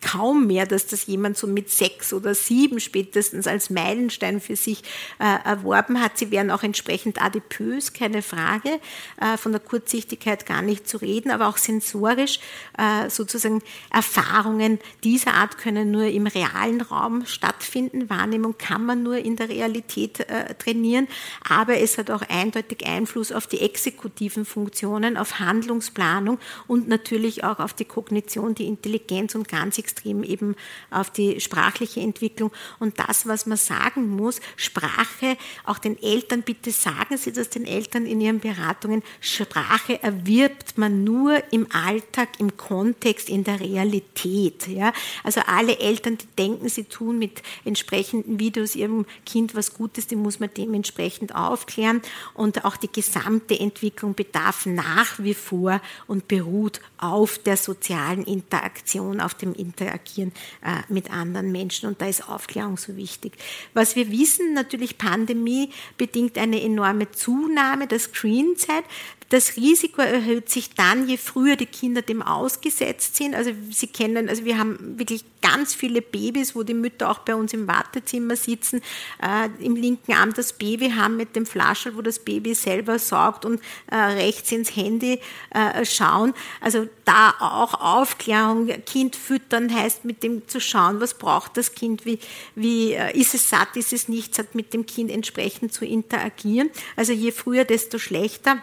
kaum 0.00 0.46
mehr, 0.46 0.66
dass 0.66 0.86
das 0.86 1.06
jemand 1.06 1.36
so 1.36 1.46
mit 1.46 1.70
sechs 1.70 2.12
oder 2.12 2.34
sieben 2.34 2.80
spätestens 2.80 3.46
als 3.46 3.70
Meilenstein 3.70 4.40
für 4.40 4.56
sich 4.56 4.82
äh, 5.18 5.44
erworben 5.44 6.00
hat. 6.00 6.18
Sie 6.18 6.30
wären 6.30 6.50
auch 6.50 6.62
entsprechend 6.62 7.22
adipös, 7.22 7.92
keine 7.92 8.22
Frage, 8.22 8.80
äh, 9.20 9.36
von 9.36 9.52
der 9.52 9.60
Kurzsichtigkeit 9.60 10.46
gar 10.46 10.62
nicht 10.62 10.88
zu 10.88 10.96
reden, 10.96 11.30
aber 11.30 11.48
auch 11.48 11.58
sensorisch 11.58 12.40
äh, 12.78 13.10
sozusagen 13.10 13.62
Erfahrungen 13.92 14.78
dieser 15.04 15.34
Art 15.34 15.58
können 15.58 15.90
nur 15.90 16.04
im 16.04 16.26
realen 16.26 16.80
Raum 16.80 17.26
stattfinden. 17.26 18.08
Wahrnehmung 18.08 18.56
kann 18.56 18.86
man 18.86 19.02
nur 19.02 19.18
in 19.18 19.36
der 19.36 19.48
Realität 19.48 20.20
äh, 20.20 20.54
trainieren, 20.54 21.08
aber 21.48 21.78
es 21.78 21.98
hat 21.98 22.10
auch 22.10 22.22
eindeutig 22.22 22.86
Einfluss 22.86 23.32
auf 23.32 23.41
die 23.46 23.60
exekutiven 23.60 24.44
Funktionen, 24.44 25.16
auf 25.16 25.38
Handlungsplanung 25.38 26.38
und 26.66 26.88
natürlich 26.88 27.44
auch 27.44 27.58
auf 27.58 27.72
die 27.74 27.84
Kognition, 27.84 28.54
die 28.54 28.66
Intelligenz 28.66 29.34
und 29.34 29.48
ganz 29.48 29.78
extrem 29.78 30.22
eben 30.22 30.56
auf 30.90 31.10
die 31.10 31.40
sprachliche 31.40 32.00
Entwicklung. 32.00 32.50
Und 32.78 32.98
das, 32.98 33.26
was 33.26 33.46
man 33.46 33.58
sagen 33.58 34.08
muss, 34.08 34.40
Sprache, 34.56 35.36
auch 35.64 35.78
den 35.78 36.00
Eltern, 36.02 36.42
bitte 36.42 36.70
sagen 36.70 37.16
Sie 37.16 37.32
das 37.32 37.50
den 37.50 37.66
Eltern 37.66 38.06
in 38.06 38.20
Ihren 38.20 38.40
Beratungen, 38.40 39.02
Sprache 39.20 40.02
erwirbt 40.02 40.78
man 40.78 41.04
nur 41.04 41.42
im 41.52 41.66
Alltag, 41.72 42.28
im 42.38 42.56
Kontext, 42.56 43.28
in 43.28 43.44
der 43.44 43.60
Realität. 43.60 44.68
Ja? 44.68 44.92
Also 45.22 45.40
alle 45.46 45.78
Eltern, 45.78 46.18
die 46.18 46.26
denken, 46.38 46.68
sie 46.68 46.84
tun 46.84 47.18
mit 47.18 47.42
entsprechenden 47.64 48.38
Videos 48.38 48.74
ihrem 48.74 49.06
Kind 49.26 49.54
was 49.54 49.74
Gutes, 49.74 50.06
die 50.06 50.16
muss 50.16 50.40
man 50.40 50.50
dementsprechend 50.56 51.34
aufklären. 51.34 52.02
Und 52.34 52.64
auch 52.64 52.76
die 52.76 52.90
gesamte 52.90 53.31
Entwicklung 53.60 54.14
bedarf 54.14 54.66
nach 54.66 55.18
wie 55.18 55.34
vor 55.34 55.80
und 56.06 56.28
beruht 56.28 56.80
auf 56.98 57.38
der 57.38 57.56
sozialen 57.56 58.24
Interaktion, 58.24 59.20
auf 59.20 59.34
dem 59.34 59.54
Interagieren 59.54 60.32
äh, 60.64 60.92
mit 60.92 61.10
anderen 61.10 61.52
Menschen. 61.52 61.88
Und 61.88 62.00
da 62.00 62.06
ist 62.06 62.28
Aufklärung 62.28 62.76
so 62.76 62.96
wichtig. 62.96 63.32
Was 63.74 63.96
wir 63.96 64.10
wissen, 64.10 64.54
natürlich 64.54 64.98
Pandemie 64.98 65.70
bedingt 65.96 66.38
eine 66.38 66.62
enorme 66.62 67.10
Zunahme 67.10 67.86
der 67.86 67.98
Screenzeit. 67.98 68.84
Das 69.32 69.56
Risiko 69.56 70.02
erhöht 70.02 70.50
sich 70.50 70.74
dann, 70.74 71.08
je 71.08 71.16
früher 71.16 71.56
die 71.56 71.64
Kinder 71.64 72.02
dem 72.02 72.20
ausgesetzt 72.20 73.16
sind. 73.16 73.34
Also 73.34 73.52
Sie 73.70 73.86
kennen, 73.86 74.28
also 74.28 74.44
wir 74.44 74.58
haben 74.58 74.98
wirklich 74.98 75.24
ganz 75.40 75.74
viele 75.74 76.02
Babys, 76.02 76.54
wo 76.54 76.64
die 76.64 76.74
Mütter 76.74 77.10
auch 77.10 77.20
bei 77.20 77.34
uns 77.34 77.54
im 77.54 77.66
Wartezimmer 77.66 78.36
sitzen, 78.36 78.82
äh, 79.22 79.48
im 79.64 79.74
linken 79.74 80.12
Arm 80.12 80.34
das 80.34 80.52
Baby 80.52 80.90
haben 80.90 81.16
mit 81.16 81.34
dem 81.34 81.46
Flascherl, 81.46 81.96
wo 81.96 82.02
das 82.02 82.18
Baby 82.18 82.54
selber 82.54 82.98
saugt 82.98 83.46
und 83.46 83.62
äh, 83.90 83.96
rechts 83.96 84.52
ins 84.52 84.76
Handy 84.76 85.18
äh, 85.48 85.82
schauen. 85.86 86.34
Also 86.60 86.86
da 87.06 87.34
auch 87.40 87.72
Aufklärung, 87.72 88.66
Kind 88.84 89.16
füttern 89.16 89.74
heißt 89.74 90.04
mit 90.04 90.22
dem 90.22 90.46
zu 90.46 90.60
schauen, 90.60 91.00
was 91.00 91.14
braucht 91.14 91.56
das 91.56 91.74
Kind, 91.74 92.04
wie, 92.04 92.18
wie 92.54 92.92
äh, 92.92 93.18
ist 93.18 93.34
es 93.34 93.48
satt, 93.48 93.78
ist 93.78 93.94
es 93.94 94.08
nicht 94.08 94.34
satt, 94.34 94.54
mit 94.54 94.74
dem 94.74 94.84
Kind 94.84 95.10
entsprechend 95.10 95.72
zu 95.72 95.86
interagieren. 95.86 96.68
Also 96.96 97.14
je 97.14 97.32
früher, 97.32 97.64
desto 97.64 97.98
schlechter 97.98 98.58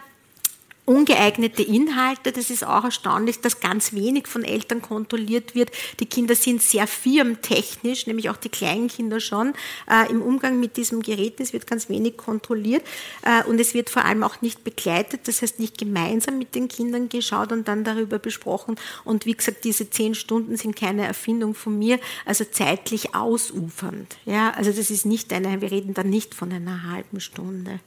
ungeeignete 0.90 1.62
Inhalte. 1.62 2.32
Das 2.32 2.50
ist 2.50 2.66
auch 2.66 2.82
erstaunlich, 2.82 3.40
dass 3.40 3.60
ganz 3.60 3.92
wenig 3.92 4.26
von 4.26 4.42
Eltern 4.42 4.82
kontrolliert 4.82 5.54
wird. 5.54 5.70
Die 6.00 6.06
Kinder 6.06 6.34
sind 6.34 6.62
sehr 6.62 6.88
firmtechnisch, 6.88 8.08
nämlich 8.08 8.28
auch 8.28 8.36
die 8.36 8.48
kleinen 8.48 8.88
Kinder 8.88 9.20
schon, 9.20 9.54
äh, 9.88 10.10
im 10.10 10.20
Umgang 10.20 10.58
mit 10.58 10.76
diesem 10.76 11.00
Gerät. 11.00 11.38
Es 11.38 11.52
wird 11.52 11.68
ganz 11.68 11.88
wenig 11.88 12.16
kontrolliert 12.16 12.82
äh, 13.22 13.44
und 13.44 13.60
es 13.60 13.72
wird 13.72 13.88
vor 13.88 14.04
allem 14.04 14.24
auch 14.24 14.42
nicht 14.42 14.64
begleitet. 14.64 15.28
Das 15.28 15.42
heißt, 15.42 15.60
nicht 15.60 15.78
gemeinsam 15.78 16.38
mit 16.38 16.56
den 16.56 16.66
Kindern 16.66 17.08
geschaut 17.08 17.52
und 17.52 17.68
dann 17.68 17.84
darüber 17.84 18.18
besprochen. 18.18 18.74
Und 19.04 19.26
wie 19.26 19.34
gesagt, 19.34 19.62
diese 19.62 19.88
zehn 19.90 20.16
Stunden 20.16 20.56
sind 20.56 20.74
keine 20.74 21.06
Erfindung 21.06 21.54
von 21.54 21.78
mir, 21.78 22.00
also 22.26 22.44
zeitlich 22.44 23.14
ausufernd. 23.14 24.16
Ja, 24.24 24.50
also 24.50 24.72
das 24.72 24.90
ist 24.90 25.06
nicht 25.06 25.32
eine, 25.32 25.60
wir 25.60 25.70
reden 25.70 25.94
dann 25.94 26.10
nicht 26.10 26.34
von 26.34 26.52
einer 26.52 26.90
halben 26.90 27.20
Stunde 27.20 27.78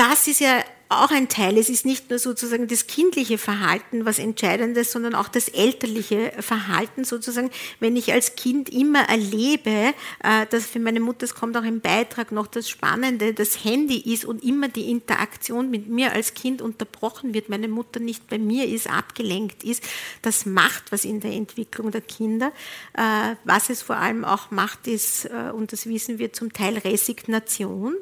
das 0.00 0.28
ist 0.28 0.40
ja 0.40 0.64
auch 0.88 1.10
ein 1.10 1.28
Teil. 1.28 1.58
Es 1.58 1.68
ist 1.68 1.84
nicht 1.84 2.08
nur 2.08 2.18
sozusagen 2.18 2.66
das 2.66 2.86
kindliche 2.86 3.36
Verhalten, 3.36 4.06
was 4.06 4.18
entscheidend 4.18 4.76
ist, 4.78 4.92
sondern 4.92 5.14
auch 5.14 5.28
das 5.28 5.48
elterliche 5.48 6.32
Verhalten 6.40 7.04
sozusagen. 7.04 7.50
Wenn 7.80 7.96
ich 7.96 8.10
als 8.10 8.34
Kind 8.34 8.70
immer 8.70 9.08
erlebe, 9.10 9.92
äh, 10.24 10.46
dass 10.48 10.64
für 10.64 10.80
meine 10.80 11.00
Mutter, 11.00 11.24
es 11.24 11.34
kommt 11.34 11.54
auch 11.58 11.64
im 11.64 11.82
Beitrag 11.82 12.32
noch 12.32 12.46
das 12.46 12.66
Spannende, 12.66 13.34
das 13.34 13.62
Handy 13.62 13.98
ist 14.14 14.24
und 14.24 14.42
immer 14.42 14.68
die 14.68 14.90
Interaktion 14.90 15.70
mit 15.70 15.86
mir 15.86 16.12
als 16.12 16.32
Kind 16.32 16.62
unterbrochen 16.62 17.34
wird, 17.34 17.50
meine 17.50 17.68
Mutter 17.68 18.00
nicht 18.00 18.26
bei 18.28 18.38
mir 18.38 18.66
ist, 18.66 18.88
abgelenkt 18.88 19.62
ist, 19.62 19.84
das 20.22 20.46
macht 20.46 20.92
was 20.92 21.04
in 21.04 21.20
der 21.20 21.32
Entwicklung 21.32 21.90
der 21.90 22.00
Kinder. 22.00 22.52
Äh, 22.94 23.36
was 23.44 23.68
es 23.68 23.82
vor 23.82 23.96
allem 23.96 24.24
auch 24.24 24.50
macht, 24.50 24.86
ist, 24.86 25.26
äh, 25.26 25.52
und 25.54 25.72
das 25.72 25.84
wissen 25.84 26.18
wir 26.18 26.32
zum 26.32 26.54
Teil, 26.54 26.78
Resignation. 26.78 27.94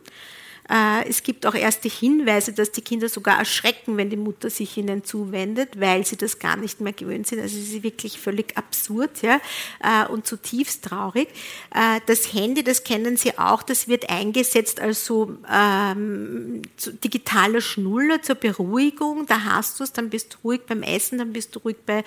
Äh, 0.68 1.08
es 1.08 1.22
gibt 1.22 1.46
auch 1.46 1.54
erste 1.54 1.88
Hinweise, 1.88 2.52
dass 2.52 2.72
die 2.72 2.82
Kinder 2.82 3.08
sogar 3.08 3.38
erschrecken, 3.38 3.96
wenn 3.96 4.10
die 4.10 4.16
Mutter 4.16 4.50
sich 4.50 4.76
ihnen 4.76 5.02
zuwendet, 5.02 5.80
weil 5.80 6.04
sie 6.04 6.16
das 6.16 6.38
gar 6.38 6.56
nicht 6.56 6.80
mehr 6.80 6.92
gewöhnt 6.92 7.26
sind. 7.26 7.40
Also 7.40 7.58
es 7.58 7.72
ist 7.72 7.82
wirklich 7.82 8.18
völlig 8.18 8.56
absurd 8.56 9.22
ja, 9.22 9.40
äh, 9.80 10.06
und 10.08 10.26
zutiefst 10.26 10.84
traurig. 10.84 11.28
Äh, 11.74 12.00
das 12.06 12.34
Handy, 12.34 12.62
das 12.62 12.84
kennen 12.84 13.16
Sie 13.16 13.38
auch, 13.38 13.62
das 13.62 13.88
wird 13.88 14.10
eingesetzt 14.10 14.80
als 14.80 15.06
so 15.06 15.38
ähm, 15.50 16.62
digitaler 17.02 17.62
Schnuller 17.62 18.20
zur 18.20 18.34
Beruhigung. 18.34 19.24
Da 19.26 19.44
hast 19.44 19.80
du 19.80 19.84
es, 19.84 19.92
dann 19.92 20.10
bist 20.10 20.34
du 20.34 20.38
ruhig 20.44 20.62
beim 20.66 20.82
Essen, 20.82 21.18
dann 21.18 21.32
bist 21.32 21.56
du 21.56 21.60
ruhig 21.60 21.78
bei, 21.86 22.00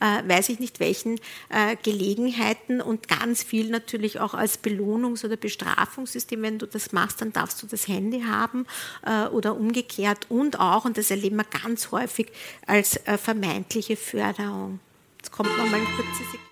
äh, 0.00 0.28
weiß 0.28 0.48
ich 0.48 0.58
nicht 0.58 0.80
welchen 0.80 1.20
äh, 1.50 1.76
Gelegenheiten 1.84 2.80
und 2.80 3.06
ganz 3.06 3.44
viel 3.44 3.70
natürlich 3.70 4.18
auch 4.18 4.34
als 4.34 4.62
Belohnungs- 4.62 5.24
oder 5.24 5.36
Bestrafungssystem. 5.36 6.42
Wenn 6.42 6.58
du 6.58 6.66
das 6.66 6.90
machst, 6.90 7.20
dann 7.20 7.32
darfst 7.32 7.62
du 7.62 7.66
das 7.68 7.86
Handy 7.86 8.07
Handy 8.08 8.22
haben 8.22 8.66
äh, 9.04 9.26
oder 9.28 9.56
umgekehrt 9.56 10.26
und 10.30 10.58
auch, 10.58 10.84
und 10.84 10.96
das 10.96 11.10
erleben 11.10 11.36
wir 11.36 11.44
ganz 11.44 11.90
häufig, 11.90 12.32
als 12.66 12.96
äh, 13.06 13.18
vermeintliche 13.18 13.96
Förderung. 13.96 14.80
Jetzt 15.18 15.32
kommt 15.32 15.50
noch 15.56 15.66
mal 15.66 15.80
ein 15.80 15.86
kurzes 15.96 16.47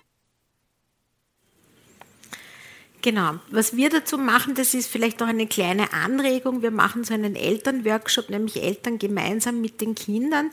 Genau. 3.03 3.35
Was 3.51 3.75
wir 3.75 3.89
dazu 3.89 4.17
machen, 4.17 4.55
das 4.55 4.73
ist 4.73 4.89
vielleicht 4.89 5.21
auch 5.21 5.27
eine 5.27 5.45
kleine 5.45 5.93
Anregung. 5.93 6.63
Wir 6.63 6.71
machen 6.71 7.03
so 7.03 7.13
einen 7.13 7.35
Elternworkshop, 7.35 8.31
nämlich 8.31 8.61
Eltern 8.63 8.97
gemeinsam 8.97 9.61
mit 9.61 9.81
den 9.81 9.93
Kindern. 9.93 10.49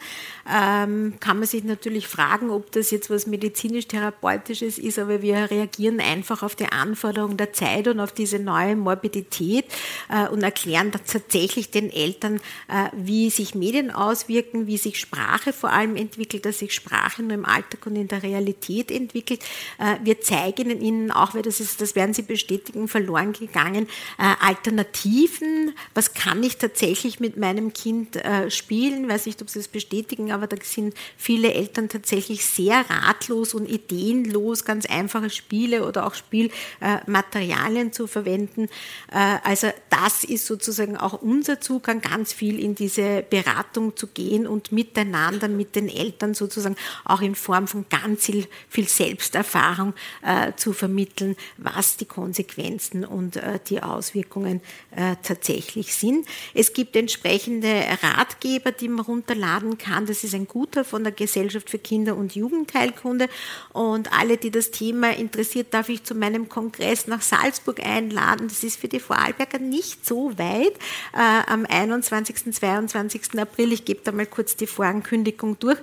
Ähm, 0.47 1.15
kann 1.21 1.39
man 1.39 1.49
sich 1.49 1.65
natürlich 1.65 2.07
fragen, 2.07 2.51
ob 2.51 2.71
das 2.73 2.91
jetzt 2.91 3.09
was 3.09 3.27
medizinisch-therapeutisches 3.27 4.79
ist, 4.79 4.99
aber 4.99 5.23
wir 5.23 5.51
reagieren 5.51 6.01
einfach 6.01 6.43
auf 6.43 6.55
die 6.55 6.67
Anforderungen 6.67 7.39
der 7.39 7.55
Zeit 7.55 7.89
und 7.89 7.99
auf 7.99 8.13
diese 8.13 8.39
neue 8.39 8.77
Morbidität 8.77 9.65
äh, 10.11 10.29
und 10.29 10.43
erklären 10.43 10.93
tatsächlich 10.93 11.71
den 11.71 11.91
Eltern, 11.91 12.37
äh, 12.69 12.91
wie 12.93 13.31
sich 13.31 13.55
Medien 13.55 13.91
auswirken, 13.91 14.67
wie 14.67 14.77
sich 14.77 15.01
Sprache 15.01 15.55
vor 15.55 15.71
allem 15.71 15.97
entwickelt, 15.97 16.45
dass 16.45 16.59
sich 16.59 16.75
Sprache 16.75 17.23
nur 17.23 17.33
im 17.33 17.47
Alltag 17.47 17.87
und 17.87 17.97
in 17.97 18.09
der 18.09 18.23
Realität 18.23 18.91
entwickelt. 18.91 19.43
Äh, 19.79 19.97
wir 20.05 20.21
zeigen 20.21 20.71
ihnen 20.83 21.11
auch, 21.11 21.35
weil 21.35 21.43
das 21.43 21.59
ist, 21.59 21.81
das 21.81 21.95
werden 21.95 22.13
sie 22.13 22.34
bestätigen, 22.35 22.89
verloren 22.89 23.33
gegangen. 23.33 23.87
Äh, 24.19 24.35
Alternativen, 24.41 25.73
was 25.95 26.15
kann 26.15 26.43
ich 26.43 26.57
tatsächlich 26.57 27.21
mit 27.21 27.37
meinem 27.37 27.73
Kind 27.73 28.17
äh, 28.17 28.51
spielen? 28.51 29.09
Weiß 29.09 29.27
nicht, 29.27 29.41
ob 29.41 29.49
Sie 29.49 29.61
das 29.61 29.69
bestätigen, 29.69 30.33
aber 30.33 30.49
da 30.49 30.57
sind 30.61 30.95
viele 31.17 31.55
Eltern 31.55 31.89
tatsächlich 31.89 32.45
sehr 32.45 32.85
ratlos 32.91 33.55
und 33.55 33.71
ideenlos, 33.71 34.65
ganz 34.65 34.85
einfache 34.87 35.31
Spiele 35.31 35.87
oder 35.87 36.07
auch 36.07 36.15
Spielmaterialien 36.15 37.93
zu 37.93 38.09
verwenden. 38.09 38.69
Äh, 39.13 39.39
also 39.45 39.69
das 39.91 40.25
ist 40.25 40.47
sozusagen 40.47 40.97
auch 40.97 41.23
unser 41.23 41.61
Zugang, 41.61 42.01
ganz 42.01 42.33
viel 42.33 42.59
in 42.59 42.75
diese 42.75 43.23
Beratung 43.23 43.97
zu 43.97 44.09
gehen 44.09 44.49
und 44.49 44.73
miteinander 44.73 45.47
mit 45.47 45.77
den 45.77 45.89
Eltern 45.89 46.35
sozusagen 46.35 46.75
auch 47.05 47.21
in 47.21 47.37
Form 47.37 47.69
von 47.69 47.87
ganz 47.89 48.25
viel, 48.25 48.49
viel 48.69 48.89
Selbsterfahrung 48.89 49.95
äh, 50.23 50.53
zu 50.57 50.73
vermitteln, 50.73 51.37
was 51.59 51.97
die 51.97 52.07
Konsequenzen 52.25 53.05
und 53.05 53.37
äh, 53.37 53.59
die 53.69 53.83
Auswirkungen 53.83 54.63
äh, 54.97 55.17
tatsächlich 55.23 55.95
sind. 55.95 56.27
Es 56.55 56.73
gibt 56.73 56.97
entsprechende 56.97 57.69
Ratgeber, 58.03 58.73
die 58.73 58.89
man 58.89 59.05
runterladen 59.05 59.77
kann. 59.77 60.07
Das 60.07 60.25
ist 60.25 60.35
ein 60.35 60.49
guter 60.49 60.87
von 60.87 61.05
der 61.05 61.13
Gesellschaft 61.13 61.69
für 61.69 61.79
Kinder- 61.79 62.17
und 62.17 62.35
Jugendheilkunde. 62.35 63.29
Und 63.75 64.11
alle, 64.19 64.39
die 64.39 64.51
das 64.51 64.71
Thema 64.71 65.15
interessiert, 65.15 65.75
darf 65.75 65.91
ich 65.91 66.03
zu 66.03 66.15
meinem 66.15 66.49
Kongress 66.49 67.07
nach 67.07 67.21
Salzburg 67.21 67.85
einladen. 67.85 68.49
Das 68.49 68.65
ist 68.65 68.81
für 68.81 68.89
die 68.89 69.01
Vorarlberger 69.01 69.59
nicht 69.59 70.07
so 70.07 70.39
weit. 70.39 70.73
Äh, 71.13 71.53
am 71.53 71.67
21. 71.67 72.55
22. 72.55 73.39
April, 73.39 73.71
ich 73.75 73.85
gebe 73.85 74.01
da 74.03 74.13
mal 74.13 74.25
kurz 74.25 74.57
die 74.57 74.67
Vorankündigung 74.67 75.59
durch, 75.59 75.79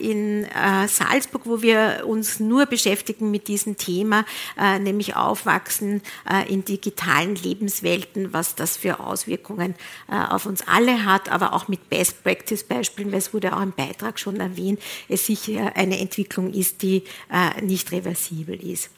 in 0.00 0.46
Salzburg, 0.88 1.42
wo 1.44 1.62
wir 1.62 2.04
uns 2.06 2.40
nur 2.40 2.66
beschäftigen 2.66 3.30
mit 3.30 3.46
diesem 3.48 3.76
Thema, 3.76 4.24
nämlich 4.80 5.14
auf 5.16 5.43
Aufwachsen 5.44 6.02
äh, 6.30 6.50
in 6.50 6.64
digitalen 6.64 7.34
Lebenswelten, 7.34 8.32
was 8.32 8.54
das 8.54 8.76
für 8.76 9.00
Auswirkungen 9.00 9.74
äh, 10.10 10.14
auf 10.14 10.46
uns 10.46 10.66
alle 10.66 11.04
hat, 11.04 11.30
aber 11.30 11.52
auch 11.52 11.68
mit 11.68 11.90
Best-Practice-Beispielen, 11.90 13.12
weil 13.12 13.18
es 13.18 13.34
wurde 13.34 13.54
auch 13.54 13.62
im 13.62 13.72
Beitrag 13.72 14.18
schon 14.18 14.40
erwähnt, 14.40 14.80
es 15.08 15.26
sicher 15.26 15.76
eine 15.76 15.98
Entwicklung 16.00 16.52
ist, 16.52 16.82
die 16.82 17.04
nicht 17.62 17.92
reversibel 17.92 18.54
ist. 18.54 18.90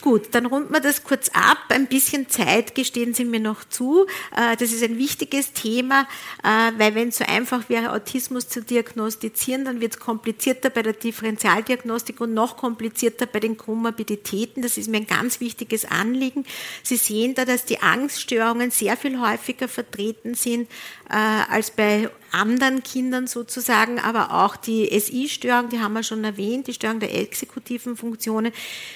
Gut, 0.00 0.28
dann 0.30 0.46
runden 0.46 0.72
wir 0.72 0.80
das 0.80 1.04
kurz 1.04 1.28
ab. 1.34 1.58
Ein 1.68 1.86
bisschen 1.86 2.28
Zeit 2.30 2.74
gestehen 2.74 3.12
Sie 3.12 3.26
mir 3.26 3.40
noch 3.40 3.64
zu. 3.64 4.06
Äh, 4.34 4.56
das 4.56 4.72
ist 4.72 4.82
ein 4.82 4.96
wichtiges 4.96 5.52
Thema, 5.52 6.08
äh, 6.42 6.72
weil 6.78 6.94
wenn 6.94 7.08
es 7.08 7.18
so 7.18 7.24
einfach 7.24 7.68
wäre, 7.68 7.92
Autismus 7.92 8.48
zu 8.48 8.62
diagnostizieren, 8.62 9.66
dann 9.66 9.80
wird 9.82 9.94
es 9.94 10.00
komplizierter 10.00 10.70
bei 10.70 10.82
der 10.82 10.94
Differentialdiagnostik 10.94 12.20
und 12.20 12.32
noch 12.32 12.56
komplizierter 12.56 13.26
bei 13.26 13.40
den 13.40 13.58
Komorbiditäten. 13.58 14.62
Das 14.62 14.78
ist 14.78 14.88
mir 14.88 14.98
ein 14.98 15.06
ganz 15.06 15.40
wichtiges 15.40 15.84
Anliegen. 15.84 16.46
Sie 16.82 16.96
sehen 16.96 17.34
da, 17.34 17.44
dass 17.44 17.66
die 17.66 17.82
Angststörungen 17.82 18.70
sehr 18.70 18.96
viel 18.96 19.20
häufiger 19.20 19.68
vertreten 19.68 20.34
sind 20.34 20.70
äh, 21.10 21.14
als 21.14 21.72
bei 21.72 22.08
anderen 22.32 22.82
Kindern 22.82 23.26
sozusagen, 23.26 23.98
aber 23.98 24.32
auch 24.32 24.56
die 24.56 24.88
SI-Störung, 24.98 25.68
die 25.68 25.80
haben 25.80 25.94
wir 25.94 26.02
schon 26.02 26.24
erwähnt, 26.24 26.66
die 26.66 26.74
Störung 26.74 27.00
der 27.00 27.14
exekutiven 27.14 27.96
Funktionen 27.96 28.52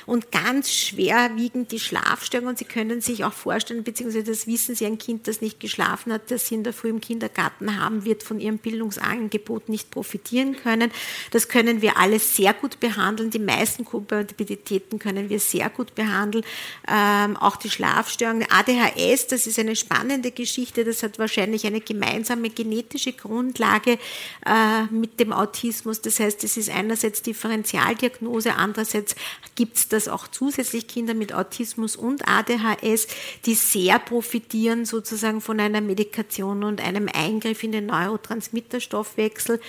und 0.06 0.30
ganz 0.30 0.72
schwerwiegend 0.72 1.72
die 1.72 1.80
Schlafstörung. 1.80 2.48
Und 2.48 2.58
Sie 2.58 2.64
können 2.64 3.00
sich 3.00 3.24
auch 3.24 3.32
vorstellen, 3.32 3.84
beziehungsweise 3.84 4.24
das 4.24 4.46
wissen 4.46 4.74
Sie, 4.74 4.86
ein 4.86 4.98
Kind, 4.98 5.26
das 5.28 5.40
nicht 5.40 5.60
geschlafen 5.60 6.12
hat, 6.12 6.30
das 6.30 6.48
Sie 6.48 6.54
in 6.54 6.64
der 6.64 6.72
Früh 6.72 6.90
im 6.90 7.00
Kindergarten 7.00 7.80
haben, 7.80 8.04
wird 8.04 8.22
von 8.22 8.40
Ihrem 8.40 8.58
Bildungsangebot 8.58 9.68
nicht 9.68 9.90
profitieren 9.90 10.56
können. 10.56 10.90
Das 11.30 11.48
können 11.48 11.82
wir 11.82 11.96
alles 11.96 12.36
sehr 12.36 12.52
gut 12.52 12.80
behandeln. 12.80 13.30
Die 13.30 13.38
meisten 13.38 13.84
Komorbiditäten 13.84 14.98
können 14.98 15.28
wir 15.28 15.40
sehr 15.40 15.70
gut 15.70 15.94
behandeln. 15.94 16.44
Ähm, 16.88 17.36
auch 17.36 17.56
die 17.56 17.70
Schlafstörung, 17.70 18.44
ADHS, 18.48 19.26
das 19.28 19.46
ist 19.46 19.58
eine 19.58 19.76
spannende 19.76 20.30
Geschichte. 20.30 20.84
Das 20.84 21.02
hat 21.02 21.18
wahrscheinlich 21.18 21.66
eine 21.66 21.80
gemeinsame 21.80 22.50
genetische 22.50 23.12
Grundlage 23.24 23.98
äh, 24.46 24.84
mit 24.90 25.18
dem 25.18 25.32
Autismus. 25.32 26.02
Das 26.02 26.20
heißt, 26.20 26.44
es 26.44 26.56
ist 26.56 26.70
einerseits 26.70 27.22
Differentialdiagnose, 27.22 28.54
andererseits 28.54 29.14
gibt 29.54 29.76
es 29.78 29.88
das 29.88 30.08
auch 30.08 30.28
zusätzlich 30.28 30.86
Kinder 30.88 31.14
mit 31.14 31.32
Autismus 31.32 31.96
und 31.96 32.28
ADHS, 32.28 33.06
die 33.46 33.54
sehr 33.54 33.98
profitieren 33.98 34.84
sozusagen 34.84 35.40
von 35.40 35.58
einer 35.58 35.80
Medikation 35.80 36.64
und 36.64 36.82
einem 36.82 37.08
Eingriff 37.12 37.62
in 37.62 37.72
den 37.72 37.86
Neurotransmitterstoffwechsel. 37.86 39.60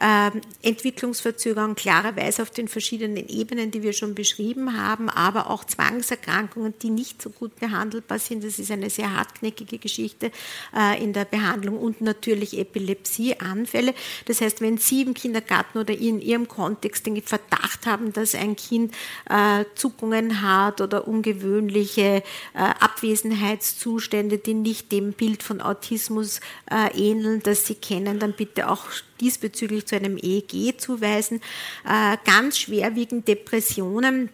Äh, 0.00 0.30
Entwicklungsverzögerung 0.62 1.76
klarerweise 1.76 2.42
auf 2.42 2.50
den 2.50 2.68
verschiedenen 2.68 3.28
Ebenen, 3.28 3.70
die 3.70 3.82
wir 3.82 3.92
schon 3.92 4.14
beschrieben 4.14 4.76
haben, 4.76 5.08
aber 5.08 5.50
auch 5.50 5.64
Zwangserkrankungen, 5.64 6.74
die 6.82 6.90
nicht 6.90 7.22
so 7.22 7.30
gut 7.30 7.54
behandelbar 7.60 8.18
sind. 8.18 8.42
Das 8.42 8.58
ist 8.58 8.70
eine 8.70 8.90
sehr 8.90 9.14
hartknäckige 9.16 9.78
Geschichte 9.78 10.32
äh, 10.76 11.02
in 11.02 11.12
der 11.12 11.24
Behandlung 11.24 11.78
und 11.78 12.00
natürlich 12.00 12.58
Epilepsie 12.58 13.03
Epilepsieanfälle. 13.04 13.94
Das 14.26 14.40
heißt, 14.40 14.60
wenn 14.60 14.78
Sie 14.78 15.02
im 15.02 15.14
Kindergarten 15.14 15.78
oder 15.78 15.94
in 15.96 16.20
Ihrem 16.20 16.48
Kontext 16.48 17.06
den 17.06 17.20
Verdacht 17.22 17.86
haben, 17.86 18.12
dass 18.12 18.34
ein 18.34 18.56
Kind 18.56 18.94
äh, 19.28 19.64
Zuckungen 19.74 20.42
hat 20.42 20.80
oder 20.80 21.06
ungewöhnliche 21.06 22.22
äh, 22.54 22.58
Abwesenheitszustände, 22.58 24.38
die 24.38 24.54
nicht 24.54 24.90
dem 24.92 25.12
Bild 25.12 25.42
von 25.42 25.60
Autismus 25.60 26.40
äh, 26.70 26.90
ähneln, 26.96 27.42
das 27.42 27.66
Sie 27.66 27.74
kennen, 27.74 28.18
dann 28.18 28.32
bitte 28.32 28.68
auch 28.68 28.86
diesbezüglich 29.20 29.86
zu 29.86 29.96
einem 29.96 30.18
EEG 30.18 30.78
zuweisen. 30.78 31.40
Äh, 31.88 32.16
ganz 32.24 32.58
schwerwiegend 32.58 33.28
Depressionen 33.28 34.30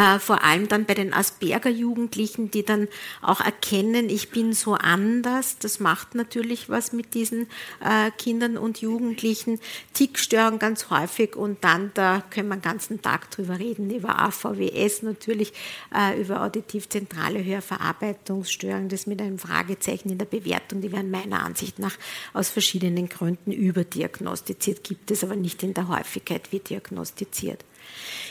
äh, 0.00 0.18
vor 0.18 0.42
allem 0.42 0.66
dann 0.68 0.86
bei 0.86 0.94
den 0.94 1.12
Asperger-Jugendlichen, 1.12 2.50
die 2.50 2.64
dann 2.64 2.88
auch 3.20 3.40
erkennen, 3.40 4.08
ich 4.08 4.30
bin 4.30 4.54
so 4.54 4.74
anders. 4.74 5.58
Das 5.58 5.78
macht 5.78 6.14
natürlich 6.14 6.70
was 6.70 6.92
mit 6.92 7.12
diesen 7.12 7.48
äh, 7.84 8.10
Kindern 8.16 8.56
und 8.56 8.80
Jugendlichen. 8.80 9.60
Tickstörungen 9.92 10.58
ganz 10.58 10.88
häufig 10.88 11.36
und 11.36 11.62
dann, 11.64 11.90
da 11.92 12.22
können 12.30 12.48
wir 12.48 12.56
den 12.56 12.62
ganzen 12.62 13.02
Tag 13.02 13.30
drüber 13.30 13.58
reden, 13.58 13.90
über 13.90 14.18
AVWS 14.20 15.02
natürlich, 15.02 15.52
äh, 15.94 16.18
über 16.18 16.42
auditiv-zentrale 16.44 17.44
Hörverarbeitungsstörungen, 17.44 18.88
das 18.88 19.06
mit 19.06 19.20
einem 19.20 19.38
Fragezeichen 19.38 20.08
in 20.08 20.18
der 20.18 20.24
Bewertung, 20.24 20.80
die 20.80 20.92
werden 20.92 21.10
meiner 21.10 21.44
Ansicht 21.44 21.78
nach 21.78 21.96
aus 22.32 22.48
verschiedenen 22.48 23.10
Gründen 23.10 23.52
überdiagnostiziert, 23.52 24.82
gibt 24.82 25.10
es 25.10 25.22
aber 25.22 25.36
nicht 25.36 25.62
in 25.62 25.74
der 25.74 25.88
Häufigkeit 25.88 26.52
wie 26.52 26.60
diagnostiziert. 26.60 27.64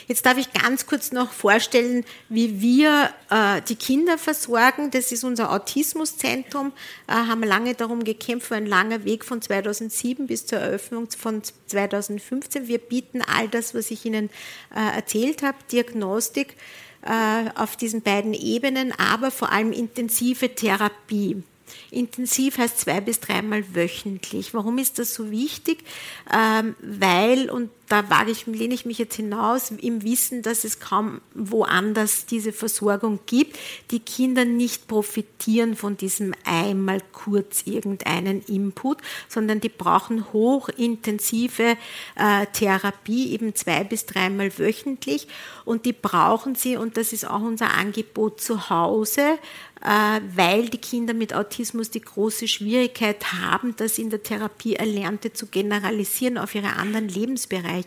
Jetzt 0.06 0.26
darf 0.26 0.38
ich 0.38 0.52
ganz 0.52 0.86
kurz 0.86 1.12
noch 1.12 1.32
vorstellen, 1.32 2.04
wie 2.28 2.60
wir 2.60 3.10
äh, 3.30 3.62
die 3.68 3.76
Kinder 3.76 4.18
versorgen. 4.18 4.90
Das 4.90 5.12
ist 5.12 5.24
unser 5.24 5.52
Autismuszentrum. 5.52 6.72
Äh, 7.06 7.12
haben 7.12 7.42
lange 7.42 7.74
darum 7.74 8.04
gekämpft, 8.04 8.50
war 8.50 8.58
ein 8.58 8.66
langer 8.66 9.04
Weg 9.04 9.24
von 9.24 9.42
2007 9.42 10.26
bis 10.26 10.46
zur 10.46 10.58
Eröffnung 10.58 11.08
von 11.10 11.42
2015. 11.66 12.68
Wir 12.68 12.78
bieten 12.78 13.22
all 13.22 13.48
das, 13.48 13.74
was 13.74 13.90
ich 13.90 14.04
Ihnen 14.04 14.30
äh, 14.74 14.96
erzählt 14.96 15.42
habe, 15.42 15.58
Diagnostik 15.70 16.56
äh, 17.02 17.50
auf 17.54 17.76
diesen 17.76 18.02
beiden 18.02 18.34
Ebenen, 18.34 18.92
aber 18.98 19.30
vor 19.30 19.52
allem 19.52 19.72
intensive 19.72 20.54
Therapie. 20.54 21.42
Intensiv 21.90 22.58
heißt 22.58 22.80
zwei 22.80 23.00
bis 23.00 23.20
dreimal 23.20 23.74
wöchentlich. 23.74 24.54
Warum 24.54 24.78
ist 24.78 24.98
das 24.98 25.14
so 25.14 25.30
wichtig? 25.30 25.84
Ähm, 26.32 26.74
weil, 26.80 27.50
und 27.50 27.70
da 27.90 28.08
wage 28.08 28.30
ich, 28.30 28.46
lehne 28.46 28.72
ich 28.72 28.86
mich 28.86 28.98
jetzt 28.98 29.16
hinaus, 29.16 29.72
im 29.72 30.04
Wissen, 30.04 30.42
dass 30.42 30.62
es 30.62 30.78
kaum 30.78 31.20
woanders 31.34 32.24
diese 32.24 32.52
Versorgung 32.52 33.18
gibt, 33.26 33.58
die 33.90 33.98
Kinder 33.98 34.44
nicht 34.44 34.86
profitieren 34.86 35.74
von 35.74 35.96
diesem 35.96 36.32
einmal 36.44 37.00
kurz 37.12 37.62
irgendeinen 37.66 38.42
Input, 38.42 38.98
sondern 39.28 39.60
die 39.60 39.68
brauchen 39.68 40.32
hochintensive 40.32 41.76
äh, 42.14 42.46
Therapie, 42.52 43.32
eben 43.32 43.56
zwei 43.56 43.82
bis 43.82 44.06
dreimal 44.06 44.56
wöchentlich. 44.56 45.26
Und 45.64 45.84
die 45.84 45.92
brauchen 45.92 46.54
sie, 46.54 46.76
und 46.76 46.96
das 46.96 47.12
ist 47.12 47.28
auch 47.28 47.42
unser 47.42 47.74
Angebot 47.74 48.40
zu 48.40 48.70
Hause, 48.70 49.38
äh, 49.82 50.20
weil 50.36 50.68
die 50.68 50.78
Kinder 50.78 51.14
mit 51.14 51.34
Autismus 51.34 51.90
die 51.90 52.02
große 52.02 52.46
Schwierigkeit 52.46 53.32
haben, 53.32 53.74
das 53.76 53.98
in 53.98 54.10
der 54.10 54.22
Therapie 54.22 54.76
Erlernte 54.76 55.32
zu 55.32 55.46
generalisieren 55.46 56.38
auf 56.38 56.54
ihre 56.54 56.74
anderen 56.74 57.08
Lebensbereiche. 57.08 57.79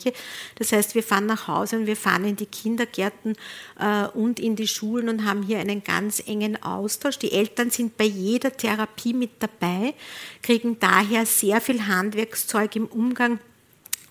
Das 0.56 0.72
heißt, 0.72 0.96
wir 0.96 1.04
fahren 1.04 1.26
nach 1.26 1.48
Hause 1.48 1.78
und 1.78 1.88
wir 1.88 1.96
fahren 1.96 2.26
in 2.26 2.36
die 2.36 2.46
Kindergärten 2.46 3.36
äh, 3.80 4.08
und 4.08 4.40
in 4.40 4.56
die 4.56 4.68
Schulen 4.68 5.10
und 5.10 5.26
haben 5.26 5.44
hier 5.44 5.60
einen 5.60 5.84
ganz 5.84 6.24
engen 6.26 6.62
Austausch. 6.62 7.20
Die 7.20 7.32
Eltern 7.32 7.70
sind 7.70 7.98
bei 7.98 8.06
jeder 8.06 8.52
Therapie 8.56 9.14
mit 9.14 9.32
dabei, 9.40 9.94
kriegen 10.42 10.80
daher 10.80 11.26
sehr 11.26 11.62
viel 11.62 11.88
Handwerkszeug 11.88 12.76
im 12.76 12.88
Umgang 12.88 13.40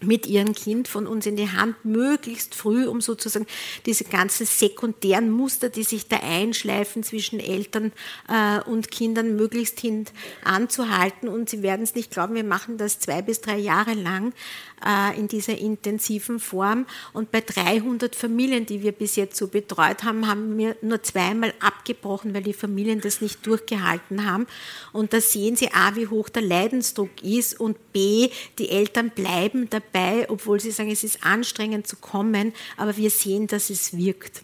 mit 0.03 0.27
ihrem 0.27 0.55
Kind 0.55 0.89
von 0.89 1.07
uns 1.07 1.27
in 1.27 1.37
die 1.37 1.51
Hand, 1.51 1.85
möglichst 1.85 2.55
früh, 2.55 2.87
um 2.87 3.01
sozusagen 3.01 3.47
diese 3.87 4.05
ganzen 4.05 4.47
sekundären 4.47 5.31
Muster, 5.31 5.69
die 5.69 5.85
sich 5.85 6.09
da 6.09 6.19
einschleifen 6.19 7.03
zwischen 7.03 7.41
Eltern 7.41 7.93
äh, 8.29 8.61
und 8.69 8.91
Kindern, 8.91 9.37
möglichst 9.37 9.81
hin 9.81 10.07
anzuhalten. 10.45 11.29
Und 11.29 11.49
Sie 11.49 11.63
werden 11.63 11.83
es 11.83 11.95
nicht 11.95 12.11
glauben, 12.11 12.35
wir 12.35 12.45
machen 12.45 12.79
das 12.79 12.99
zwei 12.99 13.23
bis 13.23 13.41
drei 13.41 13.59
Jahre 13.59 13.95
lang 13.95 14.33
äh, 14.85 15.19
in 15.19 15.29
dieser 15.29 15.59
intensiven 15.59 16.39
Form. 16.39 16.87
Und 17.13 17.31
bei 17.31 17.41
300 17.41 18.15
Familien, 18.15 18.67
die 18.67 18.83
wir 18.83 18.93
bis 18.93 19.17
jetzt 19.17 19.37
so 19.37 19.49
betreut 19.49 20.05
haben, 20.05 20.29
haben 20.29 20.57
wir 20.59 20.77
nur 20.83 21.03
zweimal 21.03 21.55
abgebrochen, 21.61 22.35
weil 22.35 22.43
die 22.43 22.53
Familien 22.53 23.01
das 23.01 23.21
nicht 23.21 23.47
durchgehalten 23.47 24.27
haben. 24.27 24.47
Und 24.93 25.13
da 25.13 25.21
sehen 25.21 25.57
Sie 25.57 25.73
A, 25.73 25.95
wie 25.97 26.07
hoch 26.07 26.29
der 26.29 26.43
Leidensdruck 26.43 27.23
ist 27.23 27.59
und 27.59 27.93
B, 27.93 28.31
die 28.59 28.71
Eltern 28.71 29.11
bleiben 29.11 29.69
dabei, 29.71 30.29
obwohl 30.29 30.61
sie 30.61 30.71
sagen, 30.71 30.91
es 30.91 31.05
ist 31.05 31.25
anstrengend 31.25 31.87
zu 31.87 31.97
kommen, 31.97 32.53
aber 32.77 32.97
wir 32.97 33.11
sehen, 33.11 33.47
dass 33.47 33.71
es 33.71 33.97
wirkt. 33.97 34.43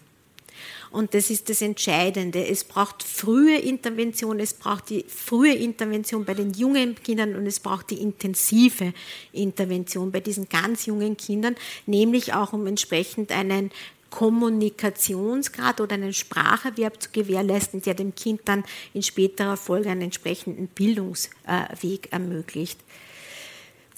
Und 0.91 1.15
das 1.15 1.31
ist 1.31 1.49
das 1.51 1.63
Entscheidende. 1.63 2.47
Es 2.47 2.65
braucht 2.65 3.03
frühe 3.03 3.59
Intervention, 3.59 4.41
es 4.41 4.55
braucht 4.55 4.91
die 4.91 5.05
frühe 5.07 5.55
Intervention 5.55 6.25
bei 6.25 6.35
den 6.35 6.53
jungen 6.53 6.95
Kindern 7.03 7.37
und 7.37 7.47
es 7.47 7.61
braucht 7.61 7.91
die 7.91 8.01
intensive 8.01 8.93
Intervention 9.33 10.11
bei 10.11 10.21
diesen 10.21 10.49
ganz 10.49 10.87
jungen 10.87 11.17
Kindern, 11.17 11.57
nämlich 11.87 12.35
auch 12.35 12.53
um 12.53 12.67
entsprechend 12.67 13.33
einen 13.33 13.71
Kommunikationsgrad 14.11 15.81
oder 15.81 15.95
einen 15.95 16.15
Spracherwerb 16.15 17.03
zu 17.03 17.11
gewährleisten, 17.13 17.83
der 17.83 17.95
dem 17.95 18.15
Kind 18.15 18.43
dann 18.47 18.65
in 18.95 19.03
späterer 19.03 19.57
Folge 19.57 19.91
einen 19.91 20.03
entsprechenden 20.03 20.69
Bildungsweg 20.69 22.11
ermöglicht. 22.11 22.79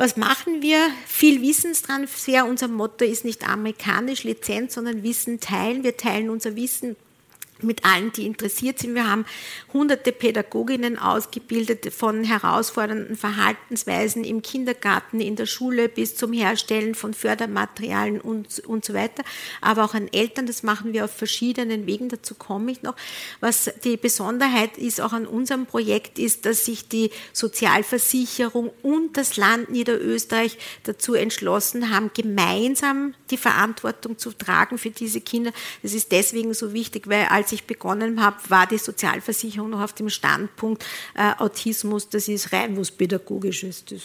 Was 0.00 0.16
machen 0.16 0.62
wir? 0.62 0.78
Viel 1.06 1.42
Wissenstransfer. 1.42 2.46
Unser 2.46 2.68
Motto 2.68 3.04
ist 3.04 3.26
nicht 3.26 3.46
amerikanisch 3.46 4.24
Lizenz, 4.24 4.72
sondern 4.72 5.02
Wissen 5.02 5.40
teilen. 5.40 5.84
Wir 5.84 5.98
teilen 5.98 6.30
unser 6.30 6.56
Wissen 6.56 6.96
mit 7.62 7.84
allen, 7.84 8.12
die 8.12 8.26
interessiert 8.26 8.78
sind. 8.78 8.94
Wir 8.94 9.10
haben 9.10 9.24
hunderte 9.72 10.12
Pädagoginnen 10.12 10.98
ausgebildet 10.98 11.92
von 11.92 12.24
herausfordernden 12.24 13.16
Verhaltensweisen 13.16 14.24
im 14.24 14.42
Kindergarten, 14.42 15.20
in 15.20 15.36
der 15.36 15.46
Schule 15.46 15.88
bis 15.88 16.16
zum 16.16 16.32
Herstellen 16.32 16.94
von 16.94 17.14
Fördermaterialien 17.14 18.20
und, 18.20 18.60
und 18.60 18.84
so 18.84 18.94
weiter, 18.94 19.22
aber 19.60 19.84
auch 19.84 19.94
an 19.94 20.08
Eltern. 20.12 20.46
Das 20.46 20.62
machen 20.62 20.92
wir 20.92 21.04
auf 21.04 21.12
verschiedenen 21.12 21.86
Wegen. 21.86 22.08
Dazu 22.08 22.34
komme 22.34 22.72
ich 22.72 22.82
noch. 22.82 22.96
Was 23.40 23.70
die 23.84 23.96
Besonderheit 23.96 24.78
ist 24.78 25.00
auch 25.00 25.12
an 25.12 25.26
unserem 25.26 25.66
Projekt 25.66 26.18
ist, 26.18 26.46
dass 26.46 26.64
sich 26.64 26.88
die 26.88 27.10
Sozialversicherung 27.32 28.70
und 28.82 29.16
das 29.16 29.36
Land 29.36 29.70
Niederösterreich 29.70 30.58
dazu 30.84 31.14
entschlossen 31.14 31.94
haben, 31.94 32.10
gemeinsam 32.14 33.14
die 33.30 33.36
Verantwortung 33.36 34.18
zu 34.18 34.32
tragen 34.32 34.78
für 34.78 34.90
diese 34.90 35.20
Kinder. 35.20 35.52
Das 35.82 35.94
ist 35.94 36.12
deswegen 36.12 36.54
so 36.54 36.72
wichtig, 36.72 37.08
weil 37.08 37.26
als 37.26 37.49
als 37.50 37.60
ich 37.60 37.66
begonnen 37.66 38.22
habe, 38.22 38.36
war 38.48 38.66
die 38.68 38.78
Sozialversicherung 38.78 39.70
noch 39.70 39.80
auf 39.80 39.92
dem 39.92 40.08
Standpunkt, 40.08 40.84
äh, 41.14 41.32
Autismus, 41.38 42.08
das 42.08 42.28
ist 42.28 42.52
rein 42.52 42.76
was 42.76 42.92
Pädagogisches. 42.92 43.84
Das 43.86 44.02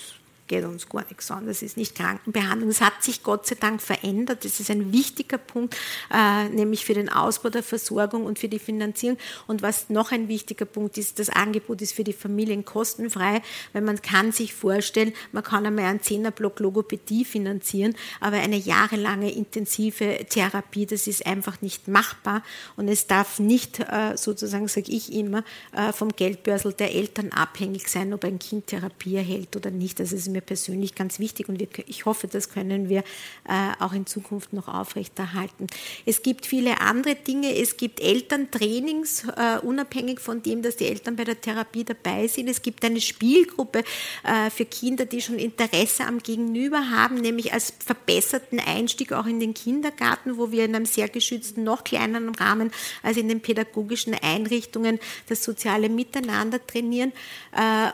geht 0.48 0.64
uns 0.64 0.88
gar 0.90 1.06
nichts 1.06 1.32
an. 1.32 1.48
Das 1.48 1.62
ist 1.62 1.78
nicht 1.78 1.96
Krankenbehandlung. 1.96 2.70
Das 2.70 2.82
hat 2.82 3.04
sich 3.04 3.24
Gott 3.24 3.48
sei 3.48 3.56
Dank 3.56 3.82
verändert. 3.82 4.46
Das 4.46 4.60
ist 4.60 4.70
ein 4.70 4.92
wichtiger 4.94 5.38
Punkt, 5.38 5.76
äh, 6.14 6.50
nämlich 6.50 6.86
für 6.86 6.94
den 6.94 7.10
Ausbau 7.10 7.50
der 7.50 7.64
Versorgung 7.64 8.26
und 8.26 8.38
für 8.38 8.48
die 8.48 8.60
Finanzierung. 8.60 9.18
Und 9.48 9.62
was 9.62 9.90
noch 9.90 10.12
ein 10.12 10.28
wichtiger 10.28 10.66
Punkt 10.66 10.98
ist, 10.98 11.20
das 11.20 11.30
Angebot 11.30 11.82
ist 11.82 11.94
für 11.94 12.04
die 12.04 12.14
Familien 12.14 12.66
kostenfrei, 12.66 13.42
weil 13.74 13.82
man 13.82 14.02
kann 14.02 14.32
sich 14.32 14.54
vorstellen, 14.54 15.14
man 15.32 15.44
kann 15.44 15.66
einmal 15.66 15.86
einen 15.86 16.02
Zehnerblock 16.02 16.60
Logopädie 16.60 17.26
finanzieren, 17.26 17.96
aber 18.20 18.38
eine 18.38 18.58
jahrelange 18.58 19.32
intensive 19.32 20.26
Therapie, 20.30 20.86
das 20.86 21.08
ist 21.08 21.26
einfach 21.26 21.62
nicht 21.62 21.88
machbar. 21.88 22.44
Und 22.76 22.88
es 22.88 23.08
darf 23.08 23.40
nicht, 23.40 23.80
äh, 23.80 24.16
sozusagen 24.16 24.68
sage 24.68 24.92
ich 24.92 25.12
immer, 25.12 25.44
äh, 25.76 25.92
vom 25.92 26.10
Geldbörsel 26.10 26.74
der 26.74 26.94
Eltern 26.94 27.32
abhängig 27.32 27.88
sein, 27.88 28.14
ob 28.14 28.24
ein 28.24 28.40
Kind 28.40 28.68
Therapie 28.68 29.16
erhält 29.16 29.56
oder 29.56 29.72
nicht. 29.72 30.00
Das 30.00 30.12
ist 30.12 30.35
mir 30.36 30.42
persönlich 30.42 30.94
ganz 30.94 31.20
wichtig 31.20 31.50
und 31.50 31.60
wir, 31.60 31.68
ich 31.88 32.06
hoffe, 32.06 32.28
das 32.28 32.50
können 32.50 32.90
wir 32.90 33.00
äh, 33.48 33.72
auch 33.80 33.94
in 33.94 34.06
Zukunft 34.06 34.54
noch 34.54 34.68
aufrechterhalten. 34.68 35.68
Es 36.06 36.22
gibt 36.22 36.46
viele 36.46 36.82
andere 36.82 37.16
Dinge. 37.16 37.58
Es 37.58 37.78
gibt 37.78 38.00
Elterntrainings, 38.00 39.26
äh, 39.36 39.60
unabhängig 39.62 40.20
von 40.20 40.44
dem, 40.44 40.62
dass 40.62 40.76
die 40.76 40.86
Eltern 40.86 41.16
bei 41.16 41.24
der 41.24 41.40
Therapie 41.42 41.84
dabei 41.84 42.28
sind. 42.28 42.48
Es 42.50 42.62
gibt 42.62 42.84
eine 42.86 43.02
Spielgruppe 43.02 43.84
äh, 44.24 44.50
für 44.50 44.66
Kinder, 44.66 45.06
die 45.06 45.22
schon 45.22 45.40
Interesse 45.40 46.06
am 46.06 46.20
Gegenüber 46.20 46.90
haben, 46.92 47.16
nämlich 47.16 47.54
als 47.54 47.74
verbesserten 47.80 48.60
Einstieg 48.60 49.14
auch 49.14 49.26
in 49.26 49.40
den 49.40 49.54
Kindergarten, 49.54 50.38
wo 50.38 50.52
wir 50.52 50.66
in 50.66 50.76
einem 50.76 50.86
sehr 50.86 51.08
geschützten, 51.10 51.64
noch 51.64 51.84
kleineren 51.84 52.36
Rahmen 52.36 52.72
als 53.02 53.18
in 53.18 53.30
den 53.30 53.42
pädagogischen 53.42 54.14
Einrichtungen 54.14 55.00
das 55.28 55.44
soziale 55.44 55.90
Miteinander 55.90 56.66
trainieren. 56.66 57.14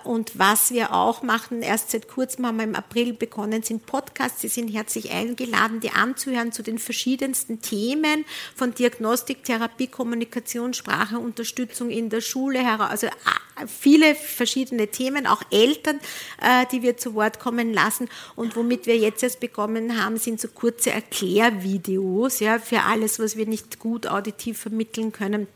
Und 0.03 0.39
was 0.39 0.71
wir 0.71 0.93
auch 0.93 1.21
machen, 1.21 1.61
erst 1.61 1.91
seit 1.91 2.07
kurzem 2.07 2.30
kurzem 2.31 2.45
haben 2.45 2.57
wir 2.57 2.63
im 2.63 2.75
April 2.75 3.13
begonnen, 3.13 3.61
sind 3.61 3.85
Podcasts. 3.85 4.41
Sie 4.41 4.47
sind 4.47 4.69
herzlich 4.69 5.11
eingeladen, 5.11 5.81
die 5.81 5.91
anzuhören 5.91 6.53
zu 6.53 6.63
den 6.63 6.79
verschiedensten 6.79 7.61
Themen 7.61 8.23
von 8.55 8.73
Diagnostik, 8.73 9.43
Therapie, 9.43 9.87
Kommunikation, 9.87 10.73
Sprache, 10.73 11.19
Unterstützung 11.19 11.89
in 11.89 12.09
der 12.09 12.21
Schule, 12.21 12.61
also 12.79 13.07
ah, 13.07 13.65
viele 13.67 14.15
verschiedene 14.15 14.87
Themen, 14.87 15.27
auch 15.27 15.41
Eltern, 15.51 15.99
äh, 16.41 16.65
die 16.71 16.81
wir 16.81 16.95
zu 16.95 17.15
Wort 17.15 17.39
kommen 17.39 17.73
lassen. 17.73 18.07
Und 18.37 18.55
womit 18.55 18.85
wir 18.85 18.97
jetzt 18.97 19.23
erst 19.23 19.41
bekommen 19.41 20.01
haben, 20.01 20.15
sind 20.15 20.39
so 20.39 20.47
kurze 20.47 20.91
Erklärvideos 20.91 22.39
ja, 22.39 22.59
für 22.59 22.83
alles, 22.83 23.19
was 23.19 23.35
wir 23.35 23.45
nicht 23.45 23.79
gut 23.79 24.07
auditiv 24.07 24.57
vermitteln 24.57 25.11
können 25.11 25.47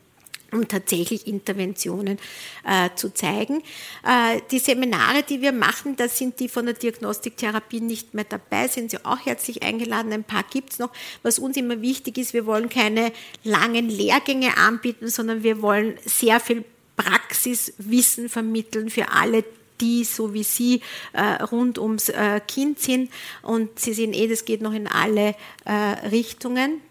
um 0.56 0.68
tatsächlich 0.68 1.28
Interventionen 1.28 2.18
äh, 2.66 2.90
zu 2.96 3.14
zeigen. 3.14 3.62
Äh, 4.06 4.42
die 4.52 4.60
Seminare, 4.60 5.24
die 5.24 5.42
wir 5.42 5.52
machen, 5.52 5.96
da 5.96 6.08
sind 6.08 6.40
die 6.40 6.50
von 6.50 6.66
der 6.66 6.76
Diagnostiktherapie 6.76 7.82
nicht 7.82 8.14
mehr 8.14 8.26
dabei, 8.26 8.68
sind 8.68 8.92
Sie 8.92 9.04
auch 9.06 9.26
herzlich 9.26 9.64
eingeladen. 9.64 10.12
Ein 10.12 10.24
paar 10.24 10.44
gibt 10.44 10.74
es 10.74 10.80
noch. 10.80 10.92
Was 11.24 11.40
uns 11.40 11.58
immer 11.58 11.82
wichtig 11.82 12.18
ist, 12.18 12.34
wir 12.34 12.46
wollen 12.46 12.70
keine 12.70 13.12
langen 13.44 13.90
Lehrgänge 13.90 14.58
anbieten, 14.58 15.10
sondern 15.10 15.44
wir 15.44 15.62
wollen 15.62 15.98
sehr 16.06 16.40
viel 16.40 16.64
Praxiswissen 16.98 18.30
vermitteln 18.30 18.90
für 18.90 19.12
alle, 19.12 19.44
die 19.82 20.06
so 20.06 20.34
wie 20.34 20.44
Sie 20.44 20.82
äh, 21.14 21.44
rund 21.44 21.78
ums 21.78 22.10
äh, 22.10 22.40
Kind 22.48 22.80
sind. 22.80 23.12
Und 23.42 23.78
Sie 23.80 23.94
sehen 23.94 24.14
eh, 24.14 24.28
das 24.28 24.46
geht 24.46 24.62
noch 24.62 24.74
in 24.74 24.88
alle 24.88 25.36
äh, 25.66 25.72
Richtungen 26.10 26.82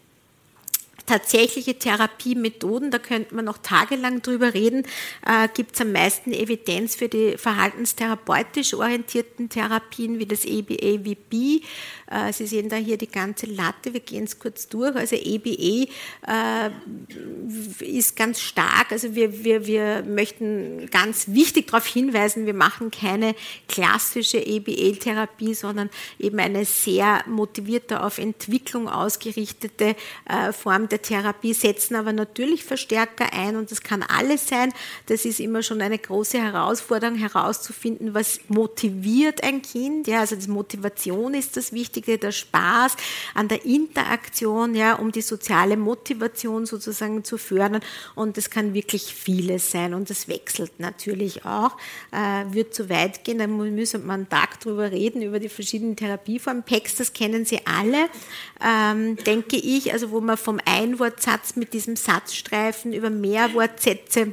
tatsächliche 1.06 1.78
Therapiemethoden, 1.78 2.90
da 2.90 2.98
könnte 2.98 3.34
man 3.34 3.44
noch 3.44 3.58
tagelang 3.58 4.22
drüber 4.22 4.54
reden, 4.54 4.84
äh, 5.26 5.48
gibt 5.52 5.74
es 5.74 5.80
am 5.80 5.92
meisten 5.92 6.32
Evidenz 6.32 6.94
für 6.94 7.08
die 7.08 7.36
verhaltenstherapeutisch 7.36 8.74
orientierten 8.74 9.48
Therapien 9.48 10.18
wie 10.18 10.26
das 10.26 10.44
EBA-VB. 10.44 11.62
Äh, 12.10 12.32
Sie 12.32 12.46
sehen 12.46 12.68
da 12.68 12.76
hier 12.76 12.96
die 12.96 13.10
ganze 13.10 13.46
Latte, 13.46 13.92
wir 13.92 14.00
gehen 14.00 14.24
es 14.24 14.38
kurz 14.38 14.68
durch. 14.68 14.94
Also 14.96 15.16
EBE 15.16 15.88
äh, 16.26 16.70
ist 17.80 18.16
ganz 18.16 18.40
stark, 18.40 18.92
also 18.92 19.14
wir, 19.14 19.44
wir, 19.44 19.66
wir 19.66 20.04
möchten 20.04 20.88
ganz 20.90 21.28
wichtig 21.28 21.68
darauf 21.68 21.86
hinweisen, 21.86 22.46
wir 22.46 22.54
machen 22.54 22.90
keine 22.90 23.34
klassische 23.68 24.38
EBE-Therapie, 24.38 25.54
sondern 25.54 25.90
eben 26.18 26.38
eine 26.38 26.64
sehr 26.64 27.24
motivierte, 27.26 28.02
auf 28.02 28.18
Entwicklung 28.18 28.88
ausgerichtete 28.88 29.96
äh, 30.26 30.52
Form 30.52 30.83
der 30.88 30.94
der 30.94 31.02
Therapie 31.02 31.54
setzen 31.54 31.96
aber 31.96 32.12
natürlich 32.12 32.62
Verstärker 32.62 33.32
ein 33.32 33.56
und 33.56 33.72
das 33.72 33.82
kann 33.82 34.04
alles 34.04 34.46
sein. 34.46 34.72
Das 35.06 35.24
ist 35.24 35.40
immer 35.40 35.64
schon 35.64 35.82
eine 35.82 35.98
große 35.98 36.38
Herausforderung 36.40 37.16
herauszufinden, 37.16 38.14
was 38.14 38.38
motiviert 38.46 39.42
ein 39.42 39.60
Kind. 39.60 40.06
Ja, 40.06 40.20
also 40.20 40.36
die 40.36 40.48
Motivation 40.48 41.34
ist 41.34 41.56
das 41.56 41.72
Wichtige, 41.72 42.16
der 42.16 42.30
Spaß 42.30 42.96
an 43.34 43.48
der 43.48 43.64
Interaktion, 43.64 44.76
ja, 44.76 44.94
um 44.94 45.10
die 45.10 45.20
soziale 45.20 45.76
Motivation 45.76 46.64
sozusagen 46.64 47.24
zu 47.24 47.38
fördern. 47.38 47.82
Und 48.14 48.36
das 48.36 48.50
kann 48.50 48.72
wirklich 48.72 49.12
vieles 49.12 49.72
sein 49.72 49.94
und 49.94 50.10
das 50.10 50.28
wechselt 50.28 50.78
natürlich 50.78 51.44
auch. 51.44 51.76
Äh, 52.12 52.54
wird 52.54 52.72
zu 52.72 52.88
weit 52.88 53.24
gehen, 53.24 53.38
dann 53.38 53.56
müssen 53.56 54.06
wir 54.06 54.14
einen 54.14 54.28
Tag 54.28 54.60
drüber 54.60 54.92
reden, 54.92 55.22
über 55.22 55.40
die 55.40 55.48
verschiedenen 55.48 55.96
Therapieformen. 55.96 56.62
PECs, 56.62 56.94
das 56.94 57.12
kennen 57.12 57.44
Sie 57.44 57.60
alle, 57.66 58.08
ähm, 58.64 59.16
denke 59.16 59.56
ich, 59.56 59.92
also 59.92 60.12
wo 60.12 60.20
man 60.20 60.36
vom 60.36 60.60
Einwortsatz 60.74 61.54
mit 61.54 61.72
diesem 61.72 61.94
Satzstreifen 61.94 62.92
über 62.92 63.08
Mehrwortsätze 63.08 64.32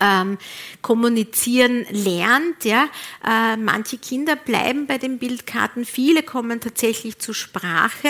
ähm, 0.00 0.38
kommunizieren 0.82 1.86
lernt. 1.90 2.64
Ja. 2.64 2.88
Äh, 3.24 3.56
manche 3.56 3.96
Kinder 3.98 4.34
bleiben 4.36 4.86
bei 4.86 4.98
den 4.98 5.18
Bildkarten, 5.18 5.84
viele 5.84 6.22
kommen 6.22 6.60
tatsächlich 6.60 7.18
zur 7.18 7.34
Sprache, 7.34 8.08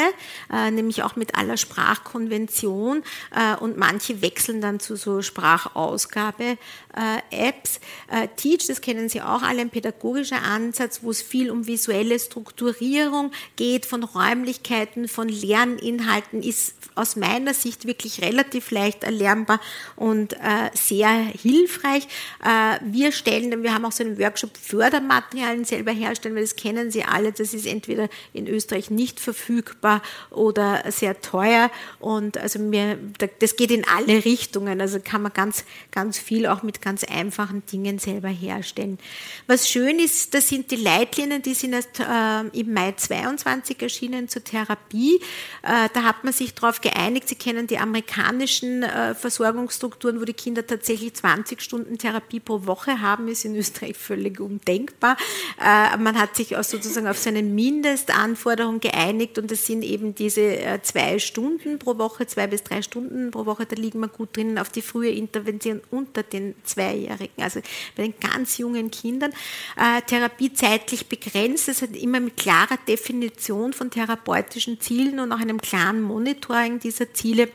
äh, 0.52 0.70
nämlich 0.70 1.02
auch 1.02 1.16
mit 1.16 1.34
aller 1.34 1.56
Sprachkonvention 1.56 3.02
äh, 3.34 3.56
und 3.56 3.78
manche 3.78 4.22
wechseln 4.22 4.60
dann 4.60 4.78
zu 4.80 4.96
so 4.96 5.22
Sprachausgabe-Apps. 5.22 7.80
Äh, 8.10 8.28
Teach, 8.36 8.66
das 8.66 8.80
kennen 8.80 9.08
Sie 9.08 9.22
auch 9.22 9.42
alle, 9.42 9.60
ein 9.62 9.70
pädagogischer 9.70 10.42
Ansatz, 10.42 11.00
wo 11.02 11.10
es 11.10 11.22
viel 11.22 11.50
um 11.50 11.66
visuelle 11.66 12.18
Strukturierung 12.18 13.32
geht 13.56 13.86
von 13.86 14.04
Räumlichkeiten, 14.04 15.08
von 15.08 15.28
Lerninhalten, 15.28 16.42
ist 16.42 16.74
aus 16.94 17.16
meiner 17.16 17.54
Sicht 17.54 17.86
wirklich 17.86 18.20
relativ 18.22 18.70
leicht 18.70 19.04
erlernbar 19.04 19.60
und 19.96 20.34
äh, 20.34 20.70
sehr 20.74 21.08
hilfreich 21.08 21.67
hilfreich. 21.68 22.08
Äh, 22.44 22.78
wir 22.82 23.12
stellen, 23.12 23.62
wir 23.62 23.74
haben 23.74 23.84
auch 23.84 23.92
so 23.92 24.02
einen 24.02 24.18
Workshop 24.18 24.56
Fördermaterialien 24.56 25.64
selber 25.64 25.92
herstellen, 25.92 26.34
weil 26.34 26.42
das 26.42 26.56
kennen 26.56 26.90
Sie 26.90 27.04
alle, 27.04 27.32
das 27.32 27.54
ist 27.54 27.66
entweder 27.66 28.08
in 28.32 28.46
Österreich 28.46 28.90
nicht 28.90 29.20
verfügbar 29.20 30.02
oder 30.30 30.84
sehr 30.90 31.20
teuer 31.20 31.70
und 32.00 32.38
also 32.38 32.58
mir, 32.58 32.98
das 33.40 33.56
geht 33.56 33.70
in 33.70 33.86
alle 33.86 34.24
Richtungen, 34.24 34.80
also 34.80 34.98
kann 35.00 35.22
man 35.22 35.32
ganz, 35.32 35.64
ganz 35.90 36.18
viel 36.18 36.46
auch 36.46 36.62
mit 36.62 36.80
ganz 36.80 37.04
einfachen 37.04 37.64
Dingen 37.66 37.98
selber 37.98 38.28
herstellen. 38.28 38.98
Was 39.46 39.68
schön 39.68 39.98
ist, 39.98 40.34
das 40.34 40.48
sind 40.48 40.70
die 40.70 40.76
Leitlinien, 40.76 41.42
die 41.42 41.54
sind 41.54 41.72
erst 41.72 42.00
äh, 42.00 42.58
im 42.58 42.72
Mai 42.72 42.92
22 42.92 43.80
erschienen 43.82 44.28
zur 44.28 44.44
Therapie. 44.44 45.20
Äh, 45.62 45.88
da 45.92 46.02
hat 46.04 46.24
man 46.24 46.32
sich 46.32 46.54
darauf 46.54 46.80
geeinigt, 46.80 47.28
Sie 47.28 47.34
kennen 47.34 47.66
die 47.66 47.78
amerikanischen 47.78 48.84
Versorgungsstrukturen, 49.14 50.20
wo 50.20 50.24
die 50.24 50.32
Kinder 50.32 50.66
tatsächlich 50.66 51.14
20 51.14 51.57
Stunden 51.60 51.98
Therapie 51.98 52.40
pro 52.40 52.66
Woche 52.66 53.00
haben, 53.00 53.28
ist 53.28 53.44
in 53.44 53.56
Österreich 53.56 53.96
völlig 53.96 54.40
undenkbar. 54.40 55.16
Äh, 55.60 55.96
man 55.96 56.18
hat 56.18 56.36
sich 56.36 56.54
sozusagen 56.60 57.06
auf 57.06 57.18
seine 57.18 57.42
Mindestanforderung 57.42 58.80
geeinigt 58.80 59.38
und 59.38 59.50
das 59.50 59.66
sind 59.66 59.82
eben 59.82 60.14
diese 60.14 60.40
äh, 60.40 60.80
zwei 60.82 61.18
Stunden 61.18 61.78
pro 61.78 61.98
Woche, 61.98 62.26
zwei 62.26 62.46
bis 62.46 62.62
drei 62.62 62.82
Stunden 62.82 63.30
pro 63.30 63.46
Woche, 63.46 63.66
da 63.66 63.76
liegen 63.76 64.00
wir 64.00 64.08
gut 64.08 64.36
drinnen 64.36 64.58
auf 64.58 64.70
die 64.70 64.82
frühe 64.82 65.10
Intervention 65.10 65.80
unter 65.90 66.22
den 66.22 66.54
Zweijährigen, 66.64 67.42
also 67.42 67.60
bei 67.96 68.04
den 68.04 68.14
ganz 68.20 68.58
jungen 68.58 68.90
Kindern. 68.90 69.32
Äh, 69.76 70.02
Therapie 70.02 70.52
zeitlich 70.52 71.06
begrenzt, 71.06 71.68
das 71.68 71.82
hat 71.82 71.96
immer 71.96 72.20
mit 72.20 72.36
klarer 72.36 72.78
Definition 72.86 73.72
von 73.72 73.90
therapeutischen 73.90 74.80
Zielen 74.80 75.20
und 75.20 75.32
auch 75.32 75.40
einem 75.40 75.60
klaren 75.60 76.02
Monitoring 76.02 76.78
dieser 76.78 77.12
Ziele 77.12 77.48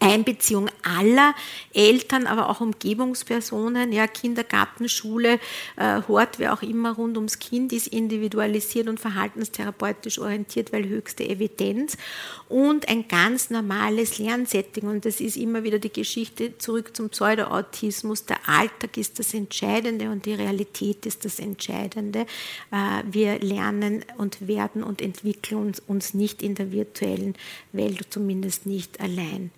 Einbeziehung 0.00 0.68
aller 0.82 1.34
Eltern, 1.74 2.26
aber 2.26 2.48
auch 2.48 2.60
Umgebungspersonen, 2.60 3.92
ja, 3.92 4.06
Kindergarten, 4.06 4.88
Schule, 4.88 5.38
äh, 5.76 6.00
Hort, 6.08 6.38
wer 6.38 6.54
auch 6.54 6.62
immer 6.62 6.92
rund 6.92 7.16
ums 7.18 7.38
Kind 7.38 7.72
ist 7.72 7.86
individualisiert 7.86 8.88
und 8.88 8.98
verhaltenstherapeutisch 8.98 10.18
orientiert, 10.18 10.72
weil 10.72 10.88
höchste 10.88 11.28
Evidenz 11.28 11.98
und 12.48 12.88
ein 12.88 13.08
ganz 13.08 13.50
normales 13.50 14.18
Lernsetting 14.18 14.88
und 14.88 15.04
das 15.04 15.20
ist 15.20 15.36
immer 15.36 15.64
wieder 15.64 15.78
die 15.78 15.92
Geschichte 15.92 16.56
zurück 16.58 16.96
zum 16.96 17.10
Pseudoautismus. 17.10 18.24
Der 18.24 18.38
Alltag 18.48 18.96
ist 18.96 19.18
das 19.18 19.34
Entscheidende 19.34 20.10
und 20.10 20.24
die 20.24 20.34
Realität 20.34 21.04
ist 21.04 21.24
das 21.24 21.38
Entscheidende. 21.38 22.20
Äh, 22.70 23.02
wir 23.10 23.38
lernen 23.38 24.04
und 24.16 24.48
werden 24.48 24.82
und 24.82 25.02
entwickeln 25.02 25.74
uns 25.86 26.14
nicht 26.14 26.42
in 26.42 26.54
der 26.54 26.72
virtuellen 26.72 27.34
Welt, 27.72 28.06
zumindest 28.10 28.64
nicht 28.64 28.98
allein. 29.00 29.50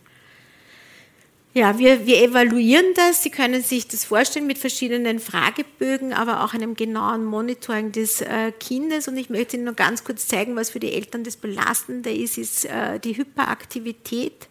Ja, 1.54 1.78
wir, 1.78 2.06
wir 2.06 2.22
evaluieren 2.22 2.94
das. 2.94 3.22
Sie 3.22 3.28
können 3.28 3.62
sich 3.62 3.86
das 3.86 4.06
vorstellen 4.06 4.46
mit 4.46 4.56
verschiedenen 4.56 5.18
Fragebögen, 5.18 6.14
aber 6.14 6.44
auch 6.44 6.54
einem 6.54 6.76
genauen 6.76 7.26
Monitoring 7.26 7.92
des 7.92 8.22
äh, 8.22 8.52
Kindes. 8.58 9.06
Und 9.06 9.18
ich 9.18 9.28
möchte 9.28 9.56
Ihnen 9.56 9.66
nur 9.66 9.74
ganz 9.74 10.02
kurz 10.02 10.26
zeigen, 10.26 10.56
was 10.56 10.70
für 10.70 10.80
die 10.80 10.92
Eltern 10.92 11.24
das 11.24 11.36
Belastende 11.36 12.10
ist, 12.10 12.38
ist 12.38 12.64
äh, 12.64 12.98
die 12.98 13.18
Hyperaktivität 13.18 14.48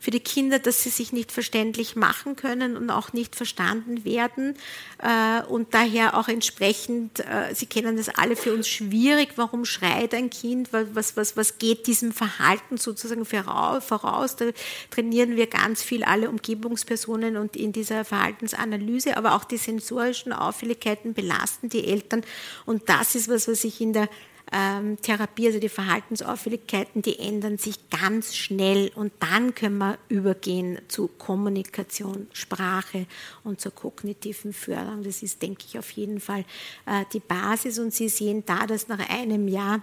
für 0.00 0.10
die 0.10 0.20
Kinder, 0.20 0.58
dass 0.58 0.82
sie 0.82 0.88
sich 0.88 1.12
nicht 1.12 1.30
verständlich 1.30 1.94
machen 1.94 2.34
können 2.34 2.78
und 2.78 2.90
auch 2.90 3.12
nicht 3.12 3.36
verstanden 3.36 4.04
werden. 4.04 4.56
Äh, 4.98 5.42
und 5.44 5.74
daher 5.74 6.16
auch 6.16 6.26
entsprechend, 6.28 7.20
äh, 7.20 7.54
Sie 7.54 7.66
kennen 7.66 7.98
das 7.98 8.08
alle 8.08 8.34
für 8.34 8.54
uns 8.54 8.66
schwierig, 8.66 9.32
warum 9.36 9.66
schreit 9.66 10.14
ein 10.14 10.30
Kind, 10.30 10.72
was, 10.72 11.16
was, 11.16 11.36
was 11.36 11.58
geht 11.58 11.86
diesem 11.86 12.12
Verhalten 12.12 12.78
sozusagen 12.78 13.26
voraus, 13.26 14.36
da 14.36 14.46
trainieren 14.90 15.36
wir 15.36 15.46
ganz 15.46 15.82
viel 15.82 16.02
alle 16.02 16.30
Umgebungspersonen 16.30 17.36
und 17.36 17.54
in 17.54 17.72
dieser 17.72 18.06
Verhaltensanalyse, 18.06 19.18
aber 19.18 19.34
auch 19.34 19.44
die 19.44 19.58
sensorischen 19.58 20.32
Auffälligkeiten 20.32 21.12
belasten 21.12 21.68
die 21.68 21.86
Eltern. 21.86 22.22
Und 22.64 22.88
das 22.88 23.14
ist 23.14 23.28
was, 23.28 23.48
was 23.48 23.64
ich 23.64 23.82
in 23.82 23.92
der 23.92 24.08
ähm, 24.52 24.96
Therapie, 25.00 25.46
also 25.46 25.60
die 25.60 25.68
Verhaltensauffälligkeiten, 25.68 27.02
die 27.02 27.18
ändern 27.18 27.58
sich 27.58 27.88
ganz 27.90 28.34
schnell 28.34 28.90
und 28.94 29.12
dann 29.20 29.54
können 29.54 29.78
wir 29.78 29.98
übergehen 30.08 30.78
zu 30.88 31.08
Kommunikation, 31.08 32.26
Sprache 32.32 33.06
und 33.44 33.60
zur 33.60 33.72
kognitiven 33.72 34.52
Förderung. 34.52 35.02
Das 35.02 35.22
ist, 35.22 35.42
denke 35.42 35.64
ich, 35.66 35.78
auf 35.78 35.90
jeden 35.92 36.20
Fall 36.20 36.44
äh, 36.86 37.04
die 37.12 37.20
Basis 37.20 37.78
und 37.78 37.94
Sie 37.94 38.08
sehen 38.08 38.44
da, 38.46 38.66
dass 38.66 38.88
nach 38.88 39.08
einem 39.08 39.48
Jahr 39.48 39.82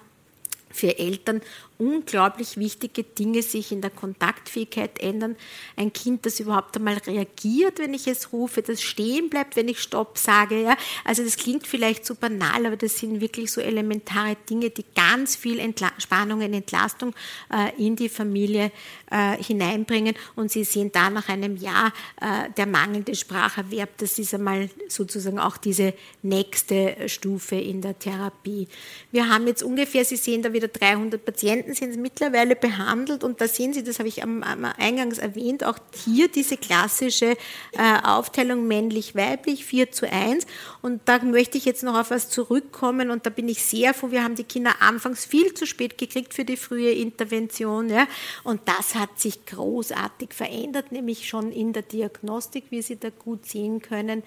für 0.70 0.98
Eltern 1.00 1.42
unglaublich 1.80 2.58
wichtige 2.58 3.04
Dinge 3.04 3.42
sich 3.42 3.72
in 3.72 3.82
der 3.82 3.92
Kontaktfähigkeit 3.92 5.00
ändern. 5.00 5.36
Ein 5.76 5.94
Kind, 5.94 6.26
das 6.26 6.40
überhaupt 6.40 6.76
einmal 6.76 6.98
reagiert, 6.98 7.80
wenn 7.80 7.94
ich 7.94 8.08
es 8.08 8.34
rufe, 8.34 8.62
das 8.62 8.82
stehen 8.82 9.30
bleibt, 9.30 9.56
wenn 9.56 9.68
ich 9.68 9.80
Stopp 9.80 10.18
sage. 10.18 10.64
Ja? 10.64 10.78
Also 11.06 11.24
das 11.24 11.38
klingt 11.38 11.68
vielleicht 11.68 12.06
so 12.06 12.16
banal, 12.16 12.66
aber 12.66 12.78
das 12.78 12.98
sind 12.98 13.22
wirklich 13.22 13.52
so 13.52 13.62
elementare 13.62 14.38
Dinge, 14.50 14.70
die 14.70 14.86
ganz 14.96 15.36
viel 15.36 15.60
Entla 15.60 15.92
Spannung 16.00 16.42
und 16.42 16.54
Entlastung 16.54 17.14
äh, 17.52 17.72
in 17.84 17.96
die 17.96 18.10
Familie 18.10 18.72
äh, 19.12 19.42
hineinbringen. 19.42 20.16
Und 20.36 20.52
Sie 20.52 20.64
sehen 20.64 20.92
da 20.92 21.10
nach 21.10 21.30
einem 21.30 21.58
Jahr 21.58 21.94
äh, 22.20 22.50
der 22.58 22.66
mangelnde 22.66 23.16
Spracherwerb, 23.16 23.98
das 23.98 24.18
ist 24.18 24.34
einmal 24.34 24.70
sozusagen 24.88 25.40
auch 25.40 25.58
diese 25.58 25.94
nächste 26.24 27.08
Stufe 27.08 27.56
in 27.56 27.82
der 27.82 27.98
Therapie. 28.00 28.68
Wir 29.12 29.30
haben 29.30 29.48
jetzt 29.48 29.64
ungefähr, 29.64 30.04
Sie 30.04 30.18
sehen 30.18 30.42
da 30.42 30.54
wieder 30.58 30.68
300 30.68 31.24
Patienten, 31.24 31.74
sind 31.74 31.96
mittlerweile 31.98 32.56
behandelt 32.56 33.24
und 33.24 33.40
da 33.40 33.48
sehen 33.48 33.74
Sie, 33.74 33.84
das 33.84 34.00
habe 34.00 34.10
ich 34.10 34.24
am, 34.24 34.44
am 34.44 34.66
eingangs 34.66 35.20
erwähnt, 35.20 35.64
auch 35.64 35.78
hier 36.06 36.28
diese 36.28 36.58
klassische 36.58 37.38
äh, 37.74 38.02
Aufteilung 38.04 38.68
männlich-weiblich, 38.68 39.66
4 39.66 39.92
zu 39.92 40.12
1. 40.12 40.46
Und 40.82 41.02
da 41.06 41.20
möchte 41.20 41.58
ich 41.58 41.66
jetzt 41.66 41.84
noch 41.84 41.98
auf 41.98 42.12
was 42.12 42.30
zurückkommen 42.30 43.12
und 43.12 43.26
da 43.26 43.30
bin 43.30 43.48
ich 43.48 43.64
sehr 43.64 43.94
froh, 43.94 44.12
wir 44.12 44.24
haben 44.24 44.36
die 44.36 44.44
Kinder 44.44 44.82
anfangs 44.82 45.26
viel 45.26 45.54
zu 45.54 45.66
spät 45.66 45.98
gekriegt 45.98 46.34
für 46.34 46.46
die 46.46 46.58
frühe 46.58 46.92
Intervention. 46.92 47.90
Ja? 47.90 48.08
Und 48.44 48.62
das 48.66 48.96
hat 48.96 49.20
sich 49.20 49.46
großartig 49.46 50.34
verändert, 50.34 50.92
nämlich 50.92 51.28
schon 51.28 51.52
in 51.52 51.74
der 51.74 51.84
Diagnostik, 51.84 52.66
wie 52.72 52.82
Sie 52.82 53.00
da 53.00 53.10
gut 53.10 53.46
sehen 53.46 53.82
können 53.82 54.24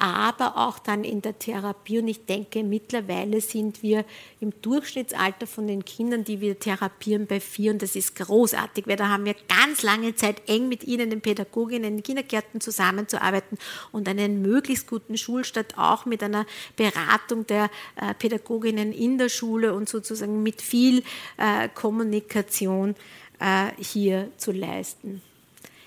aber 0.00 0.56
auch 0.56 0.78
dann 0.78 1.04
in 1.04 1.20
der 1.20 1.38
Therapie. 1.38 1.98
Und 1.98 2.08
ich 2.08 2.24
denke, 2.24 2.64
mittlerweile 2.64 3.40
sind 3.40 3.82
wir 3.82 4.04
im 4.40 4.52
Durchschnittsalter 4.62 5.46
von 5.46 5.66
den 5.66 5.84
Kindern, 5.84 6.24
die 6.24 6.40
wir 6.40 6.58
therapieren, 6.58 7.26
bei 7.26 7.38
vier. 7.38 7.72
Und 7.72 7.82
das 7.82 7.94
ist 7.96 8.16
großartig, 8.16 8.86
weil 8.86 8.96
da 8.96 9.08
haben 9.08 9.26
wir 9.26 9.34
ganz 9.48 9.82
lange 9.82 10.14
Zeit 10.14 10.48
eng 10.48 10.68
mit 10.68 10.84
ihnen, 10.84 11.10
den 11.10 11.20
Pädagoginnen, 11.20 11.84
in 11.84 11.96
den 11.98 12.02
Kindergärten 12.02 12.60
zusammenzuarbeiten 12.60 13.58
und 13.92 14.08
einen 14.08 14.40
möglichst 14.40 14.86
guten 14.86 15.18
Schulstart 15.18 15.76
auch 15.76 16.06
mit 16.06 16.22
einer 16.22 16.46
Beratung 16.76 17.46
der 17.46 17.70
äh, 17.96 18.14
Pädagoginnen 18.14 18.92
in 18.92 19.18
der 19.18 19.28
Schule 19.28 19.74
und 19.74 19.88
sozusagen 19.88 20.42
mit 20.42 20.62
viel 20.62 21.02
äh, 21.36 21.68
Kommunikation 21.68 22.94
äh, 23.38 23.70
hier 23.78 24.30
zu 24.38 24.52
leisten. 24.52 25.22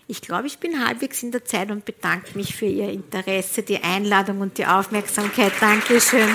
Ich 0.08 0.22
glaube, 0.22 0.48
ich 0.48 0.58
bin 0.58 0.86
halbwegs 0.86 1.24
in 1.24 1.32
der 1.32 1.46
Zeit 1.46 1.72
und 1.72 1.86
bedanke 1.86 2.36
mich 2.38 2.56
für 2.56 2.66
Ihr 2.66 2.90
Interesse, 2.90 3.64
die 3.64 3.82
Einladung 3.82 4.42
und 4.42 4.58
die 4.58 4.66
Aufmerksamkeit. 4.66 5.54
Dankeschön. 5.62 6.30